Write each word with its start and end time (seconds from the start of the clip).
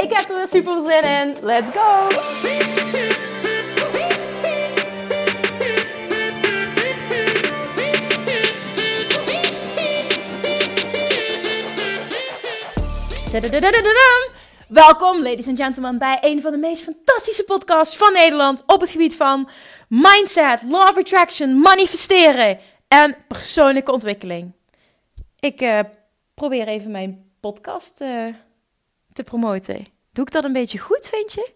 Ik 0.00 0.12
heb 0.12 0.30
er 0.30 0.36
weer 0.36 0.48
super 0.48 0.82
zin 0.82 1.02
in. 1.02 1.36
Let's 1.42 1.70
go! 1.70 2.08
Welkom, 14.68 15.22
ladies 15.22 15.48
and 15.48 15.56
gentlemen, 15.56 15.98
bij 15.98 16.18
een 16.20 16.40
van 16.40 16.52
de 16.52 16.58
meest 16.58 16.82
fantastische 16.82 17.44
podcasts 17.44 17.96
van 17.96 18.12
Nederland 18.12 18.62
op 18.66 18.80
het 18.80 18.90
gebied 18.90 19.16
van 19.16 19.48
mindset, 19.88 20.62
law 20.68 20.88
of 20.88 20.98
attraction, 20.98 21.60
manifesteren 21.60 22.58
en 22.88 23.16
persoonlijke 23.28 23.92
ontwikkeling. 23.92 24.52
Ik 25.38 25.60
uh, 25.60 25.80
probeer 26.34 26.68
even 26.68 26.90
mijn 26.90 27.32
podcast 27.40 28.00
uh, 28.00 28.34
te 29.18 29.30
promoten. 29.30 29.86
Doe 30.12 30.24
ik 30.24 30.32
dat 30.32 30.44
een 30.44 30.52
beetje 30.52 30.78
goed, 30.78 31.08
vind 31.08 31.32
je? 31.32 31.52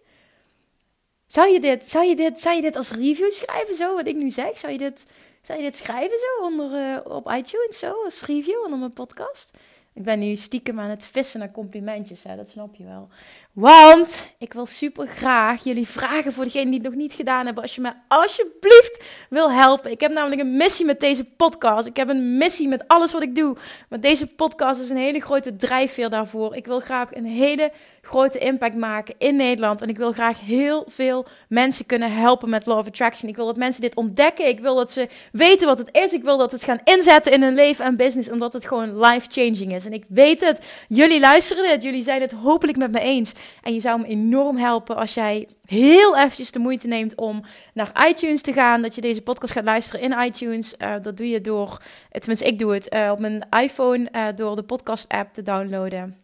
Zou 1.27 1.51
je 1.53 1.61
dit, 1.61 1.91
zou 1.91 2.07
je 2.07 2.17
dit, 2.17 2.41
zou 2.41 2.57
je 2.57 2.63
dit 2.63 2.77
als 2.77 2.91
review 2.91 3.31
schrijven, 3.31 3.75
zo 3.75 3.95
wat 3.95 4.07
ik 4.07 4.17
nu 4.17 4.31
zeg? 4.31 4.59
Zou 4.59 4.73
je 4.73 4.79
dit, 4.79 5.07
zou 5.43 5.59
je 5.59 5.65
dit 5.65 5.77
schrijven 5.77 6.19
zo 6.19 6.45
onder, 6.45 6.71
uh, 6.73 7.13
op 7.17 7.31
iTunes, 7.31 7.79
zo 7.79 8.05
als 8.05 8.25
review 8.25 8.63
onder 8.65 8.79
mijn 8.79 8.93
podcast? 8.93 9.57
Ik 9.95 10.03
ben 10.03 10.19
nu 10.19 10.37
stiekem 10.37 10.81
aan 10.81 10.91
het 10.91 11.05
vissen 11.05 11.41
naar 11.41 11.51
complimentjes, 11.51 12.23
hè? 12.23 12.37
dat 12.37 12.49
snap 12.49 12.75
je 12.75 12.85
wel. 12.85 13.09
Want 13.53 14.29
ik 14.39 14.53
wil 14.53 14.67
super 14.67 15.07
graag 15.07 15.65
jullie 15.65 15.89
vragen 15.89 16.33
voor 16.33 16.45
degenen 16.45 16.67
die 16.67 16.81
het 16.81 16.89
nog 16.89 16.95
niet 16.99 17.13
gedaan 17.13 17.45
hebben. 17.45 17.63
Als 17.63 17.75
je 17.75 17.81
me 17.81 17.93
alsjeblieft 18.09 19.05
wil 19.31 19.51
helpen. 19.51 19.91
Ik 19.91 20.01
heb 20.01 20.13
namelijk 20.13 20.41
een 20.41 20.57
missie 20.57 20.87
met 20.87 21.01
deze 21.01 21.25
podcast. 21.25 21.87
Ik 21.87 21.97
heb 21.97 22.09
een 22.09 22.37
missie 22.37 22.69
met 22.69 22.89
alles 22.89 23.13
wat 23.13 23.23
ik 23.23 23.35
doe. 23.35 23.57
Maar 23.89 24.01
deze 24.01 24.27
podcast 24.27 24.81
is 24.81 24.91
een 24.91 24.97
hele 24.97 25.21
grote 25.21 25.57
drijfveer 25.57 26.11
daarvoor. 26.11 26.57
Ik 26.57 26.67
wil 26.67 26.81
graag 26.81 27.15
een 27.15 27.25
hele 27.25 27.73
grote 28.03 28.39
impact 28.39 28.75
maken 28.75 29.15
in 29.19 29.37
Nederland. 29.37 29.83
En 29.83 29.89
ik 29.89 29.97
wil 29.97 30.13
graag 30.13 30.41
heel 30.41 30.85
veel 30.87 31.27
mensen 31.49 31.87
kunnen 31.87 32.13
helpen 32.13 32.49
met 32.49 32.67
Law 32.67 32.79
of 32.79 32.87
Attraction. 32.87 33.31
Ik 33.31 33.37
wil 33.37 33.47
dat 33.47 33.57
mensen 33.57 33.81
dit 33.81 33.95
ontdekken. 33.95 34.49
Ik 34.49 34.61
wil 34.61 34.75
dat 34.75 34.93
ze 34.93 35.09
weten 35.33 35.67
wat 35.67 35.79
het 35.79 35.97
is. 35.97 36.13
Ik 36.13 36.23
wil 36.23 36.39
dat 36.39 36.53
het 36.53 36.65
gaan 36.65 36.81
inzetten 36.85 37.33
in 37.33 37.43
hun 37.43 37.55
leven 37.55 37.85
en 37.85 37.97
business. 37.97 38.31
Omdat 38.31 38.53
het 38.53 38.67
gewoon 38.67 39.01
life-changing 39.01 39.75
is. 39.75 39.85
En 39.85 39.93
ik 39.93 40.05
weet 40.09 40.41
het. 40.41 40.61
Jullie 40.89 41.21
luisteren 41.21 41.69
dit. 41.69 41.83
Jullie 41.83 42.03
zijn 42.03 42.21
het 42.21 42.33
hopelijk 42.33 42.79
met 42.79 42.93
me 42.93 43.01
eens. 43.01 43.33
En 43.63 43.75
je 43.75 43.81
zou 43.81 44.01
me 44.01 44.07
enorm 44.07 44.57
helpen 44.57 44.97
als 44.97 45.15
jij 45.15 45.49
heel 45.65 46.17
eventjes 46.17 46.53
de 46.53 46.59
moeite 46.59 46.87
neemt 46.87 47.17
om 47.17 47.45
naar 47.75 48.09
iTunes 48.09 48.43
te 48.43 48.53
gaan. 48.53 48.83
Dat 48.83 48.95
je 48.95 49.01
deze 49.01 49.23
podcast 49.23 49.53
gaat 49.53 49.65
luisteren 49.65 50.01
in 50.01 50.25
iTunes. 50.25 50.75
Uh, 50.79 50.95
dat 51.03 51.17
doe 51.17 51.29
je 51.29 51.41
door, 51.41 51.83
tenminste 52.11 52.47
ik 52.47 52.59
doe 52.59 52.75
het, 52.75 52.95
uh, 52.95 53.11
op 53.11 53.19
mijn 53.19 53.47
iPhone 53.63 54.09
uh, 54.13 54.27
door 54.35 54.57
de 54.57 54.63
podcast 54.63 55.09
app 55.09 55.35
te 55.35 55.43
downloaden. 55.43 56.22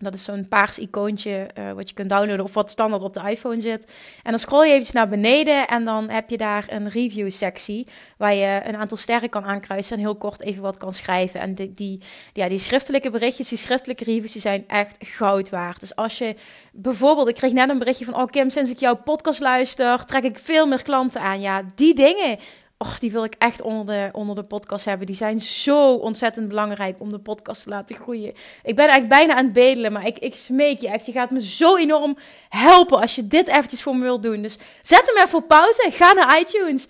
Dat 0.00 0.14
is 0.14 0.24
zo'n 0.24 0.48
paars 0.48 0.78
icoontje 0.78 1.50
uh, 1.58 1.72
wat 1.72 1.88
je 1.88 1.94
kunt 1.94 2.08
downloaden 2.08 2.44
of 2.44 2.54
wat 2.54 2.70
standaard 2.70 3.02
op 3.02 3.14
de 3.14 3.30
iPhone 3.30 3.60
zit. 3.60 3.86
En 4.22 4.30
dan 4.30 4.38
scroll 4.38 4.64
je 4.64 4.68
eventjes 4.68 4.94
naar 4.94 5.08
beneden 5.08 5.66
en 5.66 5.84
dan 5.84 6.08
heb 6.08 6.30
je 6.30 6.36
daar 6.36 6.64
een 6.68 6.88
review 6.88 7.30
sectie 7.30 7.86
waar 8.16 8.34
je 8.34 8.60
een 8.64 8.76
aantal 8.76 8.96
sterren 8.96 9.28
kan 9.28 9.44
aankruisen 9.44 9.96
en 9.96 10.02
heel 10.02 10.16
kort 10.16 10.42
even 10.42 10.62
wat 10.62 10.76
kan 10.76 10.92
schrijven. 10.92 11.40
En 11.40 11.54
die, 11.54 11.74
die, 11.74 12.00
ja, 12.32 12.48
die 12.48 12.58
schriftelijke 12.58 13.10
berichtjes, 13.10 13.48
die 13.48 13.58
schriftelijke 13.58 14.04
reviews, 14.04 14.32
die 14.32 14.40
zijn 14.40 14.64
echt 14.66 14.96
goud 15.00 15.50
waard. 15.50 15.80
Dus 15.80 15.96
als 15.96 16.18
je 16.18 16.34
bijvoorbeeld, 16.72 17.28
ik 17.28 17.34
kreeg 17.34 17.52
net 17.52 17.70
een 17.70 17.78
berichtje 17.78 18.04
van, 18.04 18.14
oh 18.14 18.26
Kim, 18.26 18.50
sinds 18.50 18.70
ik 18.70 18.78
jouw 18.78 18.96
podcast 18.96 19.40
luister, 19.40 20.04
trek 20.04 20.24
ik 20.24 20.38
veel 20.38 20.66
meer 20.66 20.82
klanten 20.82 21.20
aan. 21.20 21.40
Ja, 21.40 21.62
die 21.74 21.94
dingen 21.94 22.38
Och, 22.78 22.98
die 22.98 23.12
wil 23.12 23.24
ik 23.24 23.34
echt 23.38 23.62
onder 23.62 23.86
de, 23.86 24.08
onder 24.12 24.34
de 24.34 24.42
podcast 24.42 24.84
hebben. 24.84 25.06
Die 25.06 25.16
zijn 25.16 25.40
zo 25.40 25.94
ontzettend 25.94 26.48
belangrijk 26.48 27.00
om 27.00 27.10
de 27.10 27.18
podcast 27.18 27.62
te 27.62 27.68
laten 27.68 27.96
groeien. 27.96 28.34
Ik 28.62 28.76
ben 28.76 28.88
echt 28.88 29.08
bijna 29.08 29.34
aan 29.34 29.44
het 29.44 29.52
bedelen, 29.52 29.92
maar 29.92 30.06
ik, 30.06 30.18
ik 30.18 30.34
smeek 30.34 30.80
je 30.80 30.88
echt. 30.88 31.06
Je 31.06 31.12
gaat 31.12 31.30
me 31.30 31.42
zo 31.42 31.76
enorm 31.76 32.16
helpen 32.48 33.00
als 33.00 33.14
je 33.14 33.26
dit 33.26 33.48
eventjes 33.48 33.82
voor 33.82 33.96
me 33.96 34.02
wilt 34.02 34.22
doen. 34.22 34.42
Dus 34.42 34.58
zet 34.82 35.12
hem 35.14 35.24
even 35.24 35.38
op 35.38 35.48
pauze. 35.48 35.90
Ga 35.92 36.12
naar 36.12 36.40
iTunes. 36.40 36.86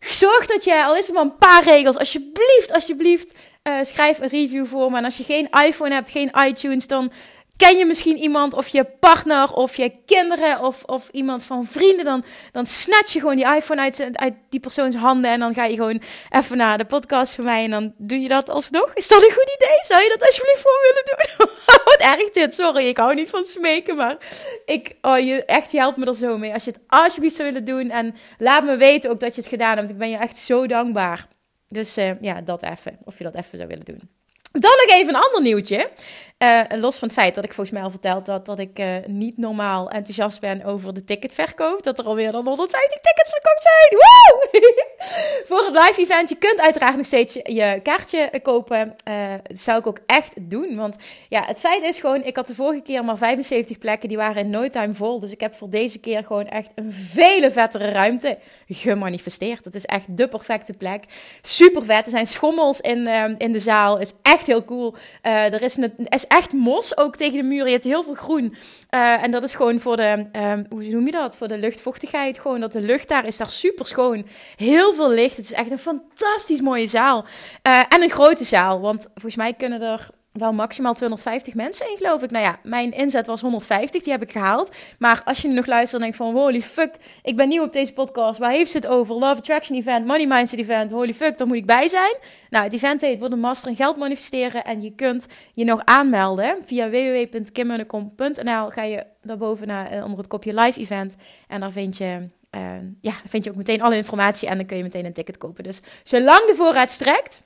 Zorg 0.00 0.46
dat 0.46 0.64
je, 0.64 0.84
al 0.84 0.96
is 0.96 1.06
het 1.06 1.14
maar 1.14 1.24
een 1.24 1.36
paar 1.36 1.64
regels, 1.64 1.98
alsjeblieft, 1.98 2.72
alsjeblieft, 2.72 3.32
uh, 3.62 3.74
schrijf 3.82 4.18
een 4.18 4.28
review 4.28 4.66
voor 4.66 4.90
me. 4.90 4.96
En 4.96 5.04
als 5.04 5.16
je 5.16 5.24
geen 5.24 5.48
iPhone 5.66 5.94
hebt, 5.94 6.10
geen 6.10 6.32
iTunes, 6.46 6.86
dan 6.86 7.12
ken 7.58 7.78
je 7.78 7.86
misschien 7.86 8.16
iemand 8.16 8.54
of 8.54 8.68
je 8.68 8.84
partner 8.84 9.52
of 9.52 9.76
je 9.76 9.92
kinderen 10.06 10.60
of, 10.60 10.84
of 10.84 11.08
iemand 11.12 11.44
van 11.44 11.66
vrienden, 11.66 12.04
dan, 12.04 12.24
dan 12.52 12.66
snatch 12.66 13.12
je 13.12 13.18
gewoon 13.20 13.36
die 13.36 13.54
iPhone 13.54 13.80
uit, 13.80 14.34
die 14.48 14.60
persoons 14.60 14.94
handen 14.94 15.30
en 15.30 15.40
dan 15.40 15.54
ga 15.54 15.64
je 15.64 15.74
gewoon 15.74 16.02
even 16.30 16.56
naar 16.56 16.78
de 16.78 16.84
podcast 16.84 17.34
van 17.34 17.44
mij 17.44 17.64
en 17.64 17.70
dan 17.70 17.94
doe 17.96 18.18
je 18.18 18.28
dat 18.28 18.50
alsnog. 18.50 18.90
Is 18.94 19.08
dat 19.08 19.22
een 19.22 19.32
goed 19.32 19.54
idee? 19.56 19.78
Zou 19.82 20.02
je 20.02 20.08
dat 20.08 20.26
alsjeblieft 20.26 20.60
voor 20.60 20.78
willen 20.82 21.04
doen? 21.04 21.56
Wat 21.84 22.00
erg 22.00 22.30
dit, 22.30 22.54
sorry, 22.54 22.86
ik 22.86 22.96
hou 22.96 23.14
niet 23.14 23.30
van 23.30 23.44
smeken, 23.44 23.96
maar 23.96 24.16
ik, 24.64 24.96
oh, 25.02 25.18
je, 25.18 25.44
echt, 25.44 25.72
je 25.72 25.78
helpt 25.78 25.96
me 25.96 26.06
er 26.06 26.14
zo 26.14 26.38
mee. 26.38 26.52
Als 26.52 26.64
je 26.64 26.70
het 26.70 26.80
alsjeblieft 26.86 27.36
zou 27.36 27.48
willen 27.48 27.64
doen 27.64 27.90
en 27.90 28.14
laat 28.38 28.64
me 28.64 28.76
weten 28.76 29.10
ook 29.10 29.20
dat 29.20 29.34
je 29.34 29.40
het 29.40 29.50
gedaan 29.50 29.76
hebt. 29.76 29.90
Ik 29.90 29.98
ben 29.98 30.10
je 30.10 30.16
echt 30.16 30.38
zo 30.38 30.66
dankbaar. 30.66 31.28
Dus 31.68 31.98
uh, 31.98 32.20
ja, 32.20 32.40
dat 32.40 32.62
even, 32.62 32.98
of 33.04 33.18
je 33.18 33.24
dat 33.24 33.34
even 33.34 33.56
zou 33.58 33.68
willen 33.68 33.84
doen. 33.84 34.17
Dan 34.52 34.70
nog 34.86 34.90
even 34.90 35.14
een 35.14 35.20
ander 35.20 35.42
nieuwtje. 35.42 35.90
Uh, 36.38 36.60
los 36.68 36.98
van 36.98 37.08
het 37.08 37.16
feit 37.16 37.34
dat 37.34 37.44
ik 37.44 37.52
volgens 37.52 37.76
mij 37.76 37.84
al 37.84 37.90
verteld 37.90 38.26
had 38.26 38.46
dat 38.46 38.58
ik 38.58 38.78
uh, 38.78 38.86
niet 39.06 39.36
normaal 39.36 39.90
enthousiast 39.90 40.40
ben 40.40 40.64
over 40.64 40.94
de 40.94 41.04
ticketverkoop. 41.04 41.82
Dat 41.82 41.98
er 41.98 42.04
alweer 42.04 42.32
dan 42.32 42.46
150 42.46 43.00
tickets 43.00 43.30
verkocht 43.30 43.62
zijn. 43.62 44.00
Woe! 44.00 44.86
Voor 45.48 45.64
het 45.64 45.74
live 45.86 46.00
event. 46.00 46.28
Je 46.28 46.36
kunt 46.36 46.60
uiteraard 46.60 46.96
nog 46.96 47.06
steeds 47.06 47.34
je, 47.34 47.80
kaartje 47.82 48.30
kopen. 48.42 48.94
Uh, 49.08 49.14
dat 49.42 49.58
zou 49.58 49.78
ik 49.78 49.86
ook 49.86 49.98
echt 50.06 50.50
doen. 50.50 50.76
Want 50.76 50.96
ja, 51.28 51.44
het 51.46 51.60
feit 51.60 51.82
is 51.82 51.98
gewoon, 51.98 52.22
ik 52.22 52.36
had 52.36 52.46
de 52.46 52.54
vorige 52.54 52.82
keer 52.82 53.04
maar 53.04 53.18
75 53.18 53.78
plekken. 53.78 54.08
Die 54.08 54.16
waren 54.16 54.42
in 54.42 54.50
no 54.50 54.68
time 54.68 54.94
vol. 54.94 55.18
Dus 55.18 55.32
ik 55.32 55.40
heb 55.40 55.54
voor 55.54 55.70
deze 55.70 55.98
keer 55.98 56.24
gewoon 56.24 56.48
echt 56.48 56.72
een 56.74 56.92
vele 56.92 57.50
vettere 57.50 57.90
ruimte 57.90 58.38
gemanifesteerd. 58.68 59.64
Het 59.64 59.74
is 59.74 59.84
echt 59.86 60.16
de 60.16 60.28
perfecte 60.28 60.72
plek. 60.72 61.04
Super 61.42 61.84
vet. 61.84 62.04
Er 62.04 62.10
zijn 62.10 62.26
schommels 62.26 62.80
in, 62.80 63.06
in 63.38 63.52
de 63.52 63.60
zaal. 63.60 63.98
Het 63.98 64.08
is 64.08 64.30
echt 64.32 64.46
heel 64.48 64.64
cool. 64.64 64.94
er 65.22 65.62
is 65.62 65.76
een, 65.76 65.92
is 66.08 66.26
echt 66.26 66.52
mos 66.52 66.96
ook 66.96 67.16
tegen 67.16 67.36
de 67.36 67.42
muur. 67.42 67.64
Je 67.64 67.72
hebt 67.72 67.84
heel 67.84 68.04
veel 68.04 68.14
groen. 68.14 68.54
Uh, 68.90 69.22
en 69.22 69.30
dat 69.30 69.42
is 69.42 69.54
gewoon 69.54 69.80
voor 69.80 69.96
de, 69.96 70.26
um, 70.32 70.66
hoe 70.68 70.88
noem 70.88 71.06
je 71.06 71.12
dat? 71.12 71.36
Voor 71.36 71.48
de 71.48 71.58
luchtvochtigheid. 71.58 72.38
Gewoon 72.38 72.60
dat 72.60 72.72
de 72.72 72.80
lucht 72.80 73.08
daar 73.08 73.26
is 73.26 73.36
daar 73.36 73.50
super 73.50 73.86
schoon. 73.86 74.26
Heel 74.56 74.92
veel 74.92 75.10
licht. 75.10 75.36
Het 75.36 75.44
is 75.44 75.52
echt 75.52 75.70
een 75.70 75.78
fantastisch 75.78 76.60
mooie 76.60 76.86
zaal. 76.86 77.24
Uh, 77.62 77.78
en 77.88 78.02
een 78.02 78.10
grote 78.10 78.44
zaal. 78.44 78.80
Want 78.80 79.08
volgens 79.14 79.36
mij 79.36 79.52
kunnen 79.52 79.82
er 79.82 80.08
wel 80.32 80.52
maximaal 80.52 80.94
250 80.94 81.54
mensen 81.54 81.90
in, 81.90 81.96
geloof 81.96 82.22
ik. 82.22 82.30
Nou 82.30 82.44
ja, 82.44 82.58
mijn 82.62 82.92
inzet 82.92 83.26
was 83.26 83.40
150, 83.40 84.02
die 84.02 84.12
heb 84.12 84.22
ik 84.22 84.32
gehaald. 84.32 84.76
Maar 84.98 85.22
als 85.24 85.42
je 85.42 85.48
nu 85.48 85.54
nog 85.54 85.66
luistert 85.66 85.94
en 85.94 86.00
denkt 86.00 86.16
van, 86.16 86.34
holy 86.34 86.62
fuck, 86.62 86.94
ik 87.22 87.36
ben 87.36 87.48
nieuw 87.48 87.62
op 87.62 87.72
deze 87.72 87.92
podcast. 87.92 88.38
Waar 88.38 88.50
heeft 88.50 88.70
ze 88.70 88.76
het 88.76 88.86
over? 88.86 89.14
Love 89.14 89.36
Attraction 89.36 89.78
Event, 89.78 90.06
Money 90.06 90.26
Mindset 90.26 90.58
Event. 90.58 90.90
Holy 90.90 91.14
fuck, 91.14 91.38
daar 91.38 91.46
moet 91.46 91.56
ik 91.56 91.66
bij 91.66 91.88
zijn. 91.88 92.16
Nou, 92.50 92.64
het 92.64 92.72
event 92.72 93.00
heet 93.00 93.18
Word 93.18 93.32
een 93.32 93.40
Master 93.40 93.70
in 93.70 93.76
Geld 93.76 93.96
Manifesteren. 93.96 94.64
En 94.64 94.82
je 94.82 94.94
kunt 94.94 95.26
je 95.54 95.64
nog 95.64 95.80
aanmelden 95.84 96.56
via 96.66 96.90
www.kimmunnekom.nl. 96.90 98.68
Ga 98.70 98.82
je 98.82 99.06
daarboven 99.22 99.66
naar, 99.66 99.94
uh, 99.94 100.02
onder 100.02 100.18
het 100.18 100.26
kopje 100.26 100.60
live 100.60 100.80
event. 100.80 101.16
En 101.48 101.60
daar 101.60 101.72
vind 101.72 101.96
je... 101.96 102.28
Uh, 102.56 102.62
ja, 103.00 103.12
vind 103.26 103.44
je 103.44 103.50
ook 103.50 103.56
meteen 103.56 103.82
alle 103.82 103.96
informatie 103.96 104.48
en 104.48 104.56
dan 104.56 104.66
kun 104.66 104.76
je 104.76 104.82
meteen 104.82 105.04
een 105.04 105.12
ticket 105.12 105.38
kopen. 105.38 105.64
Dus 105.64 105.80
zolang 106.02 106.46
de 106.46 106.54
voorraad 106.54 106.90
strekt, 106.90 107.42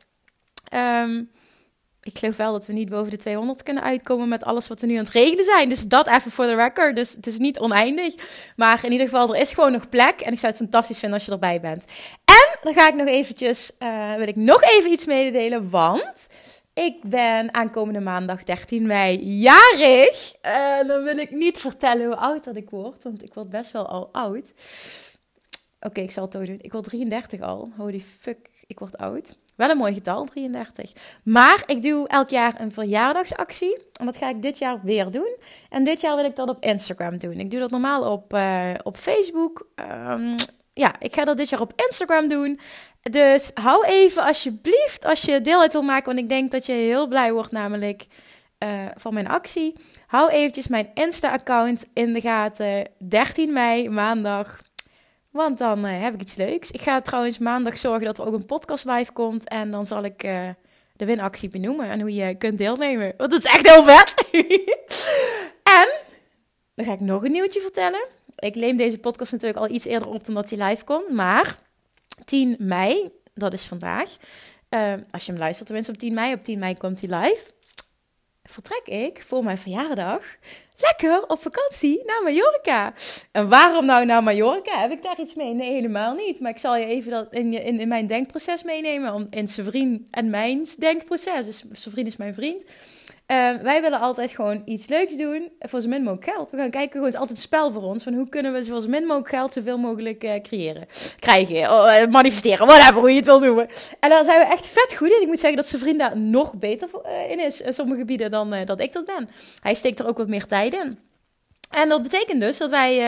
um, 0.75 1.31
ik 2.05 2.19
geloof 2.19 2.37
wel 2.37 2.53
dat 2.53 2.67
we 2.67 2.73
niet 2.73 2.89
boven 2.89 3.11
de 3.11 3.17
200 3.17 3.63
kunnen 3.63 3.83
uitkomen 3.83 4.29
met 4.29 4.45
alles 4.45 4.69
wat 4.69 4.81
we 4.81 4.87
nu 4.87 4.93
aan 4.97 5.05
het 5.05 5.13
regelen 5.13 5.45
zijn. 5.45 5.69
Dus 5.69 5.87
dat 5.87 6.09
even 6.09 6.31
voor 6.31 6.47
de 6.47 6.55
record. 6.55 6.97
Dus 6.97 7.13
het 7.13 7.27
is 7.27 7.39
niet 7.39 7.59
oneindig. 7.59 8.15
Maar 8.57 8.85
in 8.85 8.93
ieder 8.93 9.09
geval, 9.09 9.35
er 9.35 9.41
is 9.41 9.53
gewoon 9.53 9.73
nog 9.73 9.89
plek. 9.89 10.21
En 10.21 10.33
ik 10.33 10.39
zou 10.39 10.53
het 10.53 10.63
fantastisch 10.63 10.99
vinden 10.99 11.19
als 11.19 11.27
je 11.27 11.33
erbij 11.33 11.61
bent. 11.61 11.85
En 12.25 12.59
dan 12.63 12.75
ga 12.75 12.89
ik 12.89 12.95
nog 12.95 13.07
eventjes, 13.07 13.73
uh, 13.79 14.15
wil 14.15 14.29
ik 14.29 14.37
nog 14.37 14.63
even 14.63 14.91
iets 14.91 15.05
mededelen. 15.05 15.71
Want 15.71 16.29
ik 16.75 16.97
ben 17.03 17.55
aankomende 17.55 18.01
maandag 18.01 18.45
13 18.45 18.87
mei 18.87 19.25
jarig. 19.25 20.35
En 20.41 20.87
dan 20.87 21.03
wil 21.03 21.19
ik 21.19 21.31
niet 21.31 21.59
vertellen 21.59 22.07
hoe 22.07 22.17
oud 22.17 22.45
dat 22.45 22.57
ik 22.57 22.71
word. 22.71 23.03
Want 23.03 23.23
ik 23.23 23.35
word 23.35 23.51
best 23.51 23.71
wel 23.71 23.87
al 23.87 24.09
oud. 24.13 24.53
Oké, 25.81 26.01
ik 26.01 26.11
zal 26.11 26.23
het 26.23 26.33
toch 26.33 26.47
doen. 26.47 26.59
Ik 26.61 26.73
word 26.73 26.85
33 26.85 27.41
al. 27.41 27.71
Holy 27.77 28.01
fuck, 28.21 28.51
ik 28.67 28.79
word 28.79 28.97
oud. 28.97 29.37
Wel 29.55 29.71
een 29.71 29.77
mooi 29.77 29.95
getal, 29.95 30.25
33. 30.25 30.93
Maar 31.25 31.63
ik 31.67 31.83
doe 31.83 32.09
elk 32.09 32.31
jaar 32.31 32.61
een 32.61 32.73
verjaardagsactie. 32.73 33.87
En 34.01 34.07
dat 34.07 34.17
ga 34.17 34.29
ik 34.29 34.43
dit 34.43 34.59
jaar 34.59 34.81
weer 34.83 35.11
doen. 35.11 35.37
En 35.69 35.85
dit 35.85 36.01
jaar 36.01 36.17
wil 36.17 36.25
ik 36.25 36.37
dat 36.37 36.49
op 36.49 36.65
Instagram 36.65 37.19
doen. 37.19 37.41
Ik 37.41 37.51
doe 37.51 37.61
dat 37.61 37.71
normaal 37.71 38.13
op, 38.13 38.35
uh, 38.35 38.71
op 38.83 38.97
Facebook. 38.97 39.67
Um, 39.77 40.35
ja, 40.73 40.95
ik 40.99 41.15
ga 41.15 41.25
dat 41.25 41.37
dit 41.37 41.49
jaar 41.49 41.61
op 41.61 41.83
Instagram 41.87 42.29
doen. 42.29 42.61
Dus 43.03 43.51
hou 43.55 43.87
even 43.87 44.25
alsjeblieft 44.25 45.05
als 45.05 45.23
je 45.23 45.41
deel 45.41 45.61
uit 45.61 45.73
wil 45.73 45.83
maken. 45.83 46.07
Want 46.07 46.19
ik 46.19 46.29
denk 46.29 46.51
dat 46.51 46.67
je 46.67 46.73
heel 46.73 47.07
blij 47.07 47.33
wordt 47.33 47.53
namelijk 47.53 48.07
uh, 48.59 48.85
van 48.95 49.15
mijn 49.15 49.29
actie. 49.29 49.77
Hou 50.07 50.31
eventjes 50.31 50.67
mijn 50.67 50.91
Insta-account 50.95 51.87
in 51.95 52.13
de 52.13 52.21
gaten. 52.21 52.89
13 52.99 53.53
mei, 53.53 53.89
maandag. 53.89 54.61
Want 55.33 55.59
dan 55.59 55.87
uh, 55.87 56.03
heb 56.03 56.15
ik 56.15 56.21
iets 56.21 56.35
leuks. 56.35 56.71
Ik 56.71 56.81
ga 56.81 57.01
trouwens 57.01 57.39
maandag 57.39 57.79
zorgen 57.79 58.05
dat 58.05 58.19
er 58.19 58.27
ook 58.27 58.35
een 58.35 58.47
podcast 58.47 58.85
live 58.85 59.13
komt. 59.13 59.49
En 59.49 59.71
dan 59.71 59.87
zal 59.87 60.05
ik 60.05 60.25
uh, 60.25 60.49
de 60.97 61.05
winactie 61.05 61.49
benoemen 61.49 61.89
en 61.89 62.01
hoe 62.01 62.15
je 62.15 62.35
kunt 62.35 62.59
deelnemen. 62.59 63.15
Want 63.17 63.31
dat 63.31 63.45
is 63.45 63.53
echt 63.53 63.69
heel 63.69 63.85
vet. 63.85 64.15
en 65.81 65.89
dan 66.75 66.87
ga 66.87 66.93
ik 66.93 67.01
nog 67.01 67.25
een 67.25 67.33
nieuwtje 67.33 67.61
vertellen. 67.61 68.07
Ik 68.37 68.55
neem 68.55 68.77
deze 68.77 68.99
podcast 68.99 69.33
natuurlijk 69.33 69.61
al 69.61 69.69
iets 69.69 69.85
eerder 69.85 70.09
op 70.09 70.25
dan 70.25 70.35
dat 70.35 70.51
hij 70.51 70.69
live 70.69 70.85
komt. 70.85 71.09
Maar 71.09 71.59
10 72.25 72.57
mei, 72.59 73.11
dat 73.35 73.53
is 73.53 73.65
vandaag. 73.65 74.17
Uh, 74.71 74.93
als 75.11 75.27
je 75.27 75.33
hem 75.33 75.41
luistert, 75.41 75.67
tenminste 75.67 75.93
op 75.93 75.99
10 75.99 76.15
mei. 76.15 76.33
Op 76.33 76.45
10 76.45 76.59
mei 76.59 76.77
komt 76.77 77.01
hij 77.01 77.19
live. 77.21 77.45
Vertrek 78.43 78.87
ik 78.87 79.23
voor 79.27 79.45
mijn 79.45 79.59
verjaardag 79.59 80.23
lekker 80.77 81.23
op 81.27 81.43
vakantie 81.43 82.03
naar 82.05 82.23
Mallorca. 82.25 82.95
En 83.33 83.49
waarom 83.49 83.87
nou 83.87 84.05
naar 84.05 84.23
Mallorca? 84.23 84.81
Heb 84.81 84.91
ik 84.91 85.03
daar 85.03 85.21
iets 85.21 85.35
mee? 85.35 85.55
Nee, 85.55 85.73
helemaal 85.73 86.15
niet. 86.15 86.41
Maar 86.41 86.51
ik 86.51 86.59
zal 86.59 86.77
je 86.77 86.85
even 86.85 87.11
dat 87.11 87.35
in, 87.35 87.53
in, 87.53 87.81
in 87.81 87.89
mijn 87.89 88.07
denkproces 88.07 88.63
meenemen. 88.63 89.15
Om, 89.15 89.27
in 89.31 89.49
Severien 89.49 90.07
en 90.11 90.31
mijn 90.31 90.67
denkproces. 90.79 91.47
Dus 91.47 91.65
Severien 91.73 92.07
is 92.07 92.17
mijn 92.17 92.35
vriend. 92.35 92.65
Uh, 93.33 93.63
wij 93.63 93.81
willen 93.81 94.01
altijd 94.01 94.31
gewoon 94.31 94.63
iets 94.65 94.89
leuks 94.89 95.17
doen 95.17 95.53
voor 95.59 95.81
zo 95.81 95.89
min 95.89 96.03
mogelijk 96.03 96.33
geld. 96.33 96.51
We 96.51 96.57
gaan 96.57 96.71
kijken, 96.71 96.93
gewoon 96.93 97.09
is 97.09 97.15
altijd 97.15 97.39
spel 97.39 97.73
voor 97.73 97.83
ons. 97.83 98.03
Van 98.03 98.15
hoe 98.15 98.29
kunnen 98.29 98.53
we 98.53 98.65
zo 98.65 98.89
min 98.89 99.07
mogelijk 99.07 99.29
geld 99.29 99.53
zoveel 99.53 99.79
mogelijk 99.79 100.25
uh, 100.25 100.41
creëren. 100.41 100.87
Krijgen, 101.19 101.57
uh, 101.57 102.07
manifesteren, 102.07 102.67
whatever, 102.67 103.01
hoe 103.01 103.11
je 103.11 103.17
het 103.17 103.27
wil 103.27 103.41
noemen. 103.41 103.69
En 104.01 104.11
daar 104.11 104.25
zijn 104.25 104.41
we 104.41 104.53
echt 104.53 104.67
vet 104.67 104.95
goed 104.97 105.11
in. 105.11 105.21
Ik 105.21 105.27
moet 105.27 105.41
zeggen 105.41 105.57
dat 105.57 105.69
zijn 105.69 105.83
vriend 105.83 105.99
daar 105.99 106.19
nog 106.19 106.55
beter 106.55 106.89
in 107.29 107.41
is 107.41 107.61
in 107.61 107.75
sommige 107.75 107.99
gebieden 108.01 108.31
dan 108.31 108.55
dat 108.65 108.81
ik 108.81 108.93
dat 108.93 109.05
ben. 109.05 109.29
Hij 109.61 109.75
steekt 109.75 109.99
er 109.99 110.07
ook 110.09 110.19
wat 110.19 110.29
meer 110.29 110.47
tijd 110.47 110.75
in. 110.75 110.99
En 111.71 111.89
dat 111.89 112.03
betekent 112.03 112.41
dus 112.41 112.59
dat 112.59 112.71
wij, 112.71 112.99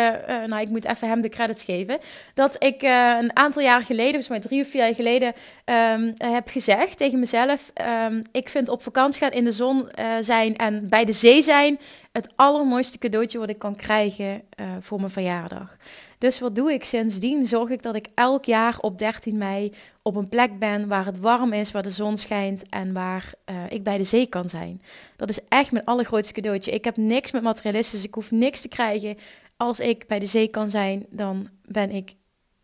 nou 0.47 0.62
ik 0.62 0.69
moet 0.69 0.85
even 0.85 1.09
hem 1.09 1.21
de 1.21 1.29
credits 1.29 1.62
geven, 1.62 1.99
dat 2.35 2.56
ik 2.59 2.82
een 2.82 3.37
aantal 3.37 3.62
jaren 3.62 3.87
geleden, 3.87 4.11
volgens 4.11 4.29
mij 4.29 4.41
drie 4.41 4.62
of 4.62 4.69
vier 4.69 4.85
jaar 4.85 4.94
geleden, 4.94 5.32
um, 5.64 6.12
heb 6.14 6.49
gezegd 6.49 6.99
tegen 6.99 7.19
mezelf, 7.19 7.72
um, 8.08 8.22
ik 8.32 8.49
vind 8.49 8.69
op 8.69 8.82
vakantie 8.82 9.20
gaan 9.20 9.32
in 9.32 9.44
de 9.44 9.50
zon 9.50 9.88
zijn 10.20 10.56
en 10.56 10.88
bij 10.88 11.05
de 11.05 11.12
zee 11.12 11.43
zijn 11.43 11.78
het 12.12 12.32
allermooiste 12.37 12.99
cadeautje 12.99 13.38
wat 13.38 13.49
ik 13.49 13.58
kan 13.58 13.76
krijgen 13.76 14.43
voor 14.81 14.99
mijn 14.99 15.11
verjaardag. 15.11 15.76
Dus 16.25 16.38
wat 16.38 16.55
doe 16.55 16.72
ik 16.72 16.84
sindsdien? 16.84 17.46
Zorg 17.46 17.70
ik 17.70 17.82
dat 17.82 17.94
ik 17.94 18.08
elk 18.14 18.44
jaar 18.44 18.78
op 18.81 18.99
13 18.99 19.38
mei 19.38 19.72
op 20.02 20.16
een 20.16 20.28
plek 20.28 20.58
ben 20.58 20.88
waar 20.88 21.05
het 21.05 21.19
warm 21.19 21.52
is, 21.52 21.72
waar 21.72 21.82
de 21.82 21.90
zon 21.90 22.16
schijnt 22.16 22.69
en 22.69 22.93
waar 22.93 23.32
uh, 23.50 23.56
ik 23.69 23.82
bij 23.82 23.99
de 23.99 24.05
zee 24.05 24.26
kan 24.26 24.49
zijn. 24.49 24.82
Dat 25.16 25.28
is 25.28 25.40
echt 25.49 25.72
mijn 25.72 25.84
allergrootste 25.84 26.34
cadeautje. 26.34 26.70
Ik 26.70 26.84
heb 26.84 26.96
niks 26.96 27.31
met 27.31 27.43
materialistisch, 27.43 28.05
ik 28.05 28.14
hoef 28.14 28.31
niks 28.31 28.61
te 28.61 28.69
krijgen. 28.69 29.16
Als 29.56 29.81
ik 29.81 30.06
bij 30.06 30.19
de 30.19 30.26
zee 30.26 30.49
kan 30.49 30.69
zijn, 30.69 31.06
dan 31.11 31.49
ben 31.64 31.90
ik 31.90 32.12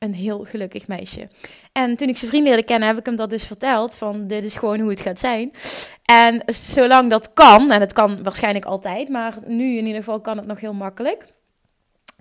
een 0.01 0.15
heel 0.15 0.45
gelukkig 0.45 0.89
meisje. 0.89 1.29
En 1.73 1.97
toen 1.97 2.09
ik 2.09 2.17
zijn 2.17 2.31
vriend 2.31 2.47
leerde 2.47 2.63
kennen, 2.63 2.89
heb 2.89 2.99
ik 2.99 3.07
hem 3.07 3.17
dat 3.17 3.31
dus 3.31 3.47
verteld. 3.47 3.97
Van 3.97 4.27
dit 4.27 4.45
is 4.45 4.57
gewoon 4.57 4.81
hoe 4.81 4.91
het 4.91 5.01
gaat 5.01 5.19
zijn. 5.19 5.53
En 6.05 6.43
zolang 6.47 7.11
dat 7.11 7.33
kan, 7.33 7.71
en 7.71 7.81
het 7.81 7.93
kan 7.93 8.23
waarschijnlijk 8.23 8.65
altijd, 8.65 9.09
maar 9.09 9.35
nu 9.47 9.77
in 9.77 9.87
ieder 9.87 10.03
geval 10.03 10.21
kan 10.21 10.37
het 10.37 10.47
nog 10.47 10.61
heel 10.61 10.73
makkelijk 10.73 11.25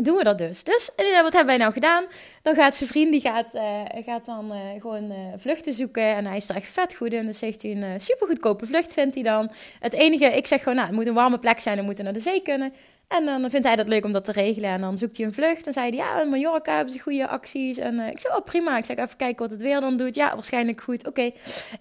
doen 0.04 0.18
we 0.18 0.24
dat 0.24 0.38
dus. 0.38 0.64
Dus 0.64 0.92
wat 0.96 1.34
hebben 1.34 1.46
wij 1.46 1.58
nou 1.58 1.74
gedaan? 1.74 2.06
Dan 2.42 2.56
gaat 2.56 2.76
zijn 2.76 2.90
vriend, 2.90 3.12
die 3.12 3.22
gaat, 3.22 3.56
uh, 3.56 3.82
gaat 4.06 4.26
dan 4.26 4.52
uh, 4.52 4.82
gewoon 4.82 5.12
uh, 5.12 5.18
vluchten 5.38 5.74
zoeken. 5.74 6.16
En 6.16 6.26
hij 6.26 6.38
is 6.38 6.50
er 6.50 6.56
echt 6.56 6.68
vet 6.68 6.96
goed 6.96 7.14
in. 7.14 7.26
Dus 7.26 7.42
heeft 7.42 7.62
hij 7.62 7.72
een 7.72 8.02
super 8.02 8.28
goedkope 8.28 8.66
vlucht, 8.66 8.94
vindt 8.94 9.16
hij 9.16 9.24
dan. 9.24 9.52
Het 9.80 9.94
enige, 9.94 10.26
ik 10.26 10.48
zeg 10.48 10.60
gewoon, 10.60 10.76
nou, 10.76 10.88
het 10.88 10.96
moet 10.96 11.08
een 11.08 11.14
warme 11.14 11.40
plek 11.40 11.60
zijn. 11.60 11.78
We 11.78 11.84
moeten 11.84 12.04
naar 12.04 12.14
de 12.14 12.20
zee 12.20 12.42
kunnen. 12.42 12.74
En 13.18 13.26
dan 13.26 13.50
vindt 13.50 13.68
hij 13.68 13.76
dat 13.76 13.88
leuk 13.88 14.06
om 14.06 14.12
dat 14.12 14.26
te 14.26 14.32
regelen. 14.32 14.70
En 14.70 14.82
dan 14.82 14.98
zoekt 14.98 15.18
hij 15.18 15.26
een 15.26 15.34
vlucht. 15.34 15.68
En 15.68 15.74
zei 15.74 15.90
hij, 15.90 15.98
ja, 15.98 16.22
in 16.22 16.30
Mallorca 16.30 16.76
hebben 16.76 16.94
ze 16.94 17.00
goede 17.00 17.28
acties. 17.28 17.78
En 17.78 18.00
ik 18.00 18.20
zeg, 18.20 18.38
oh 18.38 18.44
prima. 18.46 18.78
Ik 18.78 18.86
zeg, 18.86 18.98
even 18.98 19.18
kijken 19.18 19.42
wat 19.42 19.52
het 19.52 19.62
weer 19.62 19.80
dan 19.80 19.98
doet. 19.98 20.16
Ja, 20.16 20.34
waarschijnlijk 20.34 20.82
goed. 20.82 21.08
Oké. 21.08 21.32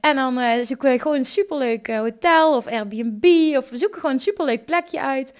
En 0.01 0.17
dan 0.17 0.65
zoeken 0.67 0.91
we 0.91 0.99
gewoon 0.99 1.17
een 1.17 1.25
superleuk 1.25 1.87
hotel 1.87 2.57
of 2.57 2.67
Airbnb. 2.67 3.57
Of 3.57 3.71
we 3.71 3.77
zoeken 3.77 4.01
gewoon 4.01 4.15
een 4.15 4.21
superleuk 4.21 4.65
plekje 4.65 5.01
uit. 5.01 5.35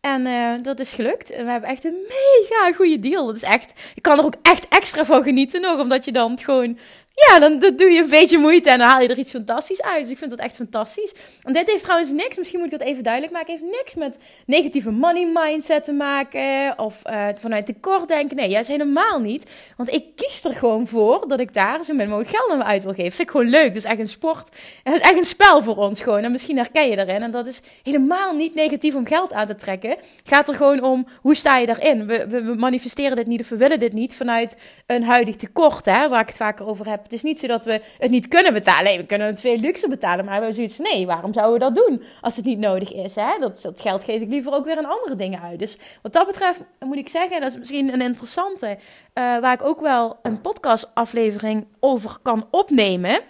En 0.00 0.62
dat 0.62 0.80
is 0.80 0.92
gelukt. 0.92 1.30
En 1.30 1.44
we 1.44 1.50
hebben 1.50 1.70
echt 1.70 1.84
een 1.84 2.06
mega 2.08 2.72
goede 2.72 2.98
deal. 2.98 3.26
Dat 3.26 3.36
is 3.36 3.42
echt, 3.42 3.92
ik 3.94 4.02
kan 4.02 4.18
er 4.18 4.24
ook 4.24 4.36
echt 4.42 4.68
extra 4.68 5.04
van 5.04 5.22
genieten 5.22 5.60
nog. 5.60 5.80
Omdat 5.80 6.04
je 6.04 6.12
dan 6.12 6.38
gewoon 6.38 6.78
ja, 7.14 7.38
dan, 7.38 7.58
doe 7.58 7.90
je 7.90 8.02
een 8.02 8.08
beetje 8.08 8.38
moeite 8.38 8.70
en 8.70 8.78
dan 8.78 8.88
haal 8.88 9.00
je 9.00 9.08
er 9.08 9.18
iets 9.18 9.30
fantastisch 9.30 9.82
uit. 9.82 10.00
Dus 10.00 10.10
ik 10.10 10.18
vind 10.18 10.30
dat 10.30 10.38
echt 10.38 10.54
fantastisch. 10.54 11.14
En 11.42 11.52
dit 11.52 11.70
heeft 11.70 11.82
trouwens 11.82 12.10
niks, 12.10 12.36
misschien 12.36 12.58
moet 12.58 12.72
ik 12.72 12.78
dat 12.78 12.88
even 12.88 13.02
duidelijk 13.02 13.32
maken, 13.32 13.52
heeft 13.52 13.70
niks 13.70 13.94
met 13.94 14.18
negatieve 14.46 14.90
money 14.90 15.30
mindset 15.34 15.84
te 15.84 15.92
maken 15.92 16.78
of 16.78 17.02
uh, 17.10 17.28
vanuit 17.34 17.66
tekort 17.66 18.08
denken. 18.08 18.36
Nee, 18.36 18.48
juist 18.48 18.68
helemaal 18.68 19.20
niet. 19.20 19.50
Want 19.76 19.92
ik 19.92 20.04
kies 20.16 20.44
er 20.44 20.52
gewoon 20.52 20.86
voor 20.86 21.28
dat 21.28 21.40
ik 21.40 21.54
daar 21.54 21.84
zo 21.84 21.94
min 21.94 22.08
mogelijk 22.08 22.36
geld 22.36 22.50
aan 22.50 22.64
uit 22.64 22.82
wil 22.82 22.94
geven. 22.94 23.12
Vind 23.12 23.28
ik 23.28 23.30
gewoon 23.30 23.50
leuk. 23.50 23.66
Het 23.66 23.76
is 23.76 23.84
echt 23.84 23.98
een 23.98 24.08
sport. 24.08 24.48
Het 24.82 24.94
is 24.94 25.00
echt 25.00 25.18
een 25.18 25.24
spel 25.24 25.62
voor 25.62 25.76
ons 25.76 26.02
gewoon. 26.02 26.22
En 26.22 26.32
misschien 26.32 26.56
herken 26.56 26.88
je 26.88 26.96
erin. 26.96 27.22
En 27.22 27.30
dat 27.30 27.46
is 27.46 27.60
helemaal 27.82 28.34
niet 28.34 28.54
negatief 28.54 28.94
om 28.94 29.06
geld 29.06 29.32
aan 29.32 29.46
te 29.46 29.54
trekken. 29.54 29.90
Het 29.90 30.00
gaat 30.24 30.48
er 30.48 30.54
gewoon 30.54 30.82
om, 30.82 31.06
hoe 31.20 31.34
sta 31.34 31.58
je 31.58 31.66
daarin? 31.66 32.06
We, 32.06 32.26
we, 32.28 32.42
we 32.42 32.54
manifesteren 32.54 33.16
dit 33.16 33.26
niet 33.26 33.40
of 33.40 33.48
we 33.48 33.56
willen 33.56 33.78
dit 33.78 33.92
niet 33.92 34.14
vanuit 34.14 34.56
een 34.86 35.04
huidig 35.04 35.36
tekort, 35.36 35.84
hè, 35.84 36.08
waar 36.08 36.20
ik 36.20 36.26
het 36.26 36.36
vaker 36.36 36.66
over 36.66 36.88
heb. 36.88 37.03
Het 37.04 37.12
is 37.12 37.22
niet 37.22 37.38
zo 37.38 37.46
dat 37.46 37.64
we 37.64 37.80
het 37.98 38.10
niet 38.10 38.28
kunnen 38.28 38.52
betalen. 38.52 38.96
We 38.96 39.06
kunnen 39.06 39.26
het 39.26 39.40
veel 39.40 39.56
luxe 39.56 39.88
betalen. 39.88 40.24
Maar 40.24 40.38
we 40.38 40.44
hebben 40.44 40.54
zoiets 40.54 40.78
nee, 40.78 41.06
waarom 41.06 41.32
zouden 41.32 41.68
we 41.68 41.74
dat 41.74 41.86
doen 41.86 42.02
als 42.20 42.36
het 42.36 42.44
niet 42.44 42.58
nodig 42.58 42.92
is? 42.92 43.14
Hè? 43.14 43.38
Dat, 43.40 43.60
dat 43.62 43.80
geld 43.80 44.04
geef 44.04 44.20
ik 44.20 44.30
liever 44.30 44.52
ook 44.52 44.64
weer 44.64 44.76
aan 44.76 44.88
andere 44.88 45.16
dingen 45.16 45.40
uit. 45.40 45.58
Dus 45.58 45.78
wat 46.02 46.12
dat 46.12 46.26
betreft 46.26 46.60
moet 46.80 46.96
ik 46.96 47.08
zeggen, 47.08 47.40
dat 47.40 47.50
is 47.50 47.58
misschien 47.58 47.92
een 47.92 48.02
interessante. 48.02 48.66
Uh, 48.66 48.78
waar 49.14 49.52
ik 49.52 49.62
ook 49.62 49.80
wel 49.80 50.18
een 50.22 50.40
podcastaflevering 50.40 51.66
over 51.80 52.18
kan 52.22 52.48
opnemen. 52.50 53.20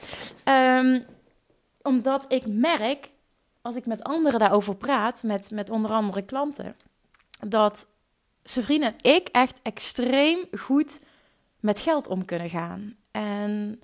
Um, 0.44 1.04
omdat 1.82 2.24
ik 2.28 2.46
merk, 2.46 3.08
als 3.62 3.76
ik 3.76 3.86
met 3.86 4.02
anderen 4.02 4.38
daarover 4.38 4.76
praat, 4.76 5.22
met, 5.22 5.50
met 5.50 5.70
onder 5.70 5.90
andere 5.90 6.22
klanten, 6.22 6.76
dat 7.40 7.86
ze 8.44 8.78
en 8.80 8.94
ik 9.12 9.28
echt 9.28 9.60
extreem 9.62 10.38
goed 10.58 11.00
met 11.60 11.80
geld 11.80 12.06
om 12.06 12.24
kunnen 12.24 12.48
gaan. 12.48 12.96
En 13.14 13.80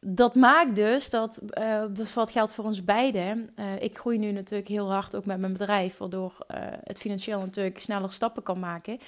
dat 0.00 0.34
maakt 0.34 0.74
dus 0.74 1.10
dat, 1.10 1.40
uh, 1.58 1.84
dat 1.92 2.30
geldt 2.30 2.54
voor 2.54 2.64
ons 2.64 2.84
beiden. 2.84 3.52
Uh, 3.56 3.82
ik 3.82 3.98
groei 3.98 4.18
nu 4.18 4.32
natuurlijk 4.32 4.68
heel 4.68 4.92
hard 4.92 5.16
ook 5.16 5.26
met 5.26 5.38
mijn 5.38 5.52
bedrijf, 5.52 5.98
waardoor 5.98 6.32
uh, 6.54 6.56
het 6.84 6.98
financieel 6.98 7.40
natuurlijk 7.40 7.78
sneller 7.78 8.12
stappen 8.12 8.42
kan 8.42 8.58
maken. 8.58 8.98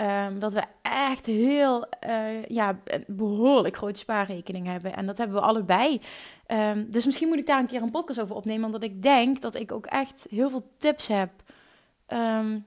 Um, 0.00 0.38
dat 0.38 0.52
we 0.52 0.62
echt 0.82 1.26
heel, 1.26 1.86
ja, 2.48 2.78
behoorlijk 3.06 3.76
grote 3.76 3.98
spaarrekening 3.98 4.66
hebben. 4.66 4.96
En 4.96 5.06
dat 5.06 5.18
hebben 5.18 5.36
we 5.36 5.42
allebei. 5.42 6.00
Um, 6.46 6.90
dus 6.90 7.04
misschien 7.04 7.28
moet 7.28 7.38
ik 7.38 7.46
daar 7.46 7.58
een 7.58 7.66
keer 7.66 7.82
een 7.82 7.90
podcast 7.90 8.20
over 8.20 8.36
opnemen, 8.36 8.64
omdat 8.64 8.82
ik 8.82 9.02
denk 9.02 9.40
dat 9.40 9.54
ik 9.54 9.72
ook 9.72 9.86
echt 9.86 10.26
heel 10.30 10.50
veel 10.50 10.70
tips 10.78 11.06
heb 11.06 11.30
um, 12.08 12.66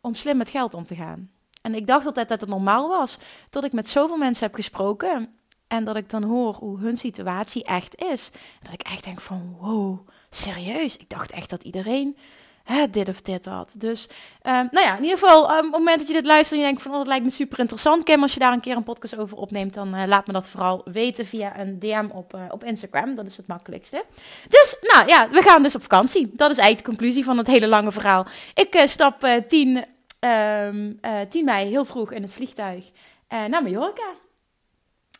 om 0.00 0.14
slim 0.14 0.36
met 0.36 0.50
geld 0.50 0.74
om 0.74 0.84
te 0.84 0.94
gaan. 0.94 1.33
En 1.64 1.74
ik 1.74 1.86
dacht 1.86 2.06
altijd 2.06 2.28
dat 2.28 2.40
het 2.40 2.50
normaal 2.50 2.88
was. 2.88 3.18
Tot 3.50 3.64
ik 3.64 3.72
met 3.72 3.88
zoveel 3.88 4.16
mensen 4.16 4.46
heb 4.46 4.54
gesproken. 4.54 5.34
En 5.68 5.84
dat 5.84 5.96
ik 5.96 6.10
dan 6.10 6.22
hoor 6.22 6.54
hoe 6.54 6.78
hun 6.78 6.96
situatie 6.96 7.64
echt 7.64 8.02
is. 8.02 8.30
Dat 8.62 8.72
ik 8.72 8.82
echt 8.82 9.04
denk 9.04 9.20
van 9.20 9.56
wow, 9.60 10.08
serieus. 10.30 10.96
Ik 10.96 11.10
dacht 11.10 11.30
echt 11.30 11.50
dat 11.50 11.62
iedereen 11.62 12.16
hè, 12.64 12.90
dit 12.90 13.08
of 13.08 13.20
dit 13.20 13.44
had. 13.44 13.74
Dus 13.78 14.08
um, 14.42 14.68
nou 14.70 14.86
ja, 14.86 14.96
in 14.96 15.02
ieder 15.02 15.18
geval, 15.18 15.50
um, 15.50 15.56
op 15.56 15.62
het 15.62 15.70
moment 15.72 15.98
dat 15.98 16.06
je 16.06 16.12
dit 16.12 16.26
luistert 16.26 16.52
en 16.52 16.58
je 16.58 16.72
denkt 16.72 16.82
van 16.82 16.90
oh, 16.90 16.98
dat 16.98 17.06
lijkt 17.06 17.24
me 17.24 17.30
super 17.30 17.58
interessant. 17.58 18.02
Kim, 18.02 18.22
als 18.22 18.34
je 18.34 18.40
daar 18.40 18.52
een 18.52 18.60
keer 18.60 18.76
een 18.76 18.82
podcast 18.82 19.16
over 19.16 19.36
opneemt, 19.36 19.74
dan 19.74 19.94
uh, 19.94 20.02
laat 20.06 20.26
me 20.26 20.32
dat 20.32 20.48
vooral 20.48 20.82
weten 20.84 21.26
via 21.26 21.58
een 21.58 21.78
DM 21.78 22.08
op, 22.12 22.34
uh, 22.34 22.40
op 22.50 22.64
Instagram. 22.64 23.14
Dat 23.14 23.26
is 23.26 23.36
het 23.36 23.46
makkelijkste. 23.46 24.04
Dus 24.48 24.76
nou 24.80 25.08
ja, 25.08 25.28
we 25.30 25.42
gaan 25.42 25.62
dus 25.62 25.74
op 25.74 25.82
vakantie. 25.82 26.30
Dat 26.32 26.50
is 26.50 26.58
eigenlijk 26.58 26.86
de 26.86 26.96
conclusie 26.96 27.24
van 27.24 27.38
het 27.38 27.46
hele 27.46 27.66
lange 27.66 27.92
verhaal. 27.92 28.26
Ik 28.54 28.74
uh, 28.74 28.86
stap 28.86 29.28
10 29.48 29.84
um, 30.24 30.98
uh, 31.02 31.20
10 31.28 31.44
mei 31.44 31.68
heel 31.68 31.84
vroeg 31.84 32.12
in 32.12 32.22
het 32.22 32.34
vliegtuig 32.34 32.84
uh, 32.84 33.44
naar 33.44 33.62
Mallorca. 33.62 34.12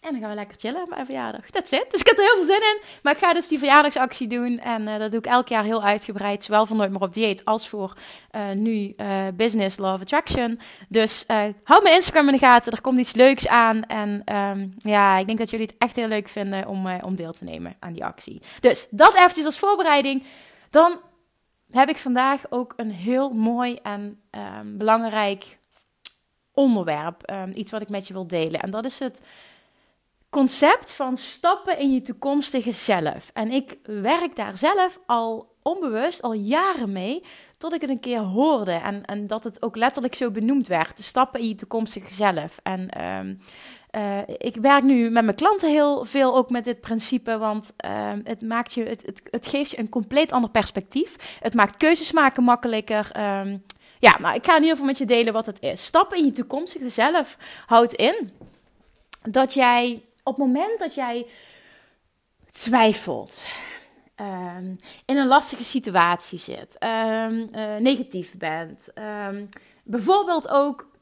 En 0.01 0.11
dan 0.11 0.21
gaan 0.21 0.29
we 0.29 0.35
lekker 0.35 0.57
chillen 0.59 0.83
op 0.83 0.89
mijn 0.89 1.05
verjaardag. 1.05 1.51
That's 1.51 1.73
it. 1.73 1.87
Dus 1.91 2.01
ik 2.01 2.07
heb 2.07 2.17
er 2.19 2.25
heel 2.25 2.35
veel 2.35 2.45
zin 2.45 2.61
in. 2.61 2.79
Maar 3.03 3.13
ik 3.13 3.19
ga 3.19 3.33
dus 3.33 3.49
die 3.49 3.59
verjaardagsactie 3.59 4.27
doen. 4.27 4.59
En 4.59 4.83
uh, 4.83 4.99
dat 4.99 5.11
doe 5.11 5.21
ik 5.21 5.27
elk 5.27 5.49
jaar 5.49 5.65
heel 5.65 5.83
uitgebreid. 5.83 6.45
Zowel 6.45 6.67
voor 6.67 6.77
Nooit 6.77 6.91
meer 6.91 7.01
op 7.01 7.15
dieet 7.15 7.45
als 7.45 7.69
voor 7.69 7.97
nu 8.55 8.95
Business 9.35 9.79
Love 9.79 10.03
Attraction. 10.03 10.61
Dus 10.89 11.25
hou 11.65 11.83
mijn 11.83 11.95
Instagram 11.95 12.27
in 12.27 12.33
de 12.33 12.39
gaten. 12.39 12.73
Er 12.73 12.81
komt 12.81 12.99
iets 12.99 13.15
leuks 13.15 13.49
aan. 13.49 13.85
En 13.85 14.37
um, 14.37 14.75
ja, 14.79 15.19
ik 15.19 15.27
denk 15.27 15.39
dat 15.39 15.51
jullie 15.51 15.67
het 15.67 15.77
echt 15.79 15.97
heel 15.97 16.09
leuk 16.09 16.29
vinden 16.29 16.67
om, 16.67 16.87
om 17.03 17.17
deel 17.17 17.33
te 17.33 17.45
nemen 17.45 17.77
aan 17.79 17.93
die 17.93 18.05
actie. 18.05 18.43
Dus 18.61 18.87
dat 18.91 19.15
eventjes 19.15 19.45
als 19.45 19.59
voorbereiding. 19.59 20.23
Dan 20.71 21.01
heb 21.75 21.89
ik 21.89 21.97
vandaag 21.97 22.43
ook 22.51 22.73
een 22.77 22.91
heel 22.91 23.31
mooi 23.31 23.75
en 23.83 24.21
um, 24.31 24.79
belangrijk 24.79 25.59
onderwerp. 26.53 27.31
Um, 27.31 27.51
iets 27.55 27.71
wat 27.71 27.83
ik 27.83 27.89
met 27.89 28.07
je 28.07 28.13
wil 28.13 28.27
delen. 28.27 28.61
En 28.61 28.71
dat 28.71 28.85
is 28.85 28.99
het 28.99 29.23
concept 30.31 30.95
van 30.95 31.17
stappen 31.17 31.79
in 31.79 31.93
je 31.93 32.01
toekomstige 32.01 32.73
zelf. 32.73 33.31
En 33.33 33.51
ik 33.51 33.79
werk 33.83 34.37
daar 34.37 34.57
zelf 34.57 34.99
al 35.07 35.57
onbewust, 35.63 36.23
al 36.23 36.33
jaren 36.33 36.93
mee, 36.93 37.23
tot 37.57 37.73
ik 37.73 37.81
het 37.81 37.91
een 37.91 38.01
keer 38.01 38.19
hoorde. 38.19 38.73
En, 38.73 39.05
en 39.05 39.27
dat 39.27 39.45
het 39.45 39.63
ook 39.63 39.77
letterlijk 39.77 40.15
zo 40.15 40.31
benoemd 40.31 40.67
werd. 40.67 40.97
De 40.97 41.03
stappen 41.03 41.41
in 41.41 41.49
je 41.49 41.55
toekomstige 41.55 42.15
zelf. 42.15 42.59
En 42.63 43.05
um, 43.05 43.41
uh, 43.97 44.19
ik 44.39 44.57
werk 44.57 44.83
nu 44.83 45.11
met 45.11 45.25
mijn 45.25 45.37
klanten 45.37 45.71
heel 45.71 46.05
veel 46.05 46.37
ook 46.37 46.51
met 46.51 46.65
dit 46.65 46.81
principe, 46.81 47.39
want 47.39 47.73
uh, 47.85 48.13
het, 48.25 48.43
maakt 48.43 48.75
je, 48.75 48.83
het, 48.83 49.03
het, 49.07 49.23
het, 49.31 49.47
geeft 49.47 49.71
je 49.71 49.79
een 49.79 49.89
compleet 49.89 50.33
ander 50.33 50.51
perspectief. 50.51 51.39
Het 51.41 51.55
maakt 51.55 51.77
keuzes 51.77 52.13
maken 52.13 52.43
makkelijker. 52.43 53.11
Um, 53.17 53.65
ja, 53.99 54.17
maar 54.21 54.35
ik 54.35 54.45
ga 54.45 54.51
in 54.51 54.61
ieder 54.61 54.71
geval 54.71 54.87
met 54.87 54.99
je 54.99 55.05
delen 55.05 55.33
wat 55.33 55.47
het 55.47 55.61
is. 55.61 55.85
Stappen 55.85 56.19
in 56.19 56.25
je 56.25 56.33
toekomstige 56.33 56.89
zelf 56.89 57.37
houdt 57.67 57.93
in 57.93 58.31
dat 59.23 59.55
jij 59.55 60.03
op 60.23 60.37
het 60.37 60.47
moment 60.47 60.79
dat 60.79 60.95
jij 60.95 61.27
twijfelt, 62.53 63.45
um, 64.21 64.77
in 65.05 65.17
een 65.17 65.27
lastige 65.27 65.65
situatie 65.65 66.39
zit, 66.39 66.77
um, 66.83 67.47
uh, 67.55 67.77
negatief 67.77 68.37
bent, 68.37 68.93
bijvoorbeeld 69.85 70.49
ook 70.49 70.93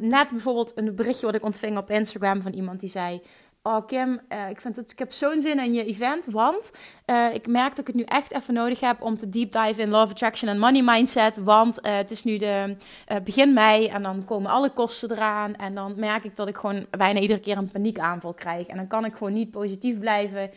net 0.00 0.30
bijvoorbeeld 0.30 0.72
een 0.74 0.94
berichtje 0.94 1.26
wat 1.26 1.34
ik 1.34 1.44
ontving 1.44 1.76
op 1.76 1.90
Instagram 1.90 2.42
van 2.42 2.52
iemand 2.52 2.80
die 2.80 2.88
zei: 2.88 3.22
Oh 3.62 3.86
Kim, 3.86 4.20
uh, 4.28 4.48
ik, 4.50 4.60
vind 4.60 4.76
het, 4.76 4.90
ik 4.92 4.98
heb 4.98 5.12
zo'n 5.12 5.40
zin 5.40 5.58
in 5.58 5.74
je 5.74 5.84
event, 5.84 6.26
want 6.26 6.72
uh, 7.06 7.34
ik 7.34 7.46
merk 7.46 7.68
dat 7.68 7.78
ik 7.78 7.86
het 7.86 7.96
nu 7.96 8.02
echt 8.02 8.32
even 8.32 8.54
nodig 8.54 8.80
heb 8.80 9.02
om 9.02 9.18
te 9.18 9.28
deep 9.28 9.52
dive 9.52 9.80
in 9.82 9.88
Love 9.88 10.12
Attraction 10.12 10.50
en 10.50 10.58
Money 10.58 10.82
Mindset. 10.82 11.36
Want 11.36 11.86
uh, 11.86 11.96
het 11.96 12.10
is 12.10 12.24
nu 12.24 12.36
de 12.36 12.76
begin 13.24 13.52
mei 13.52 13.86
en 13.86 14.02
dan 14.02 14.24
komen 14.24 14.50
alle 14.50 14.70
kosten 14.70 15.10
eraan. 15.10 15.54
En 15.54 15.74
dan 15.74 15.94
merk 15.96 16.24
ik 16.24 16.36
dat 16.36 16.48
ik 16.48 16.56
gewoon 16.56 16.86
bijna 16.90 17.20
iedere 17.20 17.40
keer 17.40 17.56
een 17.56 17.70
paniekaanval 17.70 18.34
krijg. 18.34 18.66
En 18.66 18.76
dan 18.76 18.86
kan 18.86 19.04
ik 19.04 19.12
gewoon 19.12 19.32
niet 19.32 19.50
positief 19.50 19.98
blijven. 19.98 20.50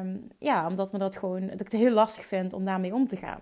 Um, 0.00 0.28
ja, 0.38 0.66
omdat 0.66 0.92
me 0.92 0.98
dat 0.98 1.16
gewoon, 1.16 1.40
dat 1.40 1.60
ik 1.60 1.72
het 1.72 1.80
heel 1.80 1.92
lastig 1.92 2.26
vind 2.26 2.52
om 2.52 2.64
daarmee 2.64 2.94
om 2.94 3.08
te 3.08 3.16
gaan. 3.16 3.40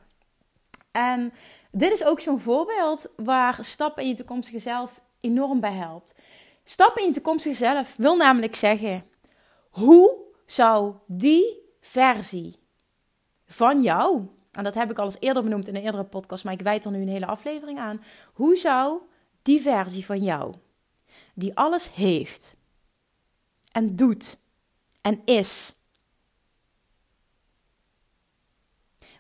En 0.92 1.32
dit 1.70 1.92
is 1.92 2.04
ook 2.04 2.20
zo'n 2.20 2.40
voorbeeld 2.40 3.06
waar 3.16 3.58
stappen 3.60 4.02
in 4.02 4.08
je 4.08 4.14
toekomstige 4.14 4.58
zelf 4.58 5.00
enorm 5.20 5.60
bij 5.60 5.72
helpt. 5.72 6.14
Stappen 6.64 7.02
in 7.02 7.08
je 7.08 7.14
toekomstige 7.14 7.54
zelf 7.54 7.94
wil 7.96 8.16
namelijk 8.16 8.54
zeggen: 8.54 9.04
hoe 9.70 10.16
zou 10.46 10.94
die 11.06 11.60
versie 11.80 12.60
van 13.46 13.82
jou, 13.82 14.26
en 14.52 14.64
dat 14.64 14.74
heb 14.74 14.90
ik 14.90 14.98
al 14.98 15.04
eens 15.04 15.20
eerder 15.20 15.42
benoemd 15.42 15.68
in 15.68 15.76
een 15.76 15.82
eerdere 15.82 16.04
podcast, 16.04 16.44
maar 16.44 16.52
ik 16.52 16.60
wijd 16.60 16.84
er 16.84 16.90
nu 16.90 17.00
een 17.00 17.08
hele 17.08 17.26
aflevering 17.26 17.78
aan. 17.78 18.04
Hoe 18.32 18.56
zou 18.56 19.00
die 19.42 19.60
versie 19.60 20.04
van 20.04 20.22
jou, 20.22 20.54
die 21.34 21.56
alles 21.56 21.94
heeft 21.94 22.56
en 23.72 23.96
doet 23.96 24.38
en 25.02 25.20
is, 25.24 25.74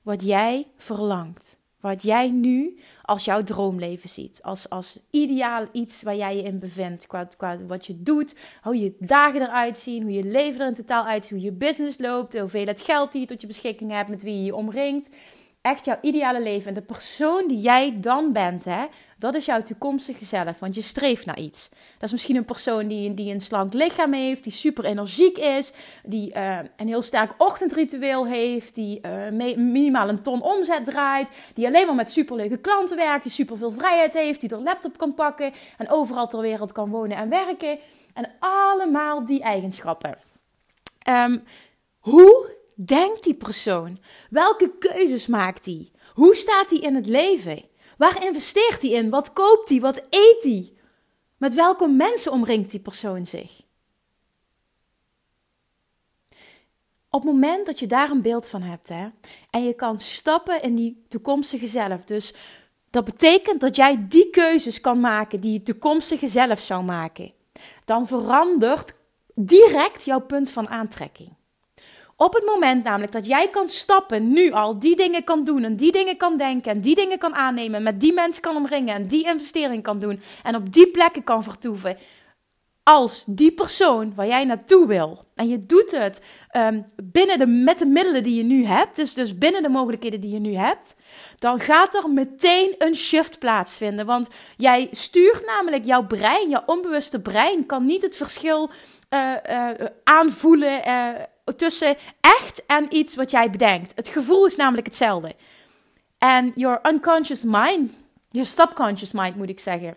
wat 0.02 0.22
jij 0.22 0.70
verlangt, 0.76 1.60
wat 1.82 2.02
jij 2.02 2.30
nu 2.30 2.78
als 3.02 3.24
jouw 3.24 3.42
droomleven 3.42 4.08
ziet. 4.08 4.42
Als, 4.42 4.68
als 4.68 4.98
ideaal 5.10 5.66
iets 5.72 6.02
waar 6.02 6.16
jij 6.16 6.36
je 6.36 6.42
in 6.42 6.58
bevindt. 6.58 7.06
Qua, 7.06 7.24
qua 7.24 7.58
wat 7.66 7.86
je 7.86 8.02
doet, 8.02 8.34
hoe 8.62 8.78
je 8.78 8.96
dagen 8.98 9.42
eruit 9.42 9.78
zien, 9.78 10.02
hoe 10.02 10.12
je 10.12 10.24
leven 10.24 10.60
er 10.60 10.66
in 10.66 10.74
totaal 10.74 11.04
uitziet, 11.04 11.32
hoe 11.32 11.40
je 11.40 11.52
business 11.52 11.98
loopt, 11.98 12.38
hoeveel 12.38 12.66
het 12.66 12.80
geld 12.80 13.12
die 13.12 13.20
je 13.20 13.26
tot 13.26 13.40
je 13.40 13.46
beschikking 13.46 13.90
hebt, 13.90 14.08
met 14.08 14.22
wie 14.22 14.36
je 14.36 14.44
je 14.44 14.56
omringt 14.56 15.10
echt 15.62 15.84
jouw 15.84 15.98
ideale 16.00 16.42
leven. 16.42 16.68
En 16.68 16.74
de 16.74 16.82
persoon 16.82 17.48
die 17.48 17.60
jij 17.60 18.00
dan 18.00 18.32
bent, 18.32 18.64
hè, 18.64 18.84
dat 19.18 19.34
is 19.34 19.44
jouw 19.44 19.62
toekomstige 19.62 20.24
zelf. 20.24 20.58
Want 20.58 20.74
je 20.74 20.82
streeft 20.82 21.26
naar 21.26 21.38
iets. 21.38 21.68
Dat 21.70 22.02
is 22.02 22.12
misschien 22.12 22.36
een 22.36 22.44
persoon 22.44 22.86
die, 22.86 23.14
die 23.14 23.34
een 23.34 23.40
slank 23.40 23.72
lichaam 23.72 24.12
heeft, 24.12 24.44
die 24.44 24.52
super 24.52 24.84
energiek 24.84 25.38
is, 25.38 25.72
die 26.04 26.34
uh, 26.34 26.58
een 26.76 26.86
heel 26.86 27.02
sterk 27.02 27.34
ochtendritueel 27.38 28.26
heeft, 28.26 28.74
die 28.74 29.00
uh, 29.06 29.54
minimaal 29.56 30.08
een 30.08 30.22
ton 30.22 30.42
omzet 30.42 30.84
draait, 30.84 31.28
die 31.54 31.66
alleen 31.66 31.86
maar 31.86 31.94
met 31.94 32.10
superleuke 32.10 32.58
klanten 32.58 32.96
werkt, 32.96 33.22
die 33.22 33.32
superveel 33.32 33.70
vrijheid 33.70 34.12
heeft, 34.12 34.40
die 34.40 34.50
er 34.50 34.62
laptop 34.62 34.98
kan 34.98 35.14
pakken 35.14 35.52
en 35.78 35.90
overal 35.90 36.28
ter 36.28 36.40
wereld 36.40 36.72
kan 36.72 36.90
wonen 36.90 37.16
en 37.16 37.28
werken. 37.28 37.78
En 38.14 38.30
allemaal 38.38 39.24
die 39.24 39.42
eigenschappen. 39.42 40.18
Um, 41.08 41.44
hoe 41.98 42.50
denkt 42.86 43.24
die 43.24 43.34
persoon? 43.34 43.98
Welke 44.30 44.78
keuzes 44.78 45.26
maakt 45.26 45.66
hij? 45.66 45.90
Hoe 46.14 46.34
staat 46.34 46.70
hij 46.70 46.78
in 46.78 46.94
het 46.94 47.06
leven? 47.06 47.64
Waar 47.96 48.24
investeert 48.24 48.82
hij 48.82 48.90
in? 48.90 49.10
Wat 49.10 49.32
koopt 49.32 49.68
hij? 49.68 49.80
Wat 49.80 50.04
eet 50.10 50.42
hij? 50.42 50.72
Met 51.36 51.54
welke 51.54 51.88
mensen 51.88 52.32
omringt 52.32 52.70
die 52.70 52.80
persoon 52.80 53.26
zich? 53.26 53.62
Op 57.10 57.22
het 57.22 57.32
moment 57.32 57.66
dat 57.66 57.78
je 57.78 57.86
daar 57.86 58.10
een 58.10 58.22
beeld 58.22 58.48
van 58.48 58.62
hebt 58.62 58.88
hè, 58.88 59.08
en 59.50 59.64
je 59.64 59.72
kan 59.74 60.00
stappen 60.00 60.62
in 60.62 60.74
die 60.74 61.04
toekomstige 61.08 61.66
zelf, 61.66 62.04
dus 62.04 62.34
dat 62.90 63.04
betekent 63.04 63.60
dat 63.60 63.76
jij 63.76 64.08
die 64.08 64.30
keuzes 64.30 64.80
kan 64.80 65.00
maken 65.00 65.40
die 65.40 65.52
je 65.52 65.62
toekomstige 65.62 66.28
zelf 66.28 66.60
zou 66.60 66.84
maken, 66.84 67.32
dan 67.84 68.06
verandert 68.06 68.94
direct 69.34 70.04
jouw 70.04 70.20
punt 70.20 70.50
van 70.50 70.68
aantrekking. 70.68 71.36
Op 72.22 72.34
het 72.34 72.44
moment 72.44 72.84
namelijk 72.84 73.12
dat 73.12 73.26
jij 73.26 73.48
kan 73.48 73.68
stappen, 73.68 74.32
nu 74.32 74.52
al 74.52 74.78
die 74.78 74.96
dingen 74.96 75.24
kan 75.24 75.44
doen 75.44 75.64
en 75.64 75.76
die 75.76 75.92
dingen 75.92 76.16
kan 76.16 76.36
denken 76.36 76.70
en 76.70 76.80
die 76.80 76.94
dingen 76.94 77.18
kan 77.18 77.34
aannemen, 77.34 77.82
met 77.82 78.00
die 78.00 78.12
mensen 78.12 78.42
kan 78.42 78.56
omringen 78.56 78.94
en 78.94 79.06
die 79.06 79.26
investering 79.26 79.82
kan 79.82 79.98
doen 79.98 80.20
en 80.42 80.54
op 80.54 80.72
die 80.72 80.90
plekken 80.90 81.24
kan 81.24 81.42
vertoeven, 81.42 81.96
als 82.82 83.24
die 83.26 83.52
persoon 83.52 84.12
waar 84.14 84.26
jij 84.26 84.44
naartoe 84.44 84.86
wil. 84.86 85.24
En 85.34 85.48
je 85.48 85.58
doet 85.58 85.90
het 85.90 86.22
um, 86.56 86.84
binnen 87.02 87.38
de, 87.38 87.46
met 87.46 87.78
de 87.78 87.86
middelen 87.86 88.22
die 88.22 88.34
je 88.34 88.42
nu 88.42 88.64
hebt, 88.64 88.96
dus, 88.96 89.14
dus 89.14 89.38
binnen 89.38 89.62
de 89.62 89.68
mogelijkheden 89.68 90.20
die 90.20 90.32
je 90.32 90.40
nu 90.40 90.54
hebt, 90.54 90.96
dan 91.38 91.60
gaat 91.60 91.94
er 91.94 92.10
meteen 92.10 92.74
een 92.78 92.94
shift 92.94 93.38
plaatsvinden. 93.38 94.06
Want 94.06 94.28
jij 94.56 94.88
stuurt 94.90 95.46
namelijk 95.46 95.84
jouw 95.84 96.06
brein, 96.06 96.48
jouw 96.48 96.62
onbewuste 96.66 97.20
brein, 97.20 97.66
kan 97.66 97.86
niet 97.86 98.02
het 98.02 98.16
verschil 98.16 98.70
uh, 99.10 99.32
uh, 99.50 99.68
aanvoelen. 100.04 100.80
Uh, 100.86 101.08
tussen 101.56 101.96
echt 102.20 102.66
en 102.66 102.86
iets 102.88 103.14
wat 103.14 103.30
jij 103.30 103.50
bedenkt. 103.50 103.92
Het 103.94 104.08
gevoel 104.08 104.46
is 104.46 104.56
namelijk 104.56 104.86
hetzelfde. 104.86 105.34
En 106.18 106.52
your 106.54 106.80
unconscious 106.82 107.42
mind, 107.42 107.92
your 108.30 108.48
subconscious 108.48 109.12
mind 109.12 109.36
moet 109.36 109.48
ik 109.48 109.60
zeggen. 109.60 109.96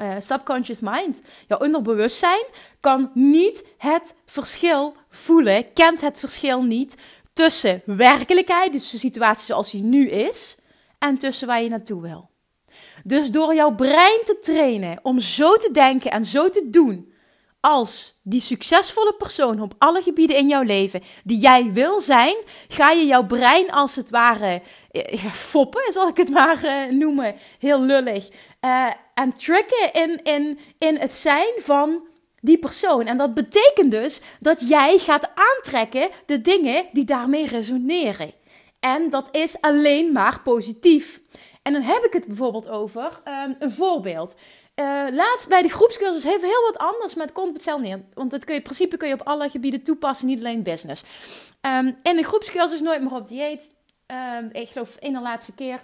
Uh, 0.00 0.14
subconscious 0.18 0.80
mind, 0.80 1.22
jouw 1.48 1.58
onderbewustzijn, 1.58 2.44
kan 2.80 3.10
niet 3.14 3.64
het 3.78 4.14
verschil 4.26 4.96
voelen, 5.08 5.72
kent 5.72 6.00
het 6.00 6.20
verschil 6.20 6.62
niet 6.62 6.96
tussen 7.32 7.82
werkelijkheid, 7.84 8.72
dus 8.72 8.90
de 8.90 8.98
situatie 8.98 9.44
zoals 9.44 9.70
die 9.70 9.82
nu 9.82 10.08
is, 10.08 10.56
en 10.98 11.18
tussen 11.18 11.46
waar 11.46 11.62
je 11.62 11.68
naartoe 11.68 12.02
wil. 12.02 12.30
Dus 13.04 13.30
door 13.30 13.54
jouw 13.54 13.74
brein 13.74 14.20
te 14.24 14.38
trainen 14.40 14.98
om 15.02 15.18
zo 15.18 15.52
te 15.52 15.70
denken 15.72 16.10
en 16.10 16.24
zo 16.24 16.50
te 16.50 16.66
doen, 16.70 17.12
als 17.66 18.18
die 18.22 18.40
succesvolle 18.40 19.14
persoon 19.18 19.60
op 19.60 19.74
alle 19.78 20.02
gebieden 20.02 20.36
in 20.36 20.48
jouw 20.48 20.62
leven 20.62 21.02
die 21.24 21.38
jij 21.38 21.72
wil 21.72 22.00
zijn, 22.00 22.36
ga 22.68 22.90
je 22.90 23.06
jouw 23.06 23.26
brein 23.26 23.70
als 23.70 23.96
het 23.96 24.10
ware 24.10 24.62
eh, 24.90 25.24
foppen, 25.24 25.92
zal 25.92 26.08
ik 26.08 26.16
het 26.16 26.30
maar 26.30 26.64
uh, 26.64 26.90
noemen, 26.90 27.34
heel 27.58 27.80
lullig, 27.80 28.28
en 29.14 29.32
tricken 29.36 29.92
in, 29.92 30.22
in, 30.22 30.58
in 30.78 30.96
het 30.96 31.12
zijn 31.12 31.52
van 31.56 32.06
die 32.40 32.58
persoon. 32.58 33.06
En 33.06 33.16
dat 33.16 33.34
betekent 33.34 33.90
dus 33.90 34.20
dat 34.40 34.68
jij 34.68 34.98
gaat 34.98 35.30
aantrekken 35.34 36.08
de 36.26 36.40
dingen 36.40 36.84
die 36.92 37.04
daarmee 37.04 37.46
resoneren. 37.46 38.32
En 38.80 39.10
dat 39.10 39.28
is 39.36 39.60
alleen 39.60 40.12
maar 40.12 40.40
positief. 40.42 41.20
En 41.62 41.72
dan 41.72 41.82
heb 41.82 42.04
ik 42.04 42.12
het 42.12 42.26
bijvoorbeeld 42.26 42.68
over 42.68 43.20
um, 43.24 43.56
een 43.58 43.70
voorbeeld. 43.70 44.34
Uh, 44.80 45.06
laatst 45.10 45.48
bij 45.48 45.62
de 45.62 45.68
groepscursus 45.68 46.24
even 46.24 46.48
heel 46.48 46.62
wat 46.62 46.78
anders, 46.78 47.14
maar 47.14 47.26
het 47.26 47.34
komt 47.34 47.52
hetzelfde 47.52 47.86
neer. 47.86 48.00
Want 48.14 48.32
het 48.32 48.44
kun 48.44 48.54
je, 48.54 48.60
in 48.60 48.66
principe 48.66 48.96
kun 48.96 49.08
je 49.08 49.14
op 49.14 49.26
alle 49.26 49.48
gebieden 49.48 49.82
toepassen, 49.82 50.26
niet 50.26 50.38
alleen 50.38 50.62
business. 50.62 51.04
Um, 51.60 51.98
in 52.02 52.16
de 52.16 52.22
groepscursus 52.22 52.80
Nooit 52.80 53.02
meer 53.02 53.12
op 53.12 53.28
dieet. 53.28 53.70
Um, 54.06 54.48
ik 54.52 54.68
geloof 54.68 54.96
één 54.96 55.12
de 55.12 55.20
laatste 55.20 55.54
keer 55.54 55.80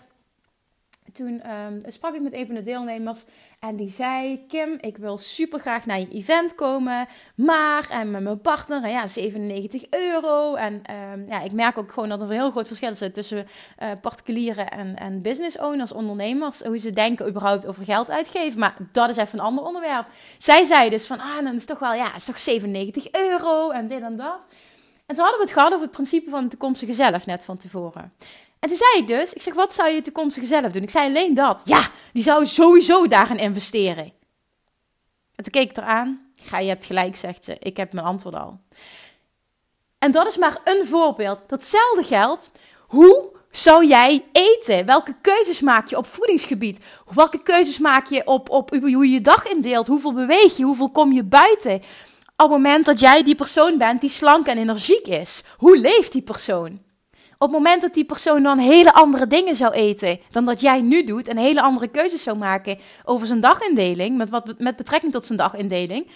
toen 1.12 1.50
um, 1.50 1.81
sprak 1.87 2.14
ik 2.14 2.21
met 2.21 2.33
een 2.33 2.47
van 2.47 2.54
de 2.54 2.62
deelnemers 2.62 3.25
en 3.61 3.76
die 3.76 3.90
zei: 3.90 4.47
Kim, 4.47 4.78
ik 4.81 4.97
wil 4.97 5.19
super 5.19 5.61
graag 5.61 5.87
naar 5.87 5.99
je 5.99 6.09
event 6.09 6.54
komen, 6.54 7.07
maar 7.35 7.90
en 7.90 8.11
met 8.11 8.23
mijn 8.23 8.40
partner, 8.40 8.88
ja, 8.88 9.07
97 9.07 9.85
euro. 9.90 10.54
En 10.54 10.83
um, 11.12 11.26
ja, 11.28 11.40
ik 11.40 11.52
merk 11.52 11.78
ook 11.78 11.92
gewoon 11.92 12.09
dat 12.09 12.21
er 12.21 12.26
een 12.26 12.33
heel 12.33 12.50
groot 12.50 12.66
verschil 12.66 12.95
zit 12.95 13.14
tussen 13.14 13.47
uh, 13.83 13.88
particulieren 14.00 14.71
en, 14.71 14.97
en 14.97 15.23
business 15.23 15.59
owners, 15.59 15.92
ondernemers, 15.92 16.62
hoe 16.62 16.78
ze 16.78 16.90
denken 16.90 17.28
überhaupt 17.28 17.66
over 17.66 17.85
geld 17.85 18.11
uitgeven. 18.11 18.59
Maar 18.59 18.76
dat 18.92 19.09
is 19.09 19.16
even 19.16 19.38
een 19.38 19.45
ander 19.45 19.64
onderwerp. 19.64 20.07
Zij 20.38 20.64
zei 20.64 20.90
dus 20.90 21.07
van: 21.07 21.21
Ah, 21.21 21.45
dan 21.45 21.54
is 21.54 21.66
toch 21.66 21.78
wel, 21.78 21.95
ja, 21.95 22.14
is 22.14 22.25
toch 22.25 22.38
97 22.38 23.11
euro 23.11 23.71
en 23.71 23.88
dit 23.88 24.02
en 24.02 24.16
dat. 24.16 24.47
En 25.07 25.14
toen 25.14 25.25
hadden 25.25 25.38
we 25.38 25.45
het 25.45 25.54
gehad 25.54 25.73
over 25.73 25.83
het 25.83 25.95
principe 25.95 26.31
van 26.31 26.42
de 26.42 26.49
toekomstige 26.49 26.92
zelf 26.92 27.26
net 27.26 27.45
van 27.45 27.57
tevoren. 27.57 28.12
En 28.62 28.69
toen 28.69 28.76
zei 28.76 28.90
ik 28.97 29.09
dus, 29.09 29.33
ik 29.33 29.42
zeg, 29.42 29.54
wat 29.54 29.75
zou 29.75 29.90
je 29.90 30.00
toekomstige 30.00 30.47
zelf 30.47 30.73
doen? 30.73 30.83
Ik 30.83 30.90
zei 30.90 31.07
alleen 31.07 31.35
dat. 31.35 31.62
Ja, 31.64 31.88
die 32.12 32.23
zou 32.23 32.47
sowieso 32.47 33.07
daarin 33.07 33.38
investeren. 33.38 34.04
En 35.35 35.45
toen 35.45 35.52
keek 35.52 35.71
ik 35.71 35.76
eraan. 35.76 36.31
Ga, 36.35 36.59
je 36.59 36.69
hebt 36.69 36.85
gelijk, 36.85 37.16
zegt 37.16 37.45
ze. 37.45 37.57
Ik 37.59 37.76
heb 37.76 37.92
mijn 37.92 38.07
antwoord 38.07 38.35
al. 38.35 38.61
En 39.99 40.12
dat 40.12 40.26
is 40.26 40.37
maar 40.37 40.61
een 40.64 40.87
voorbeeld. 40.87 41.40
Datzelfde 41.47 42.02
geldt. 42.02 42.52
Hoe 42.87 43.31
zou 43.50 43.87
jij 43.87 44.25
eten? 44.33 44.87
Welke 44.87 45.14
keuzes 45.21 45.61
maak 45.61 45.88
je 45.88 45.97
op 45.97 46.07
voedingsgebied? 46.07 46.85
Welke 47.14 47.42
keuzes 47.42 47.78
maak 47.78 48.07
je 48.07 48.26
op, 48.26 48.50
op 48.50 48.71
hoe 48.71 49.07
je 49.07 49.11
je 49.11 49.21
dag 49.21 49.47
indeelt? 49.47 49.87
Hoeveel 49.87 50.12
beweeg 50.12 50.57
je? 50.57 50.64
Hoeveel 50.64 50.90
kom 50.90 51.12
je 51.12 51.25
buiten? 51.25 51.75
Op 51.75 51.83
het 52.37 52.50
moment 52.50 52.85
dat 52.85 53.00
jij 53.00 53.23
die 53.23 53.35
persoon 53.35 53.78
bent 53.78 54.00
die 54.00 54.11
slank 54.11 54.47
en 54.47 54.59
energiek 54.59 55.07
is, 55.07 55.42
hoe 55.57 55.78
leeft 55.78 56.12
die 56.12 56.23
persoon? 56.23 56.90
Op 57.43 57.49
het 57.49 57.57
moment 57.57 57.81
dat 57.83 57.95
die 57.95 58.05
persoon 58.05 58.43
dan 58.43 58.59
hele 58.59 58.93
andere 58.93 59.27
dingen 59.27 59.57
zou 59.57 59.73
eten 59.73 60.19
dan 60.31 60.45
dat 60.45 60.61
jij 60.61 60.81
nu 60.81 61.05
doet 61.05 61.29
en 61.29 61.37
hele 61.37 61.63
andere 61.63 61.89
keuzes 61.89 62.23
zou 62.23 62.37
maken 62.37 62.79
over 63.05 63.27
zijn 63.27 63.41
dagindeling, 63.41 64.17
met, 64.17 64.31
wat, 64.31 64.59
met 64.59 64.77
betrekking 64.77 65.13
tot 65.13 65.25
zijn 65.25 65.39
dagindeling, 65.39 66.11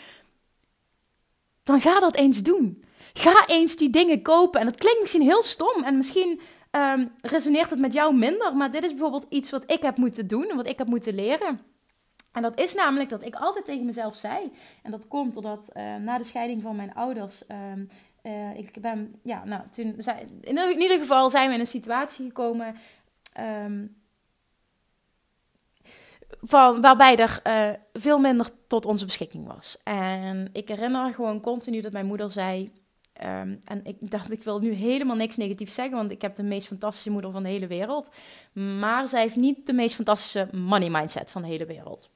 dan 1.62 1.80
ga 1.80 2.00
dat 2.00 2.16
eens 2.16 2.42
doen. 2.42 2.83
Ga 3.12 3.47
eens 3.47 3.76
die 3.76 3.90
dingen 3.90 4.23
kopen. 4.23 4.61
En 4.61 4.66
dat 4.66 4.76
klinkt 4.76 5.00
misschien 5.00 5.23
heel 5.23 5.42
stom 5.42 5.83
en 5.85 5.97
misschien 5.97 6.40
um, 6.71 7.12
resoneert 7.21 7.71
het 7.71 7.78
met 7.78 7.92
jou 7.92 8.14
minder, 8.14 8.56
maar 8.56 8.71
dit 8.71 8.85
is 8.85 8.90
bijvoorbeeld 8.90 9.26
iets 9.28 9.50
wat 9.50 9.71
ik 9.71 9.83
heb 9.83 9.97
moeten 9.97 10.26
doen 10.26 10.49
en 10.49 10.56
wat 10.56 10.68
ik 10.68 10.78
heb 10.78 10.87
moeten 10.87 11.14
leren. 11.14 11.61
En 12.33 12.42
dat 12.42 12.61
is 12.61 12.75
namelijk 12.75 13.09
dat 13.09 13.25
ik 13.25 13.35
altijd 13.35 13.64
tegen 13.64 13.85
mezelf 13.85 14.16
zei. 14.16 14.50
En 14.83 14.90
dat 14.90 15.09
komt 15.09 15.35
doordat 15.35 15.71
uh, 15.76 15.97
na 15.97 16.18
de 16.18 16.25
scheiding 16.25 16.62
van 16.62 16.76
mijn 16.76 16.95
ouders. 16.95 17.42
Um, 17.73 17.88
uh, 18.26 18.59
ik 18.59 18.80
ben, 18.80 19.21
ja, 19.23 19.45
nou, 19.45 19.62
toen 19.71 19.95
zijn, 19.99 20.28
in 20.40 20.80
ieder 20.80 20.99
geval 20.99 21.30
zijn 21.30 21.49
we 21.49 21.54
in 21.54 21.61
een 21.61 21.66
situatie 21.66 22.26
gekomen. 22.26 22.76
Um, 23.64 23.97
van, 26.40 26.80
waarbij 26.80 27.16
er 27.16 27.40
uh, 27.47 27.71
veel 27.92 28.18
minder 28.18 28.49
tot 28.66 28.87
onze 28.87 29.04
beschikking 29.04 29.47
was. 29.47 29.78
En 29.85 30.49
ik 30.52 30.68
herinner 30.68 31.14
gewoon 31.14 31.40
continu 31.40 31.80
dat 31.80 31.92
mijn 31.92 32.06
moeder 32.06 32.30
zei. 32.30 32.73
Um, 33.25 33.59
en 33.64 33.80
ik 33.85 33.97
dacht, 34.11 34.33
ik 34.33 34.42
wil 34.42 34.59
nu 34.59 34.73
helemaal 34.73 35.16
niks 35.16 35.37
negatiefs 35.37 35.75
zeggen, 35.75 35.97
want 35.97 36.11
ik 36.11 36.23
heb 36.23 36.37
de 36.37 36.42
meest 36.42 36.66
fantastische 36.66 37.11
moeder 37.11 37.30
van 37.30 37.42
de 37.42 37.49
hele 37.49 37.66
wereld. 37.66 38.12
Maar 38.52 39.09
zij 39.09 39.21
heeft 39.21 39.37
niet 39.37 39.66
de 39.66 39.73
meest 39.73 39.95
fantastische 39.95 40.49
money 40.52 40.90
mindset 40.90 41.30
van 41.30 41.42
de 41.42 41.49
hele 41.49 41.66
wereld. 41.66 42.11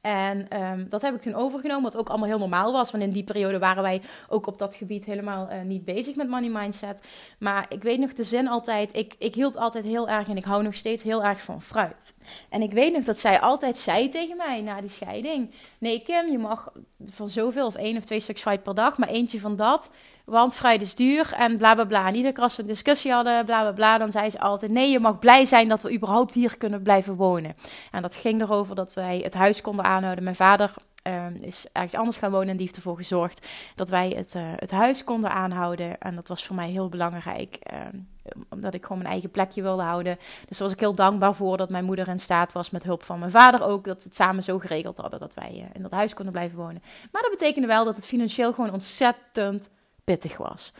En 0.00 0.62
um, 0.62 0.86
dat 0.88 1.02
heb 1.02 1.14
ik 1.14 1.20
toen 1.20 1.34
overgenomen, 1.34 1.82
wat 1.82 1.96
ook 1.96 2.08
allemaal 2.08 2.28
heel 2.28 2.38
normaal 2.38 2.72
was. 2.72 2.90
Want 2.90 3.02
in 3.02 3.10
die 3.10 3.24
periode 3.24 3.58
waren 3.58 3.82
wij 3.82 4.02
ook 4.28 4.46
op 4.46 4.58
dat 4.58 4.74
gebied 4.74 5.04
helemaal 5.04 5.48
uh, 5.50 5.60
niet 5.60 5.84
bezig 5.84 6.16
met 6.16 6.28
money 6.28 6.48
mindset. 6.48 7.00
Maar 7.38 7.66
ik 7.68 7.82
weet 7.82 7.98
nog 7.98 8.12
de 8.12 8.24
zin 8.24 8.48
altijd, 8.48 8.96
ik, 8.96 9.14
ik 9.18 9.34
hield 9.34 9.56
altijd 9.56 9.84
heel 9.84 10.08
erg 10.08 10.28
en 10.28 10.36
ik 10.36 10.44
hou 10.44 10.62
nog 10.62 10.74
steeds 10.74 11.02
heel 11.02 11.24
erg 11.24 11.42
van 11.42 11.62
fruit. 11.62 12.14
En 12.48 12.62
ik 12.62 12.72
weet 12.72 12.92
nog 12.92 13.04
dat 13.04 13.18
zij 13.18 13.40
altijd 13.40 13.78
zei 13.78 14.08
tegen 14.08 14.36
mij 14.36 14.60
na 14.60 14.80
die 14.80 14.90
scheiding: 14.90 15.50
Nee, 15.78 16.02
Kim, 16.02 16.30
je 16.30 16.38
mag 16.38 16.72
van 17.04 17.28
zoveel 17.28 17.66
of 17.66 17.74
één 17.74 17.96
of 17.96 18.04
twee 18.04 18.20
stuks 18.20 18.40
fruit 18.40 18.62
per 18.62 18.74
dag, 18.74 18.98
maar 18.98 19.08
eentje 19.08 19.40
van 19.40 19.56
dat. 19.56 19.90
Want 20.24 20.54
fruit 20.54 20.82
is 20.82 20.94
duur 20.94 21.32
en 21.32 21.56
bla 21.56 21.74
bla 21.74 21.84
bla. 21.84 22.06
En 22.06 22.14
iedere 22.14 22.34
keer 22.34 22.42
als 22.42 22.56
we 22.56 22.62
een 22.62 22.68
discussie 22.68 23.12
hadden, 23.12 23.44
bla 23.44 23.60
bla 23.60 23.72
bla, 23.72 23.98
dan 23.98 24.10
zei 24.10 24.30
ze 24.30 24.40
altijd: 24.40 24.72
Nee, 24.72 24.90
je 24.90 25.00
mag 25.00 25.18
blij 25.18 25.44
zijn 25.44 25.68
dat 25.68 25.82
we 25.82 25.92
überhaupt 25.92 26.34
hier 26.34 26.56
kunnen 26.56 26.82
blijven 26.82 27.14
wonen. 27.14 27.56
En 27.90 28.02
dat 28.02 28.14
ging 28.14 28.40
erover 28.40 28.74
dat 28.74 28.94
wij 28.94 29.20
het 29.24 29.34
huis 29.34 29.60
konden 29.60 29.84
aanhouden. 29.90 30.24
Mijn 30.24 30.36
vader 30.36 30.74
um, 31.02 31.36
is 31.40 31.66
ergens 31.72 31.94
anders 31.94 32.16
gaan 32.16 32.30
wonen 32.30 32.48
en 32.48 32.56
die 32.56 32.64
heeft 32.64 32.76
ervoor 32.76 32.96
gezorgd 32.96 33.46
dat 33.74 33.90
wij 33.90 34.08
het, 34.08 34.34
uh, 34.34 34.42
het 34.56 34.70
huis 34.70 35.04
konden 35.04 35.30
aanhouden. 35.30 35.98
En 36.00 36.14
dat 36.14 36.28
was 36.28 36.44
voor 36.44 36.56
mij 36.56 36.70
heel 36.70 36.88
belangrijk, 36.88 37.58
um, 37.92 38.08
omdat 38.50 38.74
ik 38.74 38.82
gewoon 38.82 38.98
mijn 38.98 39.10
eigen 39.10 39.30
plekje 39.30 39.62
wilde 39.62 39.82
houden. 39.82 40.16
Dus 40.48 40.58
daar 40.58 40.66
was 40.68 40.72
ik 40.72 40.80
heel 40.80 40.94
dankbaar 40.94 41.34
voor 41.34 41.56
dat 41.56 41.70
mijn 41.70 41.84
moeder 41.84 42.08
in 42.08 42.18
staat 42.18 42.52
was, 42.52 42.70
met 42.70 42.82
hulp 42.82 43.02
van 43.02 43.18
mijn 43.18 43.30
vader 43.30 43.62
ook, 43.62 43.84
dat 43.84 44.02
het 44.02 44.14
samen 44.14 44.42
zo 44.42 44.58
geregeld 44.58 44.98
hadden 44.98 45.20
dat 45.20 45.34
wij 45.34 45.52
uh, 45.54 45.64
in 45.72 45.82
dat 45.82 45.90
huis 45.92 46.14
konden 46.14 46.32
blijven 46.32 46.58
wonen. 46.58 46.82
Maar 47.12 47.22
dat 47.22 47.30
betekende 47.30 47.66
wel 47.66 47.84
dat 47.84 47.96
het 47.96 48.06
financieel 48.06 48.52
gewoon 48.52 48.72
ontzettend 48.72 49.70
pittig 50.04 50.36
was. 50.36 50.72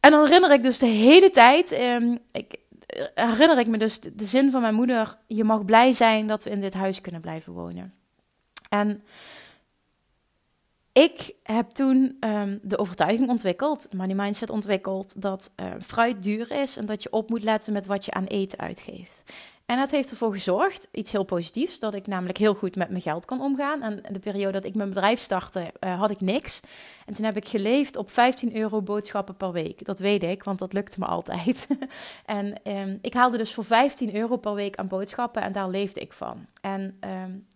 En 0.00 0.10
dan 0.10 0.24
herinner 0.24 0.52
ik 0.52 0.62
dus 0.62 0.78
de 0.78 0.86
hele 0.86 1.30
tijd, 1.30 1.80
um, 1.80 2.18
ik, 2.32 2.56
herinner 3.14 3.58
ik 3.58 3.66
me 3.66 3.78
dus 3.78 4.00
de, 4.00 4.24
zin 4.24 4.50
van 4.50 4.60
mijn 4.60 4.74
moeder: 4.74 5.18
je 5.26 5.44
mag 5.44 5.64
blij 5.64 5.92
zijn 5.92 6.26
dat 6.26 6.44
we 6.44 6.50
in 6.50 6.60
dit 6.60 6.74
huis 6.74 7.00
kunnen 7.00 7.20
blijven 7.20 7.52
wonen. 7.52 7.94
En 8.68 9.02
ik 10.92 11.34
heb 11.42 11.70
toen 11.70 12.16
um, 12.20 12.58
de 12.62 12.78
overtuiging 12.78 13.28
ontwikkeld, 13.28 13.92
money 13.92 14.14
mindset 14.14 14.50
ontwikkeld, 14.50 15.22
dat 15.22 15.52
uh, 15.56 15.66
fruit 15.80 16.22
duur 16.22 16.50
is 16.50 16.76
en 16.76 16.86
dat 16.86 17.02
je 17.02 17.12
op 17.12 17.28
moet 17.28 17.42
letten 17.42 17.72
met 17.72 17.86
wat 17.86 18.04
je 18.04 18.12
aan 18.12 18.24
eten 18.24 18.58
uitgeeft. 18.58 19.22
En 19.68 19.78
dat 19.78 19.90
heeft 19.90 20.10
ervoor 20.10 20.32
gezorgd, 20.32 20.88
iets 20.92 21.12
heel 21.12 21.24
positiefs, 21.24 21.78
dat 21.78 21.94
ik 21.94 22.06
namelijk 22.06 22.38
heel 22.38 22.54
goed 22.54 22.76
met 22.76 22.88
mijn 22.88 23.02
geld 23.02 23.24
kan 23.24 23.40
omgaan. 23.40 23.82
En 23.82 24.02
de 24.10 24.18
periode 24.18 24.52
dat 24.52 24.64
ik 24.64 24.74
mijn 24.74 24.88
bedrijf 24.88 25.20
startte, 25.20 25.72
uh, 25.80 25.98
had 25.98 26.10
ik 26.10 26.20
niks. 26.20 26.60
En 27.06 27.14
toen 27.14 27.24
heb 27.24 27.36
ik 27.36 27.48
geleefd 27.48 27.96
op 27.96 28.10
15 28.10 28.56
euro 28.56 28.82
boodschappen 28.82 29.36
per 29.36 29.52
week. 29.52 29.84
Dat 29.84 29.98
weet 29.98 30.22
ik, 30.22 30.42
want 30.44 30.58
dat 30.58 30.72
lukte 30.72 30.98
me 30.98 31.06
altijd. 31.06 31.66
en 32.24 32.54
um, 32.64 32.98
ik 33.00 33.14
haalde 33.14 33.36
dus 33.36 33.54
voor 33.54 33.64
15 33.64 34.16
euro 34.16 34.36
per 34.36 34.54
week 34.54 34.76
aan 34.76 34.88
boodschappen 34.88 35.42
en 35.42 35.52
daar 35.52 35.68
leefde 35.68 36.00
ik 36.00 36.12
van. 36.12 36.46
En 36.60 36.98
um, 37.00 37.46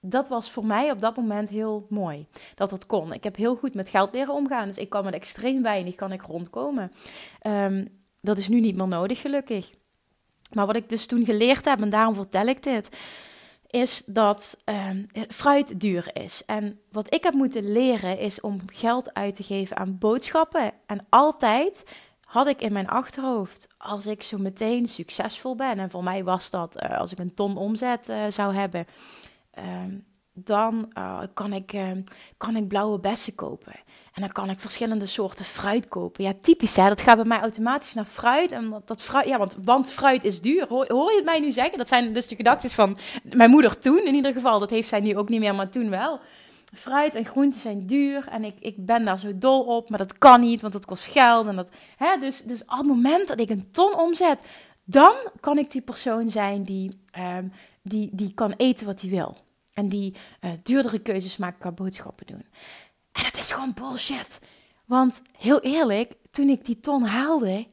dat 0.00 0.28
was 0.28 0.50
voor 0.50 0.66
mij 0.66 0.90
op 0.90 1.00
dat 1.00 1.16
moment 1.16 1.50
heel 1.50 1.86
mooi. 1.88 2.26
Dat 2.54 2.70
dat 2.70 2.86
kon. 2.86 3.12
Ik 3.12 3.24
heb 3.24 3.36
heel 3.36 3.56
goed 3.56 3.74
met 3.74 3.88
geld 3.88 4.12
leren 4.12 4.34
omgaan. 4.34 4.66
Dus 4.66 4.78
ik 4.78 4.90
kan 4.90 5.04
met 5.04 5.14
extreem 5.14 5.62
weinig 5.62 5.94
kan 5.94 6.12
ik 6.12 6.22
rondkomen. 6.22 6.92
Um, 7.42 7.88
dat 8.20 8.38
is 8.38 8.48
nu 8.48 8.60
niet 8.60 8.76
meer 8.76 8.88
nodig, 8.88 9.20
gelukkig. 9.20 9.74
Maar 10.50 10.66
wat 10.66 10.76
ik 10.76 10.88
dus 10.88 11.06
toen 11.06 11.24
geleerd 11.24 11.64
heb, 11.64 11.80
en 11.80 11.90
daarom 11.90 12.14
vertel 12.14 12.46
ik 12.46 12.62
dit, 12.62 12.96
is 13.66 14.04
dat 14.04 14.62
um, 14.64 15.04
fruit 15.28 15.80
duur 15.80 16.10
is. 16.12 16.42
En 16.46 16.80
wat 16.92 17.14
ik 17.14 17.24
heb 17.24 17.34
moeten 17.34 17.72
leren 17.72 18.18
is 18.18 18.40
om 18.40 18.60
geld 18.66 19.14
uit 19.14 19.34
te 19.34 19.42
geven 19.42 19.76
aan 19.76 19.98
boodschappen. 19.98 20.72
En 20.86 21.06
altijd 21.08 21.84
had 22.24 22.48
ik 22.48 22.60
in 22.60 22.72
mijn 22.72 22.88
achterhoofd, 22.88 23.68
als 23.78 24.06
ik 24.06 24.22
zo 24.22 24.38
meteen 24.38 24.88
succesvol 24.88 25.54
ben, 25.54 25.78
en 25.78 25.90
voor 25.90 26.04
mij 26.04 26.24
was 26.24 26.50
dat 26.50 26.82
uh, 26.82 26.98
als 26.98 27.12
ik 27.12 27.18
een 27.18 27.34
ton 27.34 27.56
omzet 27.56 28.08
uh, 28.08 28.24
zou 28.28 28.54
hebben, 28.54 28.86
um, 29.58 30.06
dan 30.44 30.92
uh, 30.98 31.20
kan, 31.34 31.52
ik, 31.52 31.72
uh, 31.72 31.90
kan 32.36 32.56
ik 32.56 32.68
blauwe 32.68 32.98
bessen 32.98 33.34
kopen. 33.34 33.72
En 34.14 34.20
dan 34.24 34.32
kan 34.32 34.50
ik 34.50 34.60
verschillende 34.60 35.06
soorten 35.06 35.44
fruit 35.44 35.88
kopen. 35.88 36.24
Ja, 36.24 36.32
typisch 36.40 36.76
hè, 36.76 36.88
dat 36.88 37.00
gaat 37.00 37.16
bij 37.16 37.24
mij 37.24 37.40
automatisch 37.40 37.94
naar 37.94 38.04
fruit. 38.04 38.52
En 38.52 38.82
dat, 38.84 39.02
fruit, 39.02 39.26
ja, 39.26 39.38
want, 39.38 39.56
want 39.64 39.90
fruit 39.90 40.24
is 40.24 40.40
duur. 40.40 40.66
Hoor, 40.68 41.10
je 41.10 41.16
het 41.16 41.24
mij 41.24 41.40
nu 41.40 41.52
zeggen? 41.52 41.78
Dat 41.78 41.88
zijn 41.88 42.12
dus 42.12 42.26
de 42.26 42.36
gedachten 42.36 42.70
van 42.70 42.98
mijn 43.22 43.50
moeder 43.50 43.78
toen 43.78 44.06
in 44.06 44.14
ieder 44.14 44.32
geval. 44.32 44.58
Dat 44.58 44.70
heeft 44.70 44.88
zij 44.88 45.00
nu 45.00 45.16
ook 45.16 45.28
niet 45.28 45.40
meer, 45.40 45.54
maar 45.54 45.70
toen 45.70 45.90
wel. 45.90 46.20
Fruit 46.74 47.14
en 47.14 47.24
groenten 47.24 47.60
zijn 47.60 47.86
duur 47.86 48.28
en 48.28 48.44
ik, 48.44 48.54
ik 48.60 48.86
ben 48.86 49.04
daar 49.04 49.18
zo 49.18 49.38
dol 49.38 49.62
op, 49.62 49.90
maar 49.90 49.98
dat 49.98 50.18
kan 50.18 50.40
niet, 50.40 50.60
want 50.60 50.72
dat 50.72 50.86
kost 50.86 51.04
geld. 51.04 51.46
En 51.46 51.56
dat, 51.56 51.68
hè, 51.96 52.18
dus, 52.20 52.42
dus 52.42 52.62
op 52.62 52.78
het 52.78 52.86
moment 52.86 53.28
dat 53.28 53.40
ik 53.40 53.50
een 53.50 53.70
ton 53.70 53.98
omzet, 53.98 54.42
dan 54.84 55.14
kan 55.40 55.58
ik 55.58 55.70
die 55.70 55.82
persoon 55.82 56.30
zijn 56.30 56.64
die, 56.64 57.00
um, 57.38 57.52
die, 57.82 58.10
die 58.12 58.34
kan 58.34 58.54
eten 58.56 58.86
wat 58.86 59.00
hij 59.00 59.10
wil. 59.10 59.36
En 59.78 59.88
die 59.88 60.14
uh, 60.40 60.50
duurdere 60.62 60.98
keuzes 60.98 61.36
maken 61.36 61.58
qua 61.58 61.72
boodschappen 61.72 62.26
doen. 62.26 62.44
En 63.12 63.22
dat 63.22 63.36
is 63.36 63.50
gewoon 63.50 63.74
bullshit. 63.74 64.40
Want 64.86 65.22
heel 65.38 65.60
eerlijk, 65.60 66.12
toen 66.30 66.48
ik 66.48 66.64
die 66.64 66.80
ton 66.80 67.02
haalde, 67.02 67.66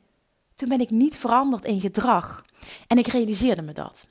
toen 0.56 0.70
ben 0.70 0.80
ik 0.80 0.90
niet 0.90 1.18
veranderd 1.18 1.66
in 1.66 1.80
gedrag. 1.80 2.46
En 2.88 2.98
ik 2.98 3.08
realiseerde 3.08 3.62
me 3.62 3.74
dat. 3.74 4.08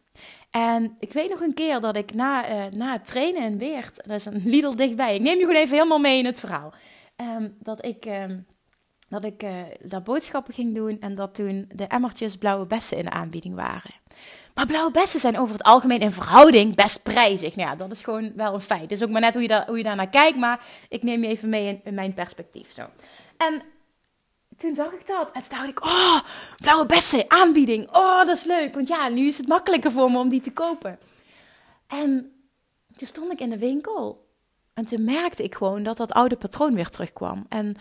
En 0.51 0.97
ik 0.99 1.13
weet 1.13 1.31
nog 1.31 1.41
een 1.41 1.55
keer 1.55 1.81
dat 1.81 1.97
ik 1.97 2.15
na, 2.15 2.51
uh, 2.51 2.73
na 2.73 2.93
het 2.93 3.05
trainen 3.05 3.43
in 3.43 3.59
Weert, 3.59 3.97
dat 3.97 4.17
is 4.17 4.25
een 4.25 4.43
Lidl 4.45 4.75
dichtbij, 4.75 5.15
ik 5.15 5.21
neem 5.21 5.39
je 5.39 5.45
gewoon 5.47 5.61
even 5.61 5.77
helemaal 5.77 5.99
mee 5.99 6.19
in 6.19 6.27
het 6.27 6.41
verhaal. 6.41 6.75
Um, 7.17 7.57
dat 7.59 7.85
ik, 7.85 8.05
um, 8.05 8.47
dat 9.15 9.25
ik 9.25 9.43
uh, 9.43 9.51
daar 9.83 10.03
boodschappen 10.03 10.55
ging 10.55 10.75
doen 10.75 11.01
en 11.01 11.15
dat 11.15 11.35
toen 11.35 11.69
de 11.75 11.87
emmertjes 11.87 12.37
blauwe 12.37 12.67
bessen 12.67 12.97
in 12.97 13.05
de 13.05 13.11
aanbieding 13.11 13.55
waren. 13.55 13.91
Maar 14.55 14.67
blauwe 14.67 14.91
bessen 14.91 15.21
zijn 15.21 15.39
over 15.39 15.55
het 15.55 15.63
algemeen 15.63 16.01
in 16.01 16.13
verhouding 16.13 16.75
best 16.75 17.03
prijzig. 17.03 17.57
Nou 17.57 17.69
ja, 17.69 17.77
dat 17.77 17.93
is 17.93 18.03
gewoon 18.03 18.33
wel 18.37 18.55
een 18.55 18.61
feit. 18.61 18.91
Is 18.91 19.03
ook 19.03 19.11
maar 19.11 19.21
net 19.21 19.33
hoe 19.33 19.43
je, 19.43 19.49
daar, 19.49 19.67
hoe 19.67 19.77
je 19.77 19.83
daarnaar 19.83 20.09
kijkt, 20.09 20.39
maar 20.39 20.67
ik 20.89 21.03
neem 21.03 21.23
je 21.23 21.29
even 21.29 21.49
mee 21.49 21.69
in, 21.69 21.81
in 21.85 21.95
mijn 21.95 22.15
perspectief. 22.15 22.73
Zo. 22.73 22.83
En 23.37 23.63
toen 24.57 24.75
zag 24.75 24.93
ik 24.93 25.07
dat. 25.07 25.31
En 25.33 25.43
toen 25.43 25.59
dacht 25.59 25.69
ik, 25.69 25.85
oh, 25.85 26.21
blauwe 26.57 26.87
bessen, 26.87 27.25
aanbieding. 27.29 27.89
Oh, 27.89 28.25
dat 28.25 28.37
is 28.37 28.45
leuk. 28.45 28.75
Want 28.75 28.89
ja, 28.89 29.09
nu 29.09 29.27
is 29.27 29.39
het 29.39 29.49
makkelijker 29.49 29.91
voor 29.91 30.11
me 30.11 30.19
om 30.19 30.29
die 30.29 30.41
te 30.41 30.53
kopen. 30.53 30.99
En 31.87 32.33
toen 32.97 33.09
stond 33.09 33.33
ik 33.33 33.41
in 33.41 33.51
de 33.51 33.59
winkel. 33.59 34.29
En 34.75 34.85
toen 34.85 35.05
merkte 35.05 35.43
ik 35.43 35.55
gewoon 35.55 35.83
dat 35.83 35.97
dat 35.97 36.13
oude 36.13 36.37
patroon 36.37 36.75
weer 36.75 36.89
terugkwam. 36.89 37.47
En, 37.49 37.77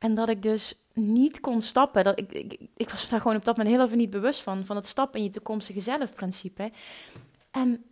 en 0.00 0.14
dat 0.14 0.28
ik 0.28 0.42
dus 0.42 0.74
niet 0.94 1.40
kon 1.40 1.60
stappen. 1.60 2.04
Dat 2.04 2.18
ik, 2.18 2.56
ik, 2.76 2.90
was 2.90 3.08
daar 3.08 3.20
gewoon 3.20 3.36
op 3.36 3.44
dat 3.44 3.56
moment 3.56 3.76
heel 3.76 3.84
even 3.84 3.98
niet 3.98 4.10
bewust 4.10 4.40
van. 4.40 4.64
Van 4.64 4.76
het 4.76 4.86
stappen 4.86 5.18
in 5.18 5.24
je 5.24 5.32
toekomstige 5.32 5.80
zelfprincipe. 5.80 6.70
En 7.50 7.84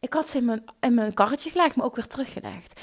ik 0.00 0.12
had 0.12 0.28
ze 0.28 0.38
in 0.38 0.44
mijn, 0.44 0.64
in 0.80 0.94
mijn 0.94 1.14
karretje 1.14 1.50
gelegd, 1.50 1.76
maar 1.76 1.86
ook 1.86 1.96
weer 1.96 2.06
teruggelegd. 2.06 2.80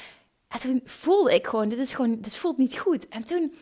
En 0.47 0.59
toen 0.59 0.81
voelde 0.85 1.33
ik 1.33 1.47
gewoon, 1.47 1.69
dit 1.69 1.79
is 1.79 1.93
gewoon, 1.93 2.21
dit 2.21 2.35
voelt 2.35 2.57
niet 2.57 2.77
goed. 2.77 3.07
En 3.07 3.25
toen, 3.25 3.55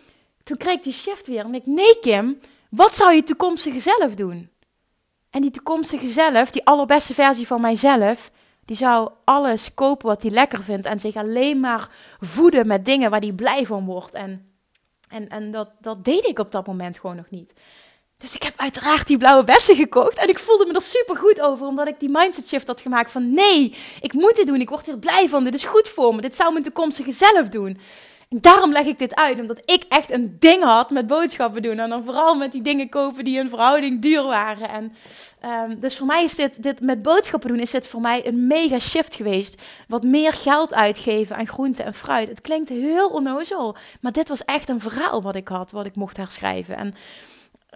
toen 0.43 0.57
kreeg 0.57 0.73
ik 0.73 0.83
die 0.83 0.93
shift 0.93 1.27
weer. 1.27 1.45
En 1.45 1.55
ik, 1.55 1.65
nee 1.65 1.99
Kim, 1.99 2.39
wat 2.69 2.95
zou 2.95 3.13
je 3.13 3.23
toekomstige 3.23 3.79
zelf 3.79 4.15
doen? 4.15 4.49
En 5.29 5.41
die 5.41 5.51
toekomstige 5.51 6.07
zelf, 6.07 6.51
die 6.51 6.65
allerbeste 6.65 7.13
versie 7.13 7.47
van 7.47 7.61
mijzelf, 7.61 8.31
die 8.65 8.75
zou 8.75 9.11
alles 9.23 9.73
kopen 9.73 10.07
wat 10.07 10.21
hij 10.21 10.31
lekker 10.31 10.63
vindt 10.63 10.85
en 10.85 10.99
zich 10.99 11.15
alleen 11.15 11.59
maar 11.59 11.89
voeden 12.19 12.67
met 12.67 12.85
dingen 12.85 13.09
waar 13.09 13.19
hij 13.19 13.31
blij 13.31 13.65
van 13.65 13.85
wordt. 13.85 14.13
En, 14.13 14.52
en, 15.13 15.29
en 15.29 15.51
dat, 15.51 15.69
dat 15.81 16.05
deed 16.05 16.25
ik 16.25 16.39
op 16.39 16.51
dat 16.51 16.67
moment 16.67 16.99
gewoon 16.99 17.15
nog 17.15 17.29
niet. 17.29 17.53
Dus 18.17 18.35
ik 18.35 18.43
heb 18.43 18.53
uiteraard 18.55 19.07
die 19.07 19.17
blauwe 19.17 19.43
bessen 19.43 19.75
gekocht. 19.75 20.17
En 20.17 20.29
ik 20.29 20.39
voelde 20.39 20.65
me 20.65 20.73
er 20.73 20.81
super 20.81 21.17
goed 21.17 21.41
over. 21.41 21.65
Omdat 21.65 21.87
ik 21.87 21.99
die 21.99 22.09
mindset 22.09 22.47
shift 22.47 22.67
had 22.67 22.81
gemaakt 22.81 23.11
van 23.11 23.33
nee, 23.33 23.75
ik 24.01 24.13
moet 24.13 24.35
dit 24.35 24.47
doen. 24.47 24.61
Ik 24.61 24.69
word 24.69 24.85
hier 24.85 24.97
blij 24.97 25.29
van. 25.29 25.43
Dit 25.43 25.53
is 25.53 25.65
goed 25.65 25.89
voor 25.89 26.15
me. 26.15 26.21
Dit 26.21 26.35
zou 26.35 26.51
mijn 26.51 26.63
toekomstige 26.63 27.11
zelf 27.11 27.49
doen. 27.49 27.79
Daarom 28.29 28.71
leg 28.71 28.85
ik 28.85 28.99
dit 28.99 29.15
uit. 29.15 29.39
Omdat 29.39 29.61
ik 29.65 29.83
echt 29.89 30.11
een 30.11 30.35
ding 30.39 30.63
had 30.63 30.89
met 30.89 31.07
boodschappen 31.07 31.61
doen. 31.61 31.79
En 31.79 31.89
dan 31.89 32.03
vooral 32.03 32.35
met 32.35 32.51
die 32.51 32.61
dingen 32.61 32.89
kopen 32.89 33.25
die 33.25 33.39
in 33.39 33.49
verhouding 33.49 34.01
duur 34.01 34.23
waren. 34.23 34.69
En, 34.69 34.93
um, 35.49 35.79
dus 35.79 35.97
voor 35.97 36.07
mij 36.07 36.23
is 36.23 36.35
dit, 36.35 36.63
dit 36.63 36.81
met 36.81 37.01
boodschappen 37.01 37.49
doen, 37.49 37.59
is 37.59 37.71
dit 37.71 37.87
voor 37.87 38.01
mij 38.01 38.27
een 38.27 38.47
mega 38.47 38.79
shift 38.79 39.15
geweest. 39.15 39.61
Wat 39.87 40.03
meer 40.03 40.33
geld 40.33 40.73
uitgeven 40.73 41.35
aan 41.35 41.47
groente 41.47 41.83
en 41.83 41.93
fruit. 41.93 42.29
Het 42.29 42.41
klinkt 42.41 42.69
heel 42.69 43.09
onnozel. 43.09 43.75
Maar 44.01 44.11
dit 44.11 44.29
was 44.29 44.45
echt 44.45 44.69
een 44.69 44.79
verhaal 44.79 45.21
wat 45.21 45.35
ik 45.35 45.47
had. 45.47 45.71
Wat 45.71 45.85
ik 45.85 45.95
mocht 45.95 46.17
herschrijven. 46.17 46.77
En 46.77 46.93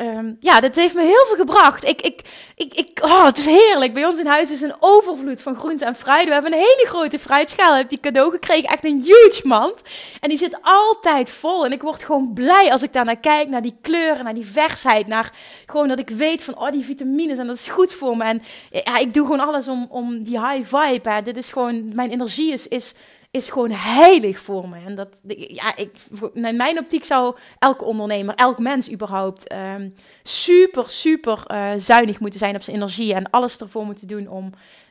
Um, 0.02 0.38
ja, 0.40 0.60
dat 0.60 0.76
heeft 0.76 0.96
me 0.96 1.02
heel 1.02 1.26
veel 1.28 1.36
gebracht. 1.36 1.88
Ik, 1.88 2.02
ik, 2.02 2.22
ik, 2.56 2.74
ik, 2.74 3.00
oh, 3.04 3.26
het 3.26 3.38
is 3.38 3.46
heerlijk. 3.46 3.94
Bij 3.94 4.06
ons 4.06 4.20
in 4.20 4.26
huis 4.26 4.52
is 4.52 4.62
een 4.62 4.76
overvloed 4.80 5.42
van 5.42 5.56
groente 5.56 5.86
en 5.86 5.96
fruit. 5.96 6.28
We 6.28 6.34
hebben 6.34 6.54
een 6.54 6.60
hele 6.60 6.86
grote 6.88 7.20
fruitschaal. 7.20 7.72
Ik 7.72 7.78
heb 7.78 7.90
die 7.90 8.00
cadeau 8.00 8.32
gekregen. 8.32 8.70
Echt 8.70 8.86
een 8.86 9.02
huge 9.02 9.42
mand. 9.44 9.82
En 10.20 10.30
die 10.30 10.38
zit 10.38 10.58
altijd 10.62 11.30
vol. 11.30 11.66
En 11.66 11.72
ik 11.72 11.82
word 11.82 12.04
gewoon 12.04 12.34
blij 12.34 12.72
als 12.72 12.84
ik 12.84 12.94
daar 12.94 13.06
naar 13.06 13.20
kijk. 13.20 13.50
Naar 13.50 13.62
die 13.62 13.78
kleuren, 13.82 14.24
naar 14.24 14.34
die 14.34 14.46
versheid. 14.46 15.08
Naar 15.08 15.32
gewoon 15.66 15.88
dat 15.88 16.00
ik 16.00 16.10
weet 16.10 16.44
van, 16.44 16.60
oh, 16.60 16.72
die 16.72 16.86
vitamines. 16.86 17.38
En 17.38 17.48
dat 17.48 17.56
is 17.56 17.68
goed 17.68 17.94
voor 17.94 18.18
me. 18.18 18.24
En 18.24 18.42
ja, 18.72 18.98
ik 18.98 19.14
doe 19.14 19.26
gewoon 19.26 19.48
alles 19.48 19.68
om, 19.68 19.88
om 19.90 20.24
die 20.24 20.40
high 20.40 20.76
vibe. 20.76 21.10
Hè. 21.10 21.22
Dit 21.22 21.38
is 21.38 21.50
gewoon, 21.50 21.96
mijn 21.96 22.12
energie 22.12 22.54
is, 22.54 22.68
is 22.68 22.94
is 23.32 23.50
gewoon 23.50 23.72
heilig 23.72 24.40
voor 24.40 24.70
me. 24.70 24.78
En 24.86 24.96
dat, 24.96 25.20
ja, 25.28 25.76
ik, 25.76 25.98
in 26.34 26.56
mijn 26.56 26.80
optiek 26.80 27.04
zou 27.04 27.36
elke 27.60 27.84
ondernemer, 27.84 28.36
elk 28.36 28.60
mens 28.60 28.92
überhaupt, 28.92 29.54
um, 29.54 29.94
super, 30.24 30.90
super 30.90 31.44
uh, 31.48 31.72
zuinig 31.78 32.20
moeten 32.20 32.40
zijn 32.40 32.56
op 32.56 32.62
zijn 32.62 32.76
energie 32.76 33.14
en 33.14 33.30
alles 33.30 33.58
ervoor 33.58 33.86
moeten 33.86 34.08
doen 34.08 34.28
om 34.28 34.50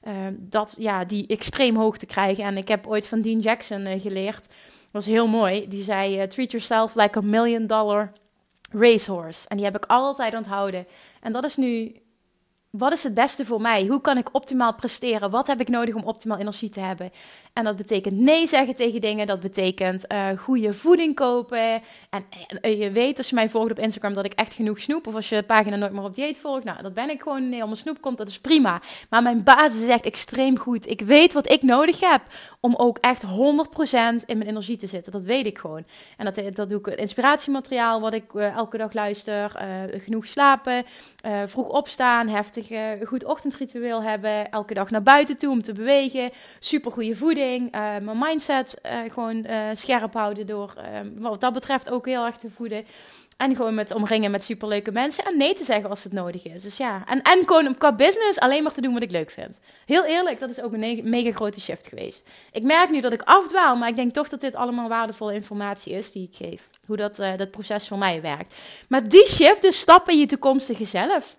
uh, 0.08 0.14
dat, 0.38 0.76
ja, 0.78 1.04
die 1.04 1.26
extreem 1.26 1.76
hoog 1.76 1.96
te 1.96 2.06
krijgen. 2.06 2.44
En 2.44 2.56
ik 2.56 2.68
heb 2.68 2.86
ooit 2.86 3.08
van 3.08 3.20
Dean 3.20 3.40
Jackson 3.40 3.86
uh, 3.86 4.00
geleerd, 4.00 4.48
dat 4.84 5.04
was 5.04 5.06
heel 5.06 5.26
mooi, 5.26 5.68
die 5.68 5.82
zei, 5.82 6.18
eh, 6.18 6.26
treat 6.26 6.50
yourself 6.50 6.94
like 6.94 7.18
a 7.18 7.22
million 7.22 7.66
dollar 7.66 8.12
racehorse. 8.70 9.48
En 9.48 9.56
die 9.56 9.64
heb 9.64 9.76
ik 9.76 9.84
altijd 9.86 10.34
onthouden. 10.34 10.86
En 11.20 11.32
dat 11.32 11.44
is 11.44 11.56
nu 11.56 11.96
wat 12.78 12.92
is 12.92 13.02
het 13.02 13.14
beste 13.14 13.44
voor 13.44 13.60
mij? 13.60 13.86
Hoe 13.86 14.00
kan 14.00 14.18
ik 14.18 14.28
optimaal 14.32 14.74
presteren? 14.74 15.30
Wat 15.30 15.46
heb 15.46 15.60
ik 15.60 15.68
nodig 15.68 15.94
om 15.94 16.02
optimaal 16.02 16.38
energie 16.38 16.68
te 16.68 16.80
hebben? 16.80 17.10
En 17.52 17.64
dat 17.64 17.76
betekent 17.76 18.18
nee 18.18 18.46
zeggen 18.46 18.74
tegen 18.74 19.00
dingen. 19.00 19.26
Dat 19.26 19.40
betekent 19.40 20.12
uh, 20.12 20.28
goede 20.38 20.72
voeding 20.72 21.14
kopen. 21.14 21.82
En, 22.60 22.78
je 22.78 22.90
weet 22.90 23.18
als 23.18 23.28
je 23.28 23.34
mij 23.34 23.48
volgt 23.48 23.70
op 23.70 23.78
Instagram 23.78 24.14
dat 24.14 24.24
ik 24.24 24.32
echt 24.32 24.54
genoeg 24.54 24.80
snoep. 24.80 25.06
Of 25.06 25.14
als 25.14 25.28
je 25.28 25.42
pagina 25.42 25.76
nooit 25.76 25.92
meer 25.92 26.02
op 26.02 26.14
dieet 26.14 26.38
volgt. 26.38 26.64
Nou, 26.64 26.82
dat 26.82 26.94
ben 26.94 27.10
ik 27.10 27.22
gewoon. 27.22 27.48
Nee, 27.48 27.64
mijn 27.64 27.76
snoep 27.76 28.00
komt, 28.00 28.18
dat 28.18 28.28
is 28.28 28.40
prima. 28.40 28.80
Maar 29.10 29.22
mijn 29.22 29.42
basis 29.42 29.82
is 29.82 29.88
echt 29.88 30.04
extreem 30.04 30.58
goed. 30.58 30.88
Ik 30.90 31.00
weet 31.00 31.32
wat 31.32 31.50
ik 31.50 31.62
nodig 31.62 32.00
heb 32.00 32.22
om 32.60 32.74
ook 32.74 32.98
echt 32.98 33.22
100% 33.22 33.26
in 34.26 34.38
mijn 34.38 34.42
energie 34.42 34.76
te 34.76 34.86
zitten. 34.86 35.12
Dat 35.12 35.22
weet 35.22 35.46
ik 35.46 35.58
gewoon. 35.58 35.84
En 36.16 36.24
dat, 36.24 36.54
dat 36.54 36.68
doe 36.68 36.78
ik 36.78 36.86
inspiratiemateriaal 36.86 38.00
wat 38.00 38.14
ik 38.14 38.34
elke 38.34 38.76
dag 38.76 38.92
luister. 38.92 39.52
Genoeg 39.90 40.26
slapen. 40.26 40.84
vroeg 41.46 41.68
opstaan. 41.68 42.28
Heftig 42.28 42.65
goed 43.04 43.24
ochtendritueel 43.24 44.02
hebben. 44.02 44.50
Elke 44.50 44.74
dag 44.74 44.90
naar 44.90 45.02
buiten 45.02 45.36
toe 45.36 45.50
om 45.50 45.62
te 45.62 45.72
bewegen. 45.72 46.30
Super 46.58 46.92
goede 46.92 47.16
voeding. 47.16 47.74
Uh, 47.74 47.80
mijn 47.80 48.18
mindset 48.18 48.74
uh, 48.86 49.12
gewoon 49.12 49.46
scherp 49.74 50.12
houden 50.12 50.46
door 50.46 50.74
wat 51.18 51.40
dat 51.40 51.52
betreft 51.52 51.90
ook 51.90 52.06
heel 52.06 52.26
erg 52.26 52.36
te 52.36 52.50
voeden. 52.50 52.84
En 53.36 53.56
gewoon 53.56 53.74
met 53.74 53.94
omringen 53.94 54.30
met 54.30 54.44
superleuke 54.44 54.92
mensen. 54.92 55.24
En 55.24 55.36
nee 55.36 55.54
te 55.54 55.64
zeggen 55.64 55.90
als 55.90 56.04
het 56.04 56.12
nodig 56.12 56.44
is. 56.44 56.62
Dus 56.62 56.76
ja. 56.76 57.02
En, 57.06 57.22
en 57.22 57.42
gewoon 57.46 57.78
qua 57.78 57.94
business 57.94 58.38
alleen 58.38 58.62
maar 58.62 58.72
te 58.72 58.80
doen 58.80 58.92
wat 58.92 59.02
ik 59.02 59.10
leuk 59.10 59.30
vind. 59.30 59.60
Heel 59.86 60.04
eerlijk, 60.04 60.40
dat 60.40 60.50
is 60.50 60.60
ook 60.60 60.72
een 60.72 61.00
mega 61.04 61.32
grote 61.32 61.60
shift 61.60 61.86
geweest. 61.86 62.28
Ik 62.52 62.62
merk 62.62 62.90
nu 62.90 63.00
dat 63.00 63.12
ik 63.12 63.22
afdwaal. 63.22 63.76
Maar 63.76 63.88
ik 63.88 63.96
denk 63.96 64.12
toch 64.12 64.28
dat 64.28 64.40
dit 64.40 64.54
allemaal 64.54 64.88
waardevolle 64.88 65.34
informatie 65.34 65.92
is 65.92 66.12
die 66.12 66.28
ik 66.30 66.46
geef. 66.46 66.68
Hoe 66.86 66.96
dat, 66.96 67.16
dat 67.36 67.50
proces 67.50 67.88
voor 67.88 67.98
mij 67.98 68.22
werkt. 68.22 68.54
Maar 68.88 69.08
die 69.08 69.26
shift, 69.26 69.62
dus 69.62 69.78
stappen 69.78 70.12
in 70.12 70.18
je 70.18 70.26
toekomstige 70.26 70.84
zelf. 70.84 71.36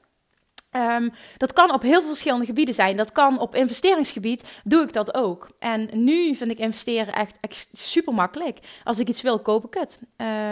Um, 0.71 1.11
dat 1.37 1.53
kan 1.53 1.73
op 1.73 1.81
heel 1.81 1.99
veel 1.99 2.09
verschillende 2.09 2.45
gebieden 2.45 2.73
zijn. 2.73 2.97
Dat 2.97 3.11
kan 3.11 3.39
op 3.39 3.55
investeringsgebied, 3.55 4.43
doe 4.63 4.81
ik 4.81 4.93
dat 4.93 5.13
ook. 5.13 5.49
En 5.59 5.89
nu 5.93 6.35
vind 6.35 6.51
ik 6.51 6.59
investeren 6.59 7.13
echt, 7.13 7.69
super 7.73 8.13
makkelijk. 8.13 8.59
Als 8.83 8.99
ik 8.99 9.07
iets 9.07 9.21
wil, 9.21 9.39
koop 9.39 9.65
ik 9.65 9.73
het. 9.73 9.99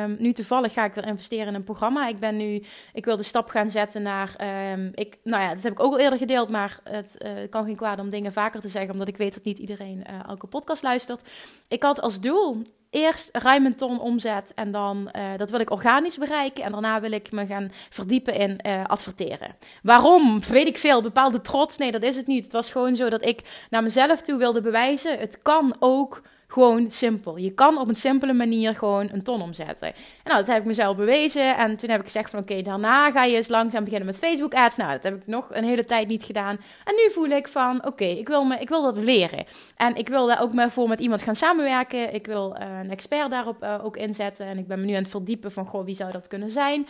Um, 0.04 0.16
nu 0.20 0.34
toevallig 0.34 0.74
ga 0.74 0.84
ik 0.84 0.94
weer 0.94 1.08
investeren 1.08 1.48
in 1.48 1.54
een 1.54 1.64
programma. 1.64 2.08
Ik 2.08 2.20
ben 2.20 2.38
nu, 2.38 2.64
ik 2.94 3.06
wil 3.06 3.18
de 3.18 3.24
stap 3.24 3.50
gaan 3.50 3.70
zetten 3.70 4.02
naar, 4.02 4.36
um, 4.72 4.92
ik, 4.94 5.18
nou 5.24 5.44
ja, 5.44 5.54
dat 5.54 5.64
heb 5.64 5.72
ik 5.72 5.80
ook 5.80 5.94
al 5.94 6.00
eerder 6.00 6.20
gedeeld, 6.20 6.50
maar 6.50 6.80
het 6.84 7.18
uh, 7.26 7.32
kan 7.50 7.66
geen 7.66 7.76
kwaad 7.76 8.00
om 8.00 8.10
dingen 8.10 8.34
vaker 8.34 8.62
te 8.62 8.68
zeggen, 8.68 8.92
omdat 8.92 9.08
ik 9.08 9.18
weet 9.18 9.34
dat 9.34 9.44
niet 9.44 9.60
iedereen 9.60 10.04
uh, 10.10 10.20
elke 10.28 10.48
podcast 10.48 10.84
luistert. 10.84 11.30
Ik 11.68 11.84
had 11.84 12.02
als 12.02 12.20
doel 12.22 12.62
eerst 12.96 13.38
ruim 13.38 13.66
een 13.66 13.76
ton 13.76 14.00
omzet 14.00 14.52
en 14.56 14.72
dan, 14.72 15.10
uh, 15.16 15.24
dat 15.38 15.52
wil 15.52 15.60
ik 15.60 15.70
organisch 15.70 16.18
bereiken. 16.18 16.64
En 16.64 16.72
daarna 16.72 17.02
wil 17.02 17.12
ik 17.12 17.32
me 17.32 17.46
gaan 17.46 17.72
verdiepen 17.90 18.34
in 18.36 18.60
uh, 18.66 18.84
adverteren. 18.86 19.56
Waarom? 19.84 20.40
Weet 20.48 20.68
ik 20.68 20.78
veel. 20.78 21.02
Bepaalde 21.02 21.42
trots? 21.42 21.78
Nee, 21.78 21.92
dat 21.92 22.04
is 22.04 22.16
het 22.16 22.28
niet. 22.28 22.44
Het 22.44 22.54
was 22.54 22.70
gewoon 22.70 22.96
zo 22.96 23.10
dat 23.10 23.26
ik 23.26 23.66
naar 23.70 23.84
mezelf 23.84 24.22
toe 24.22 24.38
wilde 24.38 24.62
bewijzen. 24.62 25.20
Het 25.20 25.42
kan 25.42 25.76
ook 25.80 26.22
gewoon 26.56 26.92
simpel. 26.92 27.38
Je 27.38 27.54
kan 27.54 27.78
op 27.78 27.88
een 27.88 27.96
simpele 27.96 28.34
manier 28.34 28.76
gewoon 28.76 29.10
een 29.12 29.24
ton 29.24 29.42
omzetten. 29.42 29.88
En 29.88 29.94
nou, 30.24 30.38
dat 30.38 30.48
heb 30.48 30.58
ik 30.58 30.66
mezelf 30.66 30.96
bewezen. 30.96 31.58
En 31.58 31.78
toen 31.78 31.90
heb 31.90 32.00
ik 32.00 32.06
gezegd 32.06 32.30
van 32.30 32.40
oké, 32.40 32.62
daarna 32.62 33.12
ga 33.12 33.24
je 33.24 33.36
eens 33.36 33.48
langzaam 33.48 33.84
beginnen 33.84 34.08
met 34.08 34.18
Facebook 34.18 34.54
ads. 34.54 34.76
Nou, 34.76 34.92
dat 34.92 35.04
heb 35.04 35.16
ik 35.16 35.28
nog 35.28 35.48
een 35.52 35.64
hele 35.64 35.84
tijd 35.84 36.08
niet 36.08 36.24
gedaan. 36.24 36.58
En 36.84 36.96
nu 36.96 37.12
voel 37.12 37.28
ik 37.28 37.48
van 37.48 37.86
oké, 37.86 38.06
ik 38.06 38.28
wil 38.28 38.44
me, 38.44 38.58
ik 38.60 38.70
wil 38.70 38.82
dat 38.82 38.98
leren. 38.98 39.46
En 39.76 39.96
ik 39.96 40.08
wil 40.10 40.28
daar 40.28 40.42
ook 40.42 40.54
maar 40.54 40.72
voor 40.72 40.88
met 40.88 41.00
iemand 41.00 41.22
gaan 41.22 41.36
samenwerken. 41.36 42.14
Ik 42.14 42.26
wil 42.26 42.56
uh, 42.60 42.80
een 42.84 42.92
expert 42.92 43.32
daarop 43.32 43.64
uh, 43.64 43.76
ook 43.84 43.98
inzetten. 43.98 44.46
En 44.46 44.58
ik 44.58 44.68
ben 44.68 44.80
me 44.80 44.86
nu 44.86 44.94
aan 44.94 45.02
het 45.02 45.10
verdiepen 45.10 45.52
van 45.52 45.66
goh, 45.66 45.86
wie 45.86 45.96
zou 45.96 46.12
dat 46.12 46.28
kunnen 46.28 46.50
zijn. 46.50 46.88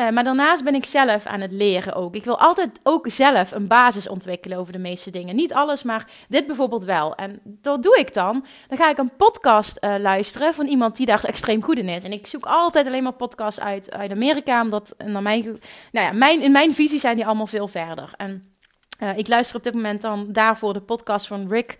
Uh, 0.00 0.10
maar 0.10 0.24
daarnaast 0.24 0.64
ben 0.64 0.74
ik 0.74 0.84
zelf 0.84 1.26
aan 1.26 1.40
het 1.40 1.52
leren 1.52 1.94
ook. 1.94 2.14
Ik 2.14 2.24
wil 2.24 2.38
altijd 2.38 2.70
ook 2.82 3.06
zelf 3.08 3.52
een 3.52 3.66
basis 3.66 4.08
ontwikkelen 4.08 4.58
over 4.58 4.72
de 4.72 4.78
meeste 4.78 5.10
dingen. 5.10 5.36
Niet 5.36 5.52
alles, 5.52 5.82
maar 5.82 6.06
dit 6.28 6.46
bijvoorbeeld 6.46 6.84
wel. 6.84 7.14
En 7.14 7.40
dat 7.44 7.82
doe 7.82 7.98
ik 7.98 8.14
dan. 8.14 8.44
Dan 8.68 8.78
ga 8.78 8.90
ik 8.90 8.98
een 9.04 9.16
podcast 9.16 9.78
uh, 9.80 9.94
luisteren 9.98 10.54
van 10.54 10.66
iemand 10.66 10.96
die 10.96 11.06
daar 11.06 11.24
extreem 11.24 11.62
goed 11.62 11.78
in 11.78 11.88
is. 11.88 12.04
En 12.04 12.12
ik 12.12 12.26
zoek 12.26 12.44
altijd 12.44 12.86
alleen 12.86 13.02
maar 13.02 13.12
podcasts 13.12 13.60
uit, 13.60 13.92
uit 13.92 14.10
Amerika, 14.10 14.62
omdat 14.62 14.94
naar 15.04 15.22
mijn, 15.22 15.42
nou 15.92 16.06
ja, 16.06 16.12
mijn, 16.12 16.42
in 16.42 16.52
mijn 16.52 16.74
visie 16.74 16.98
zijn 16.98 17.16
die 17.16 17.26
allemaal 17.26 17.46
veel 17.46 17.68
verder. 17.68 18.10
En 18.16 18.52
uh, 19.02 19.16
ik 19.16 19.28
luister 19.28 19.56
op 19.56 19.62
dit 19.62 19.74
moment 19.74 20.02
dan 20.02 20.26
daarvoor 20.32 20.72
de 20.72 20.80
podcast 20.80 21.26
van 21.26 21.48
Rick 21.48 21.78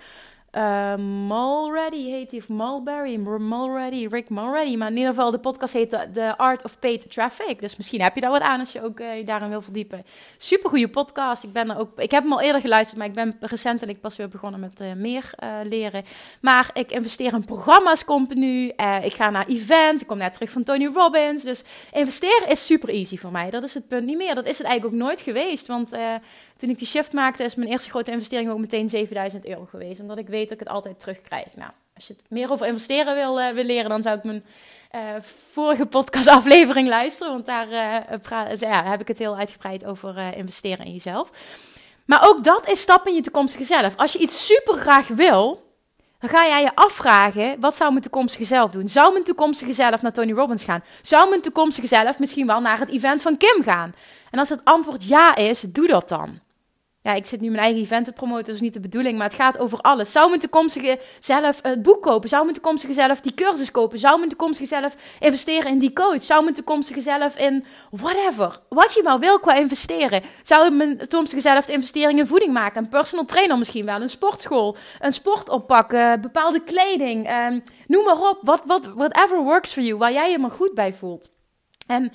uh, 0.56 0.94
Mulready 1.28 2.10
heet 2.10 2.30
hij, 2.30 2.40
of 2.40 2.48
Mulberry, 2.48 3.16
Mulready, 3.38 4.06
Rick 4.10 4.28
Mulready. 4.28 4.76
Maar 4.76 4.88
in 4.88 4.96
ieder 4.96 5.10
geval, 5.10 5.30
de 5.30 5.38
podcast 5.38 5.72
heet 5.72 5.90
The, 6.12 6.36
Art 6.36 6.64
of 6.64 6.78
Paid 6.78 7.10
Traffic. 7.10 7.60
Dus 7.60 7.76
misschien 7.76 8.00
heb 8.00 8.14
je 8.14 8.20
daar 8.20 8.30
wat 8.30 8.40
aan 8.40 8.60
als 8.60 8.72
je 8.72 8.82
ook 8.82 9.00
uh, 9.00 9.26
daarin 9.26 9.48
wil 9.48 9.62
verdiepen. 9.62 10.04
Super 10.36 10.70
goede 10.70 10.88
podcast. 10.88 11.44
Ik, 11.44 11.52
ben 11.52 11.70
er 11.70 11.78
ook, 11.78 12.00
ik 12.00 12.10
heb 12.10 12.22
hem 12.22 12.32
al 12.32 12.40
eerder 12.40 12.60
geluisterd, 12.60 12.98
maar 12.98 13.06
ik 13.06 13.14
ben 13.14 13.36
recentelijk 13.40 14.00
pas 14.00 14.16
weer 14.16 14.28
begonnen 14.28 14.60
met 14.60 14.80
uh, 14.80 14.92
meer 14.92 15.30
leren. 15.62 16.04
Maar 16.40 16.70
ik 16.72 16.92
investeer 16.92 17.32
in 17.32 17.44
programma's 17.44 18.04
continu. 18.04 18.72
ik 19.02 19.14
ga 19.14 19.30
naar 19.30 19.46
events. 19.46 20.02
Ik 20.02 20.08
kom 20.08 20.18
net 20.18 20.32
terug 20.32 20.50
van 20.50 20.62
Tony 20.62 20.86
Robbins. 20.86 21.42
Dus 21.42 21.64
investeren 21.92 22.48
is 22.48 22.66
super 22.66 22.88
easy 22.88 23.18
voor 23.18 23.30
mij. 23.30 23.50
Dat 23.50 23.62
is 23.62 23.74
het 23.74 23.88
punt 23.88 24.06
niet 24.06 24.16
meer. 24.16 24.34
Dat 24.34 24.46
is 24.46 24.58
het 24.58 24.66
eigenlijk 24.66 24.94
ook 24.94 25.06
nooit 25.06 25.20
geweest. 25.20 25.66
Want 25.66 25.96
toen 26.56 26.70
ik 26.70 26.78
die 26.78 26.86
shift 26.86 27.12
maakte, 27.12 27.44
is 27.44 27.54
mijn 27.54 27.70
eerste 27.70 27.90
grote 27.90 28.10
investering 28.10 28.50
ook 28.50 28.58
meteen 28.58 28.88
7000 28.88 29.46
euro 29.46 29.66
geweest. 29.70 30.00
Omdat 30.00 30.18
ik 30.18 30.28
weet 30.28 30.48
dat 30.48 30.52
ik 30.52 30.58
het 30.58 30.68
altijd 30.68 30.98
terugkrijg. 30.98 31.46
Nou, 31.56 31.70
als 31.94 32.06
je 32.06 32.16
meer 32.28 32.50
over 32.50 32.66
investeren 32.66 33.14
wil, 33.14 33.40
uh, 33.40 33.48
wil 33.48 33.64
leren, 33.64 33.90
dan 33.90 34.02
zou 34.02 34.16
ik 34.16 34.24
mijn 34.24 34.44
uh, 34.94 35.00
vorige 35.52 35.86
podcastaflevering 35.86 36.88
luisteren. 36.98 37.32
Want 37.32 37.46
daar 37.46 37.68
uh, 37.68 38.56
ja, 38.56 38.84
heb 38.84 39.00
ik 39.00 39.08
het 39.08 39.18
heel 39.18 39.36
uitgebreid 39.36 39.84
over 39.84 40.36
investeren 40.36 40.86
in 40.86 40.92
jezelf. 40.92 41.30
Maar 42.04 42.28
ook 42.28 42.44
dat 42.44 42.68
is 42.68 42.80
stap 42.80 43.06
in 43.06 43.14
je 43.14 43.20
toekomstige 43.20 43.64
zelf. 43.64 43.96
Als 43.96 44.12
je 44.12 44.18
iets 44.18 44.46
super 44.46 44.74
graag 44.74 45.06
wil, 45.06 45.62
dan 46.18 46.30
ga 46.30 46.46
jij 46.46 46.62
je 46.62 46.74
afvragen: 46.74 47.60
wat 47.60 47.76
zou 47.76 47.90
mijn 47.90 48.02
toekomstige 48.02 48.44
zelf 48.44 48.70
doen? 48.70 48.88
Zou 48.88 49.12
mijn 49.12 49.24
toekomstige 49.24 49.72
zelf 49.72 50.02
naar 50.02 50.12
Tony 50.12 50.32
Robbins 50.32 50.64
gaan? 50.64 50.84
Zou 51.02 51.28
mijn 51.28 51.40
toekomstige 51.40 51.86
zelf 51.86 52.18
misschien 52.18 52.46
wel 52.46 52.60
naar 52.60 52.78
het 52.78 52.88
event 52.88 53.22
van 53.22 53.36
Kim 53.36 53.62
gaan? 53.62 53.94
En 54.30 54.38
als 54.38 54.48
het 54.48 54.60
antwoord 54.64 55.08
ja 55.08 55.36
is, 55.36 55.60
doe 55.60 55.86
dat 55.86 56.08
dan. 56.08 56.40
Ja, 57.06 57.12
ik 57.14 57.26
zit 57.26 57.40
nu 57.40 57.48
mijn 57.48 57.62
eigen 57.62 57.82
event 57.82 58.04
te 58.04 58.12
promoten, 58.12 58.44
dat 58.44 58.54
is 58.54 58.60
niet 58.60 58.72
de 58.72 58.80
bedoeling, 58.80 59.16
maar 59.16 59.26
het 59.26 59.36
gaat 59.36 59.58
over 59.58 59.78
alles. 59.78 60.12
Zou 60.12 60.28
mijn 60.28 60.40
toekomstige 60.40 60.98
zelf 61.18 61.58
het 61.62 61.82
boek 61.82 62.02
kopen? 62.02 62.28
Zou 62.28 62.42
mijn 62.42 62.54
toekomstige 62.54 62.92
zelf 62.92 63.20
die 63.20 63.34
cursus 63.34 63.70
kopen? 63.70 63.98
Zou 63.98 64.16
mijn 64.16 64.28
toekomstige 64.28 64.68
zelf 64.68 64.96
investeren 65.20 65.70
in 65.70 65.78
die 65.78 65.92
coach? 65.92 66.22
Zou 66.22 66.42
mijn 66.42 66.54
toekomstige 66.54 67.00
zelf 67.00 67.38
in 67.38 67.64
whatever, 67.90 68.60
wat 68.68 68.94
je 68.94 69.02
maar 69.02 69.18
wil 69.18 69.40
qua 69.40 69.54
investeren? 69.54 70.22
Zou 70.42 70.70
mijn 70.70 70.98
toekomstige 70.98 71.40
zelf 71.40 71.64
de 71.64 71.72
investering 71.72 72.18
in 72.18 72.26
voeding 72.26 72.52
maken? 72.52 72.82
Een 72.82 72.88
personal 72.88 73.24
trainer 73.24 73.58
misschien 73.58 73.84
wel, 73.84 74.00
een 74.00 74.08
sportschool, 74.08 74.76
een 75.00 75.12
sport 75.12 75.48
oppakken, 75.48 76.20
bepaalde 76.20 76.60
kleding, 76.62 77.30
um, 77.30 77.62
noem 77.86 78.04
maar 78.04 78.28
op. 78.30 78.38
What, 78.40 78.62
what, 78.66 78.86
whatever 78.94 79.42
works 79.42 79.72
for 79.72 79.82
you, 79.82 79.98
waar 79.98 80.12
jij 80.12 80.30
je 80.30 80.38
maar 80.38 80.50
goed 80.50 80.74
bij 80.74 80.94
voelt. 80.94 81.30
En 81.86 82.12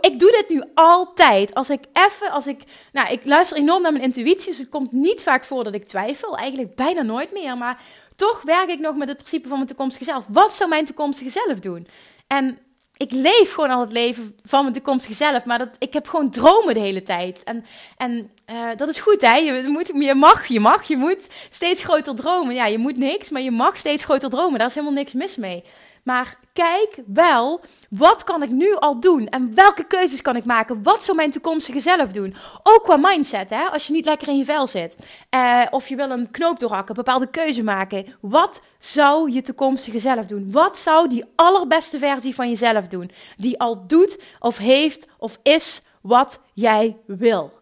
ik 0.00 0.18
doe 0.18 0.30
dit 0.30 0.44
nu 0.48 0.62
altijd. 0.74 1.54
Als 1.54 1.70
ik 1.70 1.84
even, 1.92 2.30
als 2.30 2.46
ik, 2.46 2.62
nou, 2.92 3.12
ik 3.12 3.24
luister 3.24 3.56
enorm 3.56 3.82
naar 3.82 3.92
mijn 3.92 4.04
intuïtie, 4.04 4.48
dus 4.48 4.58
het 4.58 4.68
komt 4.68 4.92
niet 4.92 5.22
vaak 5.22 5.44
voor 5.44 5.64
dat 5.64 5.74
ik 5.74 5.86
twijfel. 5.86 6.36
Eigenlijk 6.36 6.74
bijna 6.74 7.02
nooit 7.02 7.32
meer, 7.32 7.56
maar 7.56 7.80
toch 8.16 8.42
werk 8.42 8.70
ik 8.70 8.78
nog 8.78 8.96
met 8.96 9.08
het 9.08 9.16
principe 9.16 9.48
van 9.48 9.56
mijn 9.56 9.68
toekomstige 9.68 10.04
zelf. 10.04 10.24
Wat 10.28 10.54
zou 10.54 10.68
mijn 10.68 10.84
toekomstige 10.84 11.30
zelf 11.30 11.60
doen? 11.60 11.86
En 12.26 12.58
ik 12.96 13.12
leef 13.12 13.52
gewoon 13.52 13.70
al 13.70 13.80
het 13.80 13.92
leven 13.92 14.36
van 14.44 14.62
mijn 14.62 14.74
toekomstige 14.74 15.14
zelf, 15.14 15.44
maar 15.44 15.58
dat, 15.58 15.68
ik 15.78 15.92
heb 15.92 16.08
gewoon 16.08 16.30
dromen 16.30 16.74
de 16.74 16.80
hele 16.80 17.02
tijd. 17.02 17.42
En, 17.42 17.64
en 17.96 18.30
uh, 18.52 18.68
dat 18.76 18.88
is 18.88 19.00
goed, 19.00 19.20
hè? 19.20 19.36
Je, 19.36 19.68
moet, 19.68 19.92
je 19.94 20.14
mag, 20.14 20.46
je 20.46 20.60
mag, 20.60 20.84
je 20.84 20.96
moet 20.96 21.28
steeds 21.50 21.82
groter 21.84 22.14
dromen. 22.14 22.54
Ja, 22.54 22.66
je 22.66 22.78
moet 22.78 22.96
niks, 22.96 23.30
maar 23.30 23.42
je 23.42 23.50
mag 23.50 23.76
steeds 23.76 24.04
groter 24.04 24.30
dromen. 24.30 24.58
Daar 24.58 24.68
is 24.68 24.74
helemaal 24.74 24.94
niks 24.94 25.12
mis 25.12 25.36
mee. 25.36 25.64
Maar 26.02 26.38
kijk 26.52 27.02
wel, 27.06 27.60
wat 27.90 28.24
kan 28.24 28.42
ik 28.42 28.50
nu 28.50 28.74
al 28.74 29.00
doen? 29.00 29.26
En 29.28 29.54
welke 29.54 29.84
keuzes 29.84 30.22
kan 30.22 30.36
ik 30.36 30.44
maken? 30.44 30.82
Wat 30.82 31.04
zou 31.04 31.16
mijn 31.16 31.30
toekomstige 31.30 31.80
zelf 31.80 32.12
doen? 32.12 32.34
Ook 32.62 32.82
qua 32.82 32.96
mindset, 32.96 33.50
hè? 33.50 33.64
als 33.64 33.86
je 33.86 33.92
niet 33.92 34.04
lekker 34.04 34.28
in 34.28 34.36
je 34.36 34.44
vel 34.44 34.66
zit. 34.66 34.96
Uh, 35.34 35.62
of 35.70 35.88
je 35.88 35.96
wil 35.96 36.10
een 36.10 36.30
knoop 36.30 36.58
doorhakken, 36.58 36.94
bepaalde 36.94 37.30
keuze 37.30 37.62
maken. 37.62 38.06
Wat 38.20 38.62
zou 38.78 39.30
je 39.30 39.42
toekomstige 39.42 39.98
zelf 39.98 40.26
doen? 40.26 40.52
Wat 40.52 40.78
zou 40.78 41.08
die 41.08 41.24
allerbeste 41.36 41.98
versie 41.98 42.34
van 42.34 42.48
jezelf 42.48 42.86
doen? 42.86 43.10
Die 43.36 43.60
al 43.60 43.86
doet 43.86 44.22
of 44.38 44.58
heeft 44.58 45.06
of 45.18 45.38
is 45.42 45.82
wat 46.00 46.40
jij 46.52 46.96
wil. 47.06 47.61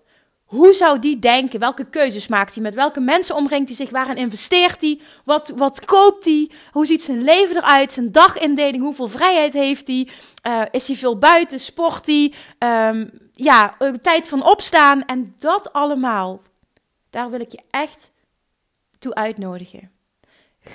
Hoe 0.50 0.72
zou 0.72 0.98
die 0.98 1.18
denken? 1.18 1.60
Welke 1.60 1.84
keuzes 1.84 2.28
maakt 2.28 2.54
hij? 2.54 2.62
Met 2.62 2.74
welke 2.74 3.00
mensen 3.00 3.36
omringt 3.36 3.68
hij 3.68 3.76
zich? 3.76 3.90
Waarin 3.90 4.16
investeert 4.16 4.80
hij? 4.80 5.00
Wat, 5.24 5.52
wat 5.56 5.84
koopt 5.84 6.24
hij? 6.24 6.50
Hoe 6.72 6.86
ziet 6.86 7.02
zijn 7.02 7.22
leven 7.22 7.56
eruit? 7.56 7.92
Zijn 7.92 8.12
dagindeling? 8.12 8.82
Hoeveel 8.82 9.08
vrijheid 9.08 9.52
heeft 9.52 9.86
hij? 9.86 10.08
Uh, 10.46 10.62
is 10.70 10.86
hij 10.86 10.96
veel 10.96 11.18
buiten? 11.18 11.60
Sport 11.60 12.06
hij? 12.06 12.32
Um, 12.88 13.10
ja, 13.32 13.76
tijd 14.02 14.28
van 14.28 14.44
opstaan. 14.44 15.04
En 15.04 15.34
dat 15.38 15.72
allemaal, 15.72 16.42
daar 17.10 17.30
wil 17.30 17.40
ik 17.40 17.50
je 17.50 17.62
echt 17.70 18.10
toe 18.98 19.14
uitnodigen. 19.14 19.90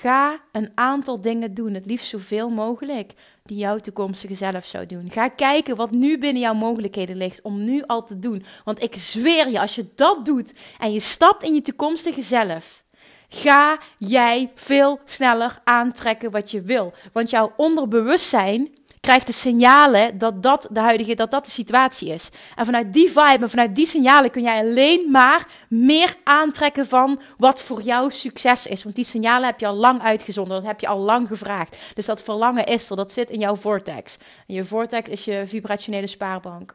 Ga 0.02 0.40
een 0.52 0.72
aantal 0.76 1.22
dingen 1.22 1.54
doen, 1.54 1.74
het 1.74 1.86
liefst 1.86 2.08
zoveel 2.08 2.50
mogelijk, 2.50 3.14
die 3.44 3.58
jouw 3.58 3.78
toekomstige 3.78 4.36
zelf 4.36 4.66
zou 4.66 4.86
doen. 4.86 5.10
Ga 5.12 5.28
kijken 5.28 5.76
wat 5.76 5.92
nu 5.92 6.18
binnen 6.18 6.42
jouw 6.42 6.54
mogelijkheden 6.54 7.16
ligt 7.16 7.42
om 7.42 7.64
nu 7.64 7.84
al 7.86 8.04
te 8.04 8.20
doen. 8.20 8.46
Want 8.64 8.84
ik 8.84 8.96
zweer 8.96 9.50
je, 9.50 9.60
als 9.60 9.76
je 9.76 9.86
dat 9.96 10.26
doet 10.26 10.54
en 10.80 10.94
je 10.94 11.00
stapt 11.00 11.44
in 11.44 11.54
je 11.54 11.62
toekomstige 11.62 12.22
zelf, 12.22 12.84
ga 13.30 13.80
jij 13.98 14.52
veel 14.56 15.00
sneller 15.06 15.60
aantrekken 15.64 16.32
wat 16.32 16.52
je 16.52 16.62
wil. 16.62 16.94
Want 17.12 17.30
jouw 17.30 17.54
onderbewustzijn 17.58 18.76
krijgt 19.06 19.28
de 19.28 19.34
signalen 19.34 20.18
dat 20.18 20.44
dat 20.44 20.68
de 20.72 20.80
huidige, 20.80 21.16
dat 21.16 21.32
dat 21.32 21.46
de 21.46 21.52
situatie 21.52 22.10
is. 22.10 22.30
En 22.56 22.66
vanuit 22.66 22.94
die 22.94 23.08
vibe 23.08 23.44
en 23.44 23.50
vanuit 23.50 23.76
die 23.76 23.86
signalen 23.86 24.32
kun 24.32 24.42
jij 24.42 24.60
alleen 24.60 25.12
maar 25.12 25.48
meer 25.70 26.16
aantrekken 26.24 26.88
van 26.88 27.22
wat 27.38 27.62
voor 27.62 27.82
jou 27.82 28.12
succes 28.12 28.68
is. 28.68 28.84
Want 28.84 28.96
die 28.96 29.04
signalen 29.04 29.46
heb 29.46 29.60
je 29.60 29.68
al 29.68 29.76
lang 29.76 30.02
uitgezonden, 30.02 30.58
dat 30.58 30.66
heb 30.66 30.80
je 30.80 30.88
al 30.88 31.00
lang 31.00 31.28
gevraagd. 31.28 31.78
Dus 31.94 32.06
dat 32.06 32.24
verlangen 32.24 32.66
is 32.66 32.90
er, 32.90 32.96
dat 32.96 33.12
zit 33.12 33.30
in 33.30 33.40
jouw 33.40 33.56
vortex. 33.56 34.18
En 34.48 34.56
je 34.56 34.64
vortex 34.64 35.10
is 35.10 35.26
je 35.26 35.44
vibrationele 35.46 36.08
spaarbank. 36.08 36.74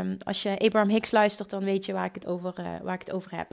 Um, 0.00 0.16
als 0.24 0.42
je 0.42 0.58
Abraham 0.58 0.88
Hicks 0.88 1.10
luistert, 1.10 1.50
dan 1.50 1.64
weet 1.64 1.84
je 1.84 1.92
waar 1.92 2.04
ik, 2.04 2.14
het 2.14 2.26
over, 2.26 2.54
uh, 2.58 2.66
waar 2.82 2.94
ik 2.94 3.00
het 3.00 3.12
over 3.12 3.36
heb. 3.36 3.46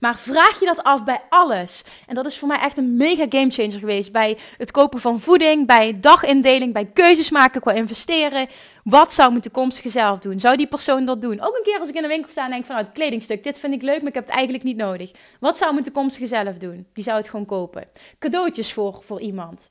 Maar 0.00 0.18
vraag 0.18 0.60
je 0.60 0.66
dat 0.66 0.82
af 0.82 1.04
bij 1.04 1.20
alles. 1.28 1.84
En 2.06 2.14
dat 2.14 2.26
is 2.26 2.38
voor 2.38 2.48
mij 2.48 2.58
echt 2.58 2.78
een 2.78 2.96
mega 2.96 3.26
gamechanger 3.28 3.78
geweest. 3.78 4.12
Bij 4.12 4.38
het 4.58 4.70
kopen 4.70 5.00
van 5.00 5.20
voeding, 5.20 5.66
bij 5.66 6.00
dagindeling, 6.00 6.72
bij 6.72 6.84
keuzes 6.84 7.30
maken 7.30 7.60
qua 7.60 7.72
investeren. 7.72 8.46
Wat 8.84 9.12
zou 9.12 9.30
mijn 9.30 9.42
toekomstige 9.42 9.88
zelf 9.88 10.18
doen? 10.18 10.40
Zou 10.40 10.56
die 10.56 10.66
persoon 10.66 11.04
dat 11.04 11.22
doen? 11.22 11.40
Ook 11.40 11.56
een 11.56 11.62
keer 11.62 11.78
als 11.78 11.88
ik 11.88 11.94
in 11.94 12.02
de 12.02 12.08
winkel 12.08 12.30
sta 12.30 12.44
en 12.44 12.50
denk 12.50 12.66
van, 12.66 12.74
nou, 12.74 12.86
het 12.86 12.96
kledingstuk, 12.96 13.44
dit 13.44 13.58
vind 13.58 13.74
ik 13.74 13.82
leuk, 13.82 13.98
maar 13.98 14.08
ik 14.08 14.14
heb 14.14 14.24
het 14.24 14.34
eigenlijk 14.34 14.64
niet 14.64 14.76
nodig. 14.76 15.10
Wat 15.40 15.56
zou 15.56 15.72
mijn 15.72 15.84
toekomstige 15.84 16.26
zelf 16.26 16.56
doen? 16.56 16.86
Die 16.92 17.04
zou 17.04 17.16
het 17.16 17.28
gewoon 17.28 17.46
kopen. 17.46 17.88
Cadeautjes 18.18 18.72
voor, 18.72 18.98
voor 19.02 19.20
iemand. 19.20 19.70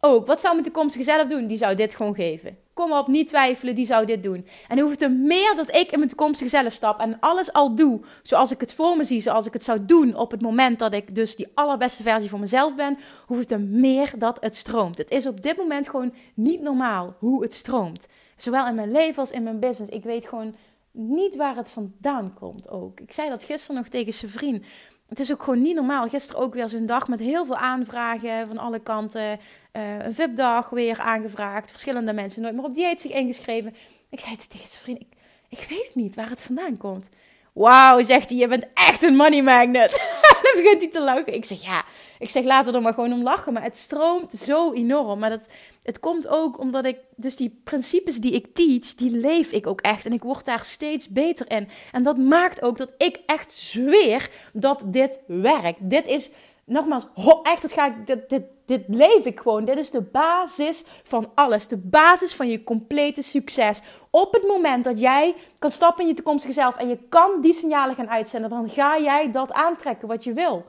Ook, 0.00 0.26
wat 0.26 0.40
zou 0.40 0.52
mijn 0.52 0.64
toekomstige 0.64 1.04
zelf 1.04 1.28
doen? 1.28 1.46
Die 1.46 1.58
zou 1.58 1.74
dit 1.74 1.94
gewoon 1.94 2.14
geven. 2.14 2.63
Kom 2.74 2.92
op, 2.92 3.06
niet 3.08 3.28
twijfelen, 3.28 3.74
die 3.74 3.86
zou 3.86 4.06
dit 4.06 4.22
doen. 4.22 4.46
En 4.68 4.78
hoeft 4.78 5.02
er 5.02 5.10
meer 5.10 5.54
dat 5.56 5.74
ik 5.74 5.90
in 5.92 5.98
mijn 5.98 6.08
toekomstige 6.10 6.50
zelf 6.50 6.72
stap 6.72 7.00
en 7.00 7.16
alles 7.20 7.52
al 7.52 7.74
doe 7.74 8.00
zoals 8.22 8.50
ik 8.50 8.60
het 8.60 8.74
voor 8.74 8.96
me 8.96 9.04
zie, 9.04 9.20
zoals 9.20 9.46
ik 9.46 9.52
het 9.52 9.64
zou 9.64 9.84
doen 9.84 10.16
op 10.16 10.30
het 10.30 10.40
moment 10.40 10.78
dat 10.78 10.94
ik 10.94 11.14
dus 11.14 11.36
die 11.36 11.48
allerbeste 11.54 12.02
versie 12.02 12.30
van 12.30 12.40
mezelf 12.40 12.74
ben, 12.74 12.98
hoeft 13.26 13.50
er 13.50 13.60
meer 13.60 14.12
dat 14.18 14.40
het 14.40 14.56
stroomt. 14.56 14.98
Het 14.98 15.10
is 15.10 15.26
op 15.26 15.42
dit 15.42 15.56
moment 15.56 15.88
gewoon 15.88 16.14
niet 16.34 16.60
normaal 16.60 17.16
hoe 17.18 17.42
het 17.42 17.54
stroomt. 17.54 18.06
Zowel 18.36 18.66
in 18.66 18.74
mijn 18.74 18.92
leven 18.92 19.18
als 19.18 19.30
in 19.30 19.42
mijn 19.42 19.60
business. 19.60 19.92
Ik 19.92 20.04
weet 20.04 20.26
gewoon 20.26 20.54
niet 20.90 21.36
waar 21.36 21.56
het 21.56 21.70
vandaan 21.70 22.34
komt 22.34 22.68
ook. 22.68 23.00
Ik 23.00 23.12
zei 23.12 23.28
dat 23.28 23.44
gisteren 23.44 23.76
nog 23.76 23.88
tegen 23.88 24.12
zijn 24.12 24.30
vriend 24.30 24.66
het 25.08 25.20
is 25.20 25.32
ook 25.32 25.42
gewoon 25.42 25.62
niet 25.62 25.74
normaal. 25.74 26.08
Gisteren 26.08 26.42
ook 26.42 26.54
weer 26.54 26.68
zo'n 26.68 26.86
dag 26.86 27.08
met 27.08 27.20
heel 27.20 27.46
veel 27.46 27.56
aanvragen 27.56 28.48
van 28.48 28.58
alle 28.58 28.78
kanten. 28.80 29.40
Uh, 29.72 30.04
een 30.04 30.14
VIP-dag 30.14 30.70
weer 30.70 31.00
aangevraagd. 31.00 31.70
Verschillende 31.70 32.12
mensen 32.12 32.42
nooit 32.42 32.54
meer 32.54 32.64
op 32.64 32.74
dieet 32.74 33.00
zich 33.00 33.12
ingeschreven. 33.12 33.74
Ik 34.10 34.20
zei 34.20 34.36
tegen 34.36 34.68
zijn 34.68 34.82
vriend, 34.82 35.00
ik, 35.00 35.08
ik 35.48 35.66
weet 35.68 35.90
niet 35.94 36.14
waar 36.14 36.28
het 36.28 36.42
vandaan 36.42 36.76
komt. 36.76 37.08
Wauw, 37.52 38.02
zegt 38.02 38.28
hij, 38.28 38.38
je 38.38 38.48
bent 38.48 38.66
echt 38.74 39.02
een 39.02 39.16
money 39.16 39.42
magnet. 39.42 39.90
dan 40.42 40.62
begint 40.62 40.80
hij 40.80 40.90
te 40.90 41.00
lachen. 41.00 41.34
Ik 41.34 41.44
zeg, 41.44 41.62
ja, 41.62 41.84
ik 42.18 42.30
zeg, 42.30 42.44
laten 42.44 42.70
we 42.70 42.76
er 42.76 42.84
maar 42.84 42.94
gewoon 42.94 43.12
om 43.12 43.22
lachen. 43.22 43.52
Maar 43.52 43.62
het 43.62 43.76
stroomt 43.76 44.32
zo 44.32 44.72
enorm. 44.72 45.18
Maar 45.18 45.30
dat, 45.30 45.48
het 45.82 46.00
komt 46.00 46.28
ook 46.28 46.58
omdat 46.58 46.84
ik, 46.84 46.98
dus 47.16 47.36
die 47.36 47.60
principes 47.64 48.20
die 48.20 48.32
ik 48.32 48.54
teach, 48.54 48.94
die 48.94 49.10
leef 49.10 49.52
ik 49.52 49.66
ook 49.66 49.80
echt. 49.80 50.06
En 50.06 50.12
ik 50.12 50.22
word 50.22 50.44
daar 50.44 50.64
steeds 50.64 51.08
beter 51.08 51.50
in. 51.50 51.68
En 51.92 52.02
dat 52.02 52.18
maakt 52.18 52.62
ook 52.62 52.76
dat 52.76 52.94
ik 52.98 53.20
echt 53.26 53.52
zweer 53.52 54.30
dat 54.52 54.82
dit 54.86 55.20
werkt. 55.26 55.90
Dit 55.90 56.06
is 56.06 56.30
nogmaals, 56.64 57.06
echt, 57.42 57.62
het 57.62 57.72
ga 57.72 57.86
ik, 57.86 58.06
dit, 58.06 58.28
dit, 58.28 58.42
dit 58.66 58.84
leef 58.86 59.24
ik 59.24 59.40
gewoon. 59.40 59.64
Dit 59.64 59.76
is 59.76 59.90
de 59.90 60.00
basis 60.00 60.84
van 61.02 61.30
alles. 61.34 61.68
De 61.68 61.76
basis 61.76 62.34
van 62.34 62.48
je 62.48 62.64
complete 62.64 63.22
succes. 63.22 63.82
Op 64.10 64.32
het 64.32 64.46
moment 64.46 64.84
dat 64.84 65.00
jij 65.00 65.34
kan 65.58 65.70
stappen 65.70 66.02
in 66.02 66.08
je 66.08 66.14
toekomstige 66.14 66.52
zelf 66.52 66.76
en 66.76 66.88
je 66.88 66.98
kan 67.08 67.40
die 67.40 67.52
signalen 67.52 67.94
gaan 67.94 68.10
uitzenden, 68.10 68.50
dan 68.50 68.68
ga 68.68 68.98
jij 68.98 69.30
dat 69.30 69.52
aantrekken 69.52 70.08
wat 70.08 70.24
je 70.24 70.32
wil. 70.32 70.64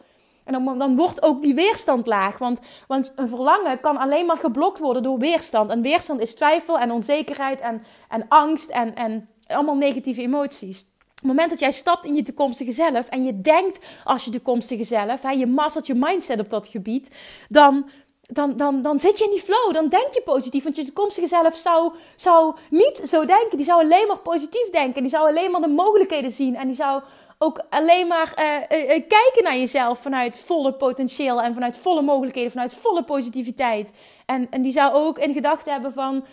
En 0.45 0.53
dan, 0.53 0.77
dan 0.77 0.95
wordt 0.95 1.21
ook 1.21 1.41
die 1.41 1.55
weerstand 1.55 2.07
laag. 2.07 2.37
Want, 2.37 2.59
want 2.87 3.13
een 3.15 3.27
verlangen 3.27 3.79
kan 3.79 3.97
alleen 3.97 4.25
maar 4.25 4.37
geblokt 4.37 4.79
worden 4.79 5.03
door 5.03 5.17
weerstand. 5.17 5.71
En 5.71 5.81
weerstand 5.81 6.19
is 6.19 6.35
twijfel 6.35 6.79
en 6.79 6.91
onzekerheid 6.91 7.59
en, 7.59 7.83
en 8.09 8.27
angst 8.27 8.69
en, 8.69 8.95
en 8.95 9.29
allemaal 9.47 9.75
negatieve 9.75 10.21
emoties 10.21 10.93
het 11.15 11.33
moment 11.33 11.49
dat 11.49 11.59
jij 11.59 11.71
stapt 11.71 12.05
in 12.05 12.15
je 12.15 12.21
toekomstige 12.21 12.71
zelf 12.71 13.07
en 13.09 13.25
je 13.25 13.41
denkt 13.41 13.79
als 14.03 14.25
je 14.25 14.31
toekomstige 14.31 14.83
zelf, 14.83 15.21
hè, 15.21 15.29
je 15.29 15.47
mastert 15.47 15.87
je 15.87 15.93
mindset 15.93 16.39
op 16.39 16.49
dat 16.49 16.67
gebied, 16.67 17.11
dan, 17.49 17.89
dan, 18.21 18.57
dan, 18.57 18.81
dan 18.81 18.99
zit 18.99 19.17
je 19.17 19.23
in 19.23 19.29
die 19.29 19.41
flow. 19.41 19.73
Dan 19.73 19.87
denk 19.87 20.13
je 20.13 20.21
positief. 20.21 20.63
Want 20.63 20.75
je 20.75 20.83
toekomstige 20.85 21.27
zelf 21.27 21.55
zou, 21.55 21.93
zou 22.15 22.55
niet 22.69 23.01
zo 23.05 23.25
denken. 23.25 23.57
Die 23.57 23.65
zou 23.65 23.83
alleen 23.83 24.07
maar 24.07 24.19
positief 24.19 24.69
denken. 24.69 25.01
Die 25.01 25.11
zou 25.11 25.27
alleen 25.27 25.51
maar 25.51 25.61
de 25.61 25.67
mogelijkheden 25.67 26.31
zien. 26.31 26.55
En 26.55 26.67
die 26.67 26.75
zou 26.75 27.01
ook 27.45 27.63
alleen 27.69 28.07
maar 28.07 28.33
uh, 28.39 28.79
uh, 28.79 28.87
kijken 28.87 29.43
naar 29.43 29.57
jezelf 29.57 29.99
vanuit 29.99 30.39
volle 30.39 30.73
potentieel. 30.73 31.41
En 31.41 31.53
vanuit 31.53 31.77
volle 31.77 32.01
mogelijkheden. 32.01 32.51
Vanuit 32.51 32.73
volle 32.73 33.03
positiviteit. 33.03 33.91
En, 34.25 34.47
en 34.49 34.61
die 34.61 34.71
zou 34.71 34.93
ook 34.93 35.19
in 35.19 35.33
gedachten 35.33 35.71
hebben 35.71 35.93
van... 35.93 36.25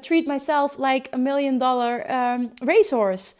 Treat 0.00 0.26
myself 0.26 0.76
like 0.78 1.14
a 1.14 1.16
million 1.16 1.58
dollar 1.58 2.10
um, 2.32 2.52
racehorse. 2.54 3.34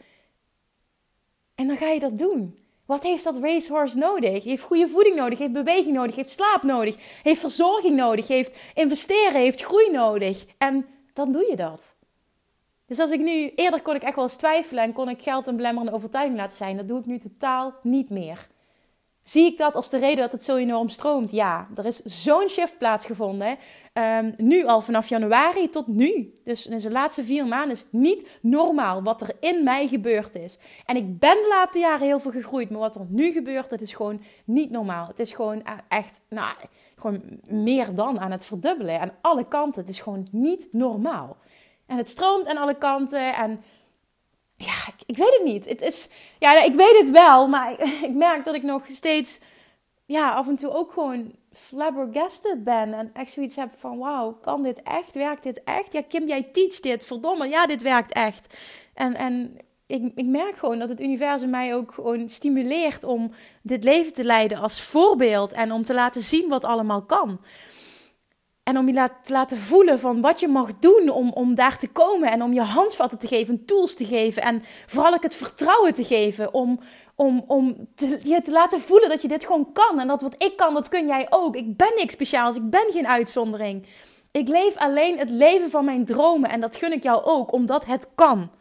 En 1.55 1.67
dan 1.67 1.77
ga 1.77 1.87
je 1.87 1.99
dat 1.99 2.17
doen. 2.17 2.59
Wat 2.85 3.03
heeft 3.03 3.23
dat 3.23 3.37
racehorse 3.37 3.97
nodig? 3.97 4.43
Heeft 4.43 4.63
goede 4.63 4.87
voeding 4.87 5.15
nodig, 5.15 5.39
heeft 5.39 5.51
beweging 5.51 5.93
nodig, 5.93 6.15
heeft 6.15 6.29
slaap 6.29 6.63
nodig, 6.63 6.95
heeft 7.23 7.39
verzorging 7.39 7.95
nodig, 7.95 8.27
heeft 8.27 8.57
investeren, 8.73 9.41
heeft 9.41 9.61
groei 9.61 9.91
nodig. 9.91 10.45
En 10.57 10.85
dan 11.13 11.31
doe 11.31 11.45
je 11.49 11.55
dat. 11.55 11.95
Dus 12.91 12.99
als 12.99 13.11
ik 13.11 13.19
nu, 13.19 13.51
eerder 13.55 13.81
kon 13.81 13.95
ik 13.95 14.03
echt 14.03 14.15
wel 14.15 14.23
eens 14.23 14.35
twijfelen 14.35 14.83
en 14.83 14.93
kon 14.93 15.09
ik 15.09 15.21
geld 15.21 15.47
een 15.47 15.55
belemmerende 15.55 15.95
overtuiging 15.95 16.37
laten 16.37 16.57
zijn. 16.57 16.77
Dat 16.77 16.87
doe 16.87 16.99
ik 16.99 17.05
nu 17.05 17.17
totaal 17.17 17.73
niet 17.83 18.09
meer. 18.09 18.47
Zie 19.21 19.45
ik 19.45 19.57
dat 19.57 19.75
als 19.75 19.89
de 19.89 19.97
reden 19.97 20.17
dat 20.17 20.31
het 20.31 20.43
zo 20.43 20.55
enorm 20.55 20.89
stroomt? 20.89 21.31
Ja, 21.31 21.67
er 21.75 21.85
is 21.85 22.03
zo'n 22.03 22.49
shift 22.49 22.77
plaatsgevonden. 22.77 23.57
Um, 23.93 24.33
nu 24.37 24.65
al 24.65 24.81
vanaf 24.81 25.07
januari 25.07 25.69
tot 25.69 25.87
nu. 25.87 26.33
Dus 26.43 26.67
in 26.67 26.77
de 26.77 26.91
laatste 26.91 27.23
vier 27.23 27.45
maanden 27.45 27.71
is 27.71 27.85
niet 27.89 28.27
normaal 28.41 29.03
wat 29.03 29.21
er 29.21 29.35
in 29.39 29.63
mij 29.63 29.87
gebeurd 29.87 30.35
is. 30.35 30.59
En 30.85 30.95
ik 30.95 31.19
ben 31.19 31.35
de 31.35 31.47
laatste 31.49 31.79
jaren 31.79 32.05
heel 32.05 32.19
veel 32.19 32.31
gegroeid. 32.31 32.69
Maar 32.69 32.79
wat 32.79 32.95
er 32.95 33.05
nu 33.09 33.31
gebeurt, 33.31 33.69
dat 33.69 33.81
is 33.81 33.93
gewoon 33.93 34.21
niet 34.45 34.71
normaal. 34.71 35.07
Het 35.07 35.19
is 35.19 35.33
gewoon 35.33 35.57
e- 35.57 35.83
echt, 35.87 36.21
nou, 36.29 36.55
gewoon 36.95 37.21
meer 37.47 37.95
dan 37.95 38.19
aan 38.19 38.31
het 38.31 38.45
verdubbelen. 38.45 38.99
Aan 38.99 39.13
alle 39.21 39.47
kanten. 39.47 39.81
Het 39.81 39.91
is 39.91 39.99
gewoon 39.99 40.27
niet 40.31 40.67
normaal. 40.71 41.37
En 41.91 41.97
het 41.97 42.09
stroomt 42.09 42.47
aan 42.47 42.57
alle 42.57 42.77
kanten. 42.77 43.33
En 43.35 43.63
ja, 44.53 44.93
ik, 45.05 45.17
weet 45.17 45.33
het 45.33 45.43
niet. 45.43 45.65
Het 45.65 45.81
is, 45.81 46.07
ja, 46.39 46.63
ik 46.63 46.73
weet 46.73 46.97
het 46.99 47.09
wel, 47.09 47.47
maar 47.47 47.71
ik, 47.71 47.79
ik, 48.09 48.13
merk 48.13 48.45
dat 48.45 48.55
ik 48.55 48.63
nog 48.63 48.83
steeds, 48.87 49.39
ja, 50.05 50.31
af 50.31 50.47
en 50.47 50.55
toe 50.55 50.71
ook 50.71 50.91
gewoon 50.91 51.31
flabbergasted 51.53 52.63
ben. 52.63 52.93
En 52.93 53.09
echt 53.13 53.31
zoiets 53.31 53.55
heb 53.55 53.69
van, 53.77 53.97
wauw, 53.97 54.31
kan 54.41 54.63
dit 54.63 54.81
echt? 54.83 55.13
Werkt 55.13 55.43
dit 55.43 55.63
echt? 55.63 55.93
Ja, 55.93 56.01
Kim, 56.07 56.27
jij 56.27 56.43
teach 56.43 56.79
dit, 56.79 57.03
verdomme, 57.03 57.47
ja, 57.47 57.65
dit 57.65 57.81
werkt 57.81 58.13
echt. 58.13 58.57
En, 58.93 59.15
en 59.15 59.57
ik, 59.87 60.11
ik 60.15 60.25
merk 60.25 60.57
gewoon 60.57 60.79
dat 60.79 60.89
het 60.89 61.01
universum 61.01 61.49
mij 61.49 61.75
ook 61.75 61.93
gewoon 61.93 62.29
stimuleert 62.29 63.03
om 63.03 63.31
dit 63.61 63.83
leven 63.83 64.13
te 64.13 64.23
leiden 64.23 64.57
als 64.57 64.81
voorbeeld. 64.81 65.51
En 65.51 65.71
om 65.71 65.83
te 65.83 65.93
laten 65.93 66.21
zien 66.21 66.49
wat 66.49 66.65
allemaal 66.65 67.01
kan. 67.01 67.39
En 68.63 68.77
om 68.77 68.87
je 68.87 69.09
te 69.23 69.31
laten 69.31 69.57
voelen 69.57 69.99
van 69.99 70.21
wat 70.21 70.39
je 70.39 70.47
mag 70.47 70.79
doen 70.79 71.09
om, 71.09 71.31
om 71.33 71.55
daar 71.55 71.77
te 71.77 71.89
komen. 71.89 72.31
En 72.31 72.43
om 72.43 72.53
je 72.53 72.61
handvatten 72.61 73.17
te 73.17 73.27
geven, 73.27 73.65
tools 73.65 73.95
te 73.95 74.05
geven. 74.05 74.41
En 74.41 74.63
vooral 74.85 75.13
ook 75.13 75.23
het 75.23 75.35
vertrouwen 75.35 75.93
te 75.93 76.03
geven. 76.03 76.53
Om, 76.53 76.79
om, 77.15 77.43
om 77.47 77.87
je 78.23 78.41
te 78.43 78.51
laten 78.51 78.79
voelen 78.79 79.09
dat 79.09 79.21
je 79.21 79.27
dit 79.27 79.45
gewoon 79.45 79.71
kan. 79.73 79.99
En 79.99 80.07
dat 80.07 80.21
wat 80.21 80.35
ik 80.37 80.57
kan, 80.57 80.73
dat 80.73 80.89
kun 80.89 81.07
jij 81.07 81.27
ook. 81.29 81.55
Ik 81.55 81.77
ben 81.77 81.91
niks 81.95 82.13
speciaals. 82.13 82.55
Ik 82.55 82.69
ben 82.69 82.91
geen 82.91 83.07
uitzondering. 83.07 83.85
Ik 84.31 84.47
leef 84.47 84.77
alleen 84.77 85.17
het 85.17 85.29
leven 85.29 85.69
van 85.69 85.85
mijn 85.85 86.05
dromen. 86.05 86.49
En 86.49 86.61
dat 86.61 86.75
gun 86.75 86.93
ik 86.93 87.03
jou 87.03 87.23
ook, 87.23 87.51
omdat 87.51 87.85
het 87.85 88.09
kan. 88.15 88.51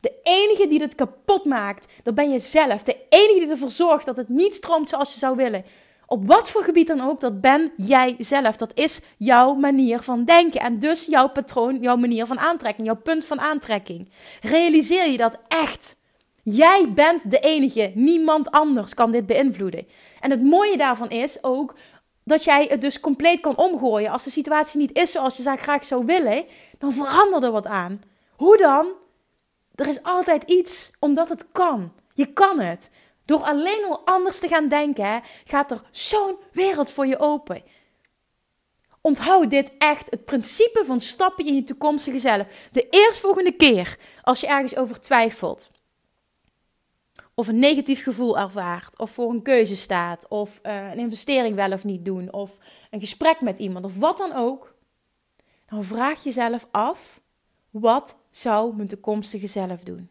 De 0.00 0.12
enige 0.22 0.66
die 0.66 0.78
dit 0.78 0.94
kapot 0.94 1.44
maakt, 1.44 1.92
dat 2.02 2.14
ben 2.14 2.30
je 2.30 2.38
zelf. 2.38 2.82
De 2.82 2.96
enige 3.08 3.38
die 3.38 3.50
ervoor 3.50 3.70
zorgt 3.70 4.06
dat 4.06 4.16
het 4.16 4.28
niet 4.28 4.54
stroomt 4.54 4.88
zoals 4.88 5.12
je 5.12 5.18
zou 5.18 5.36
willen. 5.36 5.64
Op 6.12 6.26
wat 6.26 6.50
voor 6.50 6.62
gebied 6.62 6.86
dan 6.86 7.00
ook, 7.00 7.20
dat 7.20 7.40
ben 7.40 7.72
jij 7.76 8.14
zelf. 8.18 8.56
Dat 8.56 8.70
is 8.74 9.00
jouw 9.16 9.54
manier 9.54 10.00
van 10.00 10.24
denken. 10.24 10.60
En 10.60 10.78
dus 10.78 11.06
jouw 11.06 11.28
patroon, 11.28 11.78
jouw 11.80 11.96
manier 11.96 12.26
van 12.26 12.38
aantrekking, 12.38 12.86
jouw 12.86 12.96
punt 12.96 13.24
van 13.24 13.40
aantrekking. 13.40 14.10
Realiseer 14.40 15.10
je 15.10 15.16
dat 15.16 15.38
echt? 15.48 15.96
Jij 16.42 16.92
bent 16.94 17.30
de 17.30 17.38
enige. 17.38 17.92
Niemand 17.94 18.50
anders 18.50 18.94
kan 18.94 19.10
dit 19.10 19.26
beïnvloeden. 19.26 19.86
En 20.20 20.30
het 20.30 20.42
mooie 20.42 20.76
daarvan 20.76 21.10
is 21.10 21.44
ook 21.44 21.74
dat 22.24 22.44
jij 22.44 22.66
het 22.68 22.80
dus 22.80 23.00
compleet 23.00 23.40
kan 23.40 23.56
omgooien. 23.56 24.10
Als 24.10 24.24
de 24.24 24.30
situatie 24.30 24.80
niet 24.80 24.98
is 24.98 25.10
zoals 25.10 25.36
je 25.36 25.56
graag 25.56 25.84
zou 25.84 26.04
willen, 26.04 26.44
dan 26.78 26.92
verandert 26.92 27.44
er 27.44 27.50
wat 27.50 27.66
aan. 27.66 28.02
Hoe 28.36 28.56
dan? 28.56 28.86
Er 29.74 29.86
is 29.86 30.02
altijd 30.02 30.42
iets, 30.42 30.90
omdat 30.98 31.28
het 31.28 31.52
kan. 31.52 31.92
Je 32.14 32.26
kan 32.26 32.60
het. 32.60 32.90
Door 33.30 33.42
alleen 33.42 33.84
al 33.88 34.00
anders 34.04 34.38
te 34.38 34.48
gaan 34.48 34.68
denken, 34.68 35.22
gaat 35.44 35.70
er 35.70 35.82
zo'n 35.90 36.36
wereld 36.52 36.90
voor 36.90 37.06
je 37.06 37.18
open. 37.18 37.62
Onthoud 39.00 39.50
dit 39.50 39.70
echt, 39.78 40.10
het 40.10 40.24
principe 40.24 40.82
van 40.86 41.00
stappen 41.00 41.46
in 41.46 41.54
je 41.54 41.64
toekomstige 41.64 42.18
zelf. 42.18 42.46
De 42.72 42.86
eerstvolgende 42.90 43.52
keer 43.52 43.98
als 44.22 44.40
je 44.40 44.46
ergens 44.46 44.76
over 44.76 45.00
twijfelt, 45.00 45.70
of 47.34 47.48
een 47.48 47.58
negatief 47.58 48.02
gevoel 48.02 48.38
ervaart, 48.38 48.98
of 48.98 49.10
voor 49.10 49.30
een 49.30 49.42
keuze 49.42 49.76
staat, 49.76 50.28
of 50.28 50.60
uh, 50.62 50.90
een 50.90 50.98
investering 50.98 51.54
wel 51.54 51.72
of 51.72 51.84
niet 51.84 52.04
doen, 52.04 52.32
of 52.32 52.58
een 52.90 53.00
gesprek 53.00 53.40
met 53.40 53.58
iemand, 53.58 53.84
of 53.84 53.96
wat 53.98 54.18
dan 54.18 54.32
ook, 54.32 54.74
dan 55.66 55.84
vraag 55.84 56.22
jezelf 56.22 56.68
af: 56.70 57.20
wat 57.70 58.16
zou 58.30 58.76
mijn 58.76 58.88
toekomstige 58.88 59.46
zelf 59.46 59.82
doen? 59.82 60.10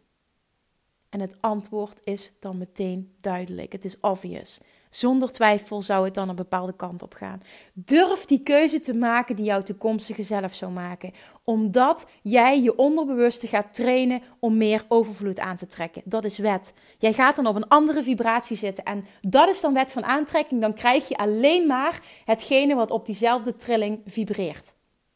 En 1.09 1.19
het 1.19 1.35
antwoord 1.39 1.99
is 2.03 2.33
dan 2.39 2.57
meteen 2.57 3.13
duidelijk. 3.21 3.71
Het 3.71 3.85
is 3.85 3.99
obvious. 3.99 4.59
Zonder 4.89 5.31
twijfel 5.31 5.81
zou 5.81 6.05
het 6.05 6.13
dan 6.13 6.29
een 6.29 6.35
bepaalde 6.35 6.75
kant 6.75 7.03
op 7.03 7.13
gaan. 7.13 7.41
Durf 7.73 8.25
die 8.25 8.43
keuze 8.43 8.79
te 8.79 8.93
maken 8.93 9.35
die 9.35 9.45
jouw 9.45 9.61
toekomstige 9.61 10.23
zelf 10.23 10.53
zou 10.53 10.71
maken. 10.71 11.11
Omdat 11.43 12.07
jij 12.21 12.61
je 12.61 12.77
onderbewuste 12.77 13.47
gaat 13.47 13.73
trainen 13.73 14.21
om 14.39 14.57
meer 14.57 14.85
overvloed 14.87 15.39
aan 15.39 15.57
te 15.57 15.65
trekken. 15.65 16.01
Dat 16.05 16.23
is 16.23 16.37
wet. 16.37 16.73
Jij 16.97 17.13
gaat 17.13 17.35
dan 17.35 17.47
op 17.47 17.55
een 17.55 17.67
andere 17.67 18.03
vibratie 18.03 18.57
zitten. 18.57 18.83
En 18.83 19.05
dat 19.21 19.49
is 19.49 19.61
dan 19.61 19.73
wet 19.73 19.91
van 19.91 20.03
aantrekking. 20.03 20.61
Dan 20.61 20.73
krijg 20.73 21.07
je 21.07 21.17
alleen 21.17 21.67
maar 21.67 22.01
hetgene 22.25 22.75
wat 22.75 22.91
op 22.91 23.05
diezelfde 23.05 23.55
trilling 23.55 24.01
vibreert. 24.05 24.73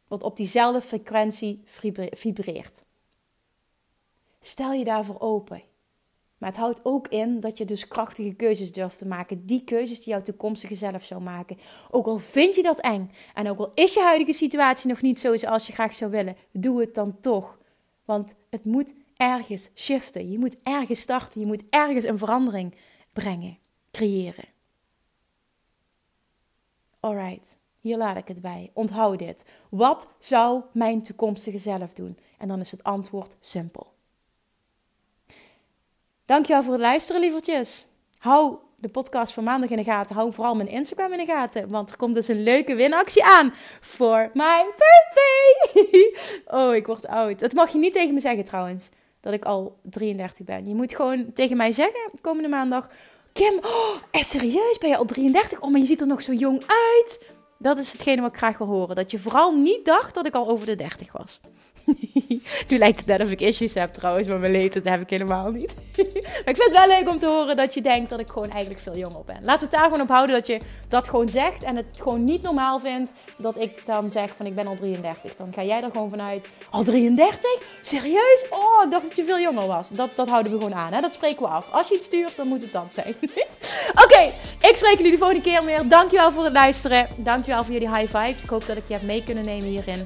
Wat 0.07 0.23
op 0.23 0.37
diezelfde 0.37 0.81
frequentie 0.81 1.61
vibreert. 2.11 2.83
Stel 4.39 4.71
je 4.71 4.83
daarvoor 4.83 5.19
open. 5.19 5.63
Maar 6.43 6.51
het 6.51 6.61
houdt 6.61 6.79
ook 6.83 7.07
in 7.07 7.39
dat 7.39 7.57
je 7.57 7.65
dus 7.65 7.87
krachtige 7.87 8.33
keuzes 8.33 8.71
durft 8.71 8.97
te 8.97 9.05
maken. 9.05 9.45
Die 9.45 9.63
keuzes 9.63 10.03
die 10.03 10.13
jouw 10.13 10.21
toekomstige 10.21 10.75
zelf 10.75 11.03
zou 11.03 11.21
maken. 11.21 11.57
Ook 11.91 12.05
al 12.05 12.17
vind 12.17 12.55
je 12.55 12.61
dat 12.61 12.79
eng. 12.79 13.11
En 13.33 13.49
ook 13.49 13.59
al 13.59 13.71
is 13.73 13.93
je 13.93 14.01
huidige 14.01 14.33
situatie 14.33 14.89
nog 14.89 15.01
niet 15.01 15.19
zo 15.19 15.37
zoals 15.37 15.67
je 15.67 15.73
graag 15.73 15.95
zou 15.95 16.11
willen. 16.11 16.35
Doe 16.51 16.79
het 16.79 16.95
dan 16.95 17.19
toch. 17.19 17.59
Want 18.05 18.33
het 18.49 18.65
moet 18.65 18.93
ergens 19.17 19.69
shiften. 19.75 20.31
Je 20.31 20.39
moet 20.39 20.57
ergens 20.63 20.99
starten. 20.99 21.39
Je 21.39 21.45
moet 21.45 21.63
ergens 21.69 22.05
een 22.05 22.17
verandering 22.17 22.75
brengen. 23.13 23.57
Creëren. 23.91 24.47
Alright. 26.99 27.57
Hier 27.79 27.97
laat 27.97 28.17
ik 28.17 28.27
het 28.27 28.41
bij. 28.41 28.71
Onthoud 28.73 29.19
dit. 29.19 29.45
Wat 29.69 30.07
zou 30.19 30.63
mijn 30.73 31.03
toekomstige 31.03 31.57
zelf 31.57 31.93
doen? 31.93 32.17
En 32.37 32.47
dan 32.47 32.59
is 32.59 32.71
het 32.71 32.83
antwoord 32.83 33.35
simpel. 33.39 33.92
Dankjewel 36.25 36.63
voor 36.63 36.73
het 36.73 36.81
luisteren, 36.81 37.21
lievertjes. 37.21 37.85
Hou 38.17 38.55
de 38.75 38.89
podcast 38.89 39.33
van 39.33 39.43
maandag 39.43 39.69
in 39.69 39.77
de 39.77 39.83
gaten. 39.83 40.15
Hou 40.15 40.33
vooral 40.33 40.55
mijn 40.55 40.69
Instagram 40.69 41.11
in 41.11 41.17
de 41.17 41.25
gaten. 41.25 41.69
Want 41.69 41.89
er 41.89 41.97
komt 41.97 42.15
dus 42.15 42.27
een 42.27 42.43
leuke 42.43 42.75
winactie 42.75 43.25
aan 43.25 43.53
voor 43.81 44.29
mijn 44.33 44.65
birthday. 44.65 46.15
oh, 46.59 46.75
ik 46.75 46.85
word 46.85 47.07
oud. 47.07 47.39
Dat 47.39 47.53
mag 47.53 47.71
je 47.71 47.77
niet 47.77 47.93
tegen 47.93 48.13
me 48.13 48.19
zeggen 48.19 48.43
trouwens. 48.43 48.89
Dat 49.19 49.33
ik 49.33 49.45
al 49.45 49.79
33 49.81 50.45
ben. 50.45 50.67
Je 50.67 50.75
moet 50.75 50.95
gewoon 50.95 51.33
tegen 51.33 51.57
mij 51.57 51.71
zeggen, 51.71 52.11
komende 52.21 52.49
maandag. 52.49 52.89
Kim, 53.33 53.59
oh, 53.61 53.95
serieus? 54.11 54.77
Ben 54.77 54.89
je 54.89 54.97
al 54.97 55.05
33? 55.05 55.61
Oh, 55.61 55.71
maar 55.71 55.79
je 55.79 55.85
ziet 55.85 56.01
er 56.01 56.07
nog 56.07 56.21
zo 56.21 56.31
jong 56.31 56.63
uit. 56.67 57.25
Dat 57.57 57.77
is 57.77 57.91
hetgene 57.91 58.21
wat 58.21 58.31
ik 58.31 58.37
graag 58.37 58.57
wil 58.57 58.67
horen. 58.67 58.95
Dat 58.95 59.11
je 59.11 59.19
vooral 59.19 59.55
niet 59.55 59.85
dacht 59.85 60.13
dat 60.13 60.25
ik 60.25 60.35
al 60.35 60.49
over 60.49 60.65
de 60.65 60.75
30 60.75 61.11
was. 61.11 61.39
nu 62.69 62.77
lijkt 62.77 62.97
het 62.97 63.05
net 63.05 63.21
of 63.21 63.31
ik 63.31 63.41
issues 63.41 63.73
heb 63.73 63.93
trouwens, 63.93 64.27
maar 64.27 64.39
mijn 64.39 64.51
leeftijd 64.51 64.89
heb 64.89 65.01
ik 65.01 65.09
helemaal 65.09 65.51
niet. 65.51 65.75
maar 66.23 66.53
ik 66.53 66.55
vind 66.55 66.63
het 66.63 66.71
wel 66.71 66.87
leuk 66.87 67.09
om 67.09 67.19
te 67.19 67.27
horen 67.27 67.55
dat 67.55 67.73
je 67.73 67.81
denkt 67.81 68.09
dat 68.09 68.19
ik 68.19 68.27
gewoon 68.27 68.49
eigenlijk 68.49 68.81
veel 68.81 68.97
jonger 68.97 69.23
ben. 69.25 69.39
Laat 69.41 69.61
het 69.61 69.71
daar 69.71 69.83
gewoon 69.83 70.01
op 70.01 70.09
houden 70.09 70.35
dat 70.35 70.47
je 70.47 70.59
dat 70.87 71.09
gewoon 71.09 71.29
zegt 71.29 71.63
en 71.63 71.75
het 71.75 71.85
gewoon 71.99 72.23
niet 72.23 72.41
normaal 72.41 72.79
vindt 72.79 73.13
dat 73.37 73.57
ik 73.57 73.81
dan 73.85 74.11
zeg 74.11 74.35
van 74.35 74.45
ik 74.45 74.55
ben 74.55 74.67
al 74.67 74.75
33. 74.75 75.35
Dan 75.35 75.53
ga 75.53 75.63
jij 75.63 75.83
er 75.83 75.91
gewoon 75.91 76.09
vanuit, 76.09 76.47
al 76.69 76.83
33? 76.83 77.61
Serieus? 77.81 78.45
Oh, 78.49 78.83
ik 78.83 78.91
dacht 78.91 79.07
dat 79.07 79.15
je 79.15 79.23
veel 79.23 79.39
jonger 79.39 79.67
was. 79.67 79.89
Dat, 79.89 80.09
dat 80.15 80.29
houden 80.29 80.51
we 80.51 80.57
gewoon 80.57 80.75
aan, 80.75 80.93
hè? 80.93 81.01
dat 81.01 81.13
spreken 81.13 81.41
we 81.41 81.47
af. 81.47 81.71
Als 81.71 81.87
je 81.87 81.95
iets 81.95 82.05
stuurt, 82.05 82.35
dan 82.35 82.47
moet 82.47 82.61
het 82.61 82.71
dat 82.71 82.93
zijn. 82.93 83.15
Oké, 84.03 84.31
ik 84.67 84.75
spreek 84.75 84.97
jullie 84.97 85.11
de 85.11 85.17
volgende 85.17 85.41
keer 85.41 85.63
meer. 85.63 85.87
Dankjewel 85.87 86.31
voor 86.31 86.43
het 86.43 86.53
luisteren. 86.53 87.07
Dankjewel 87.17 87.63
voor 87.63 87.73
jullie 87.73 87.95
high 87.95 88.17
vibes. 88.17 88.43
Ik 88.43 88.49
hoop 88.49 88.65
dat 88.65 88.77
ik 88.77 88.83
je 88.87 88.93
heb 88.93 89.01
mee 89.01 89.23
kunnen 89.23 89.45
nemen 89.45 89.67
hierin. 89.67 90.05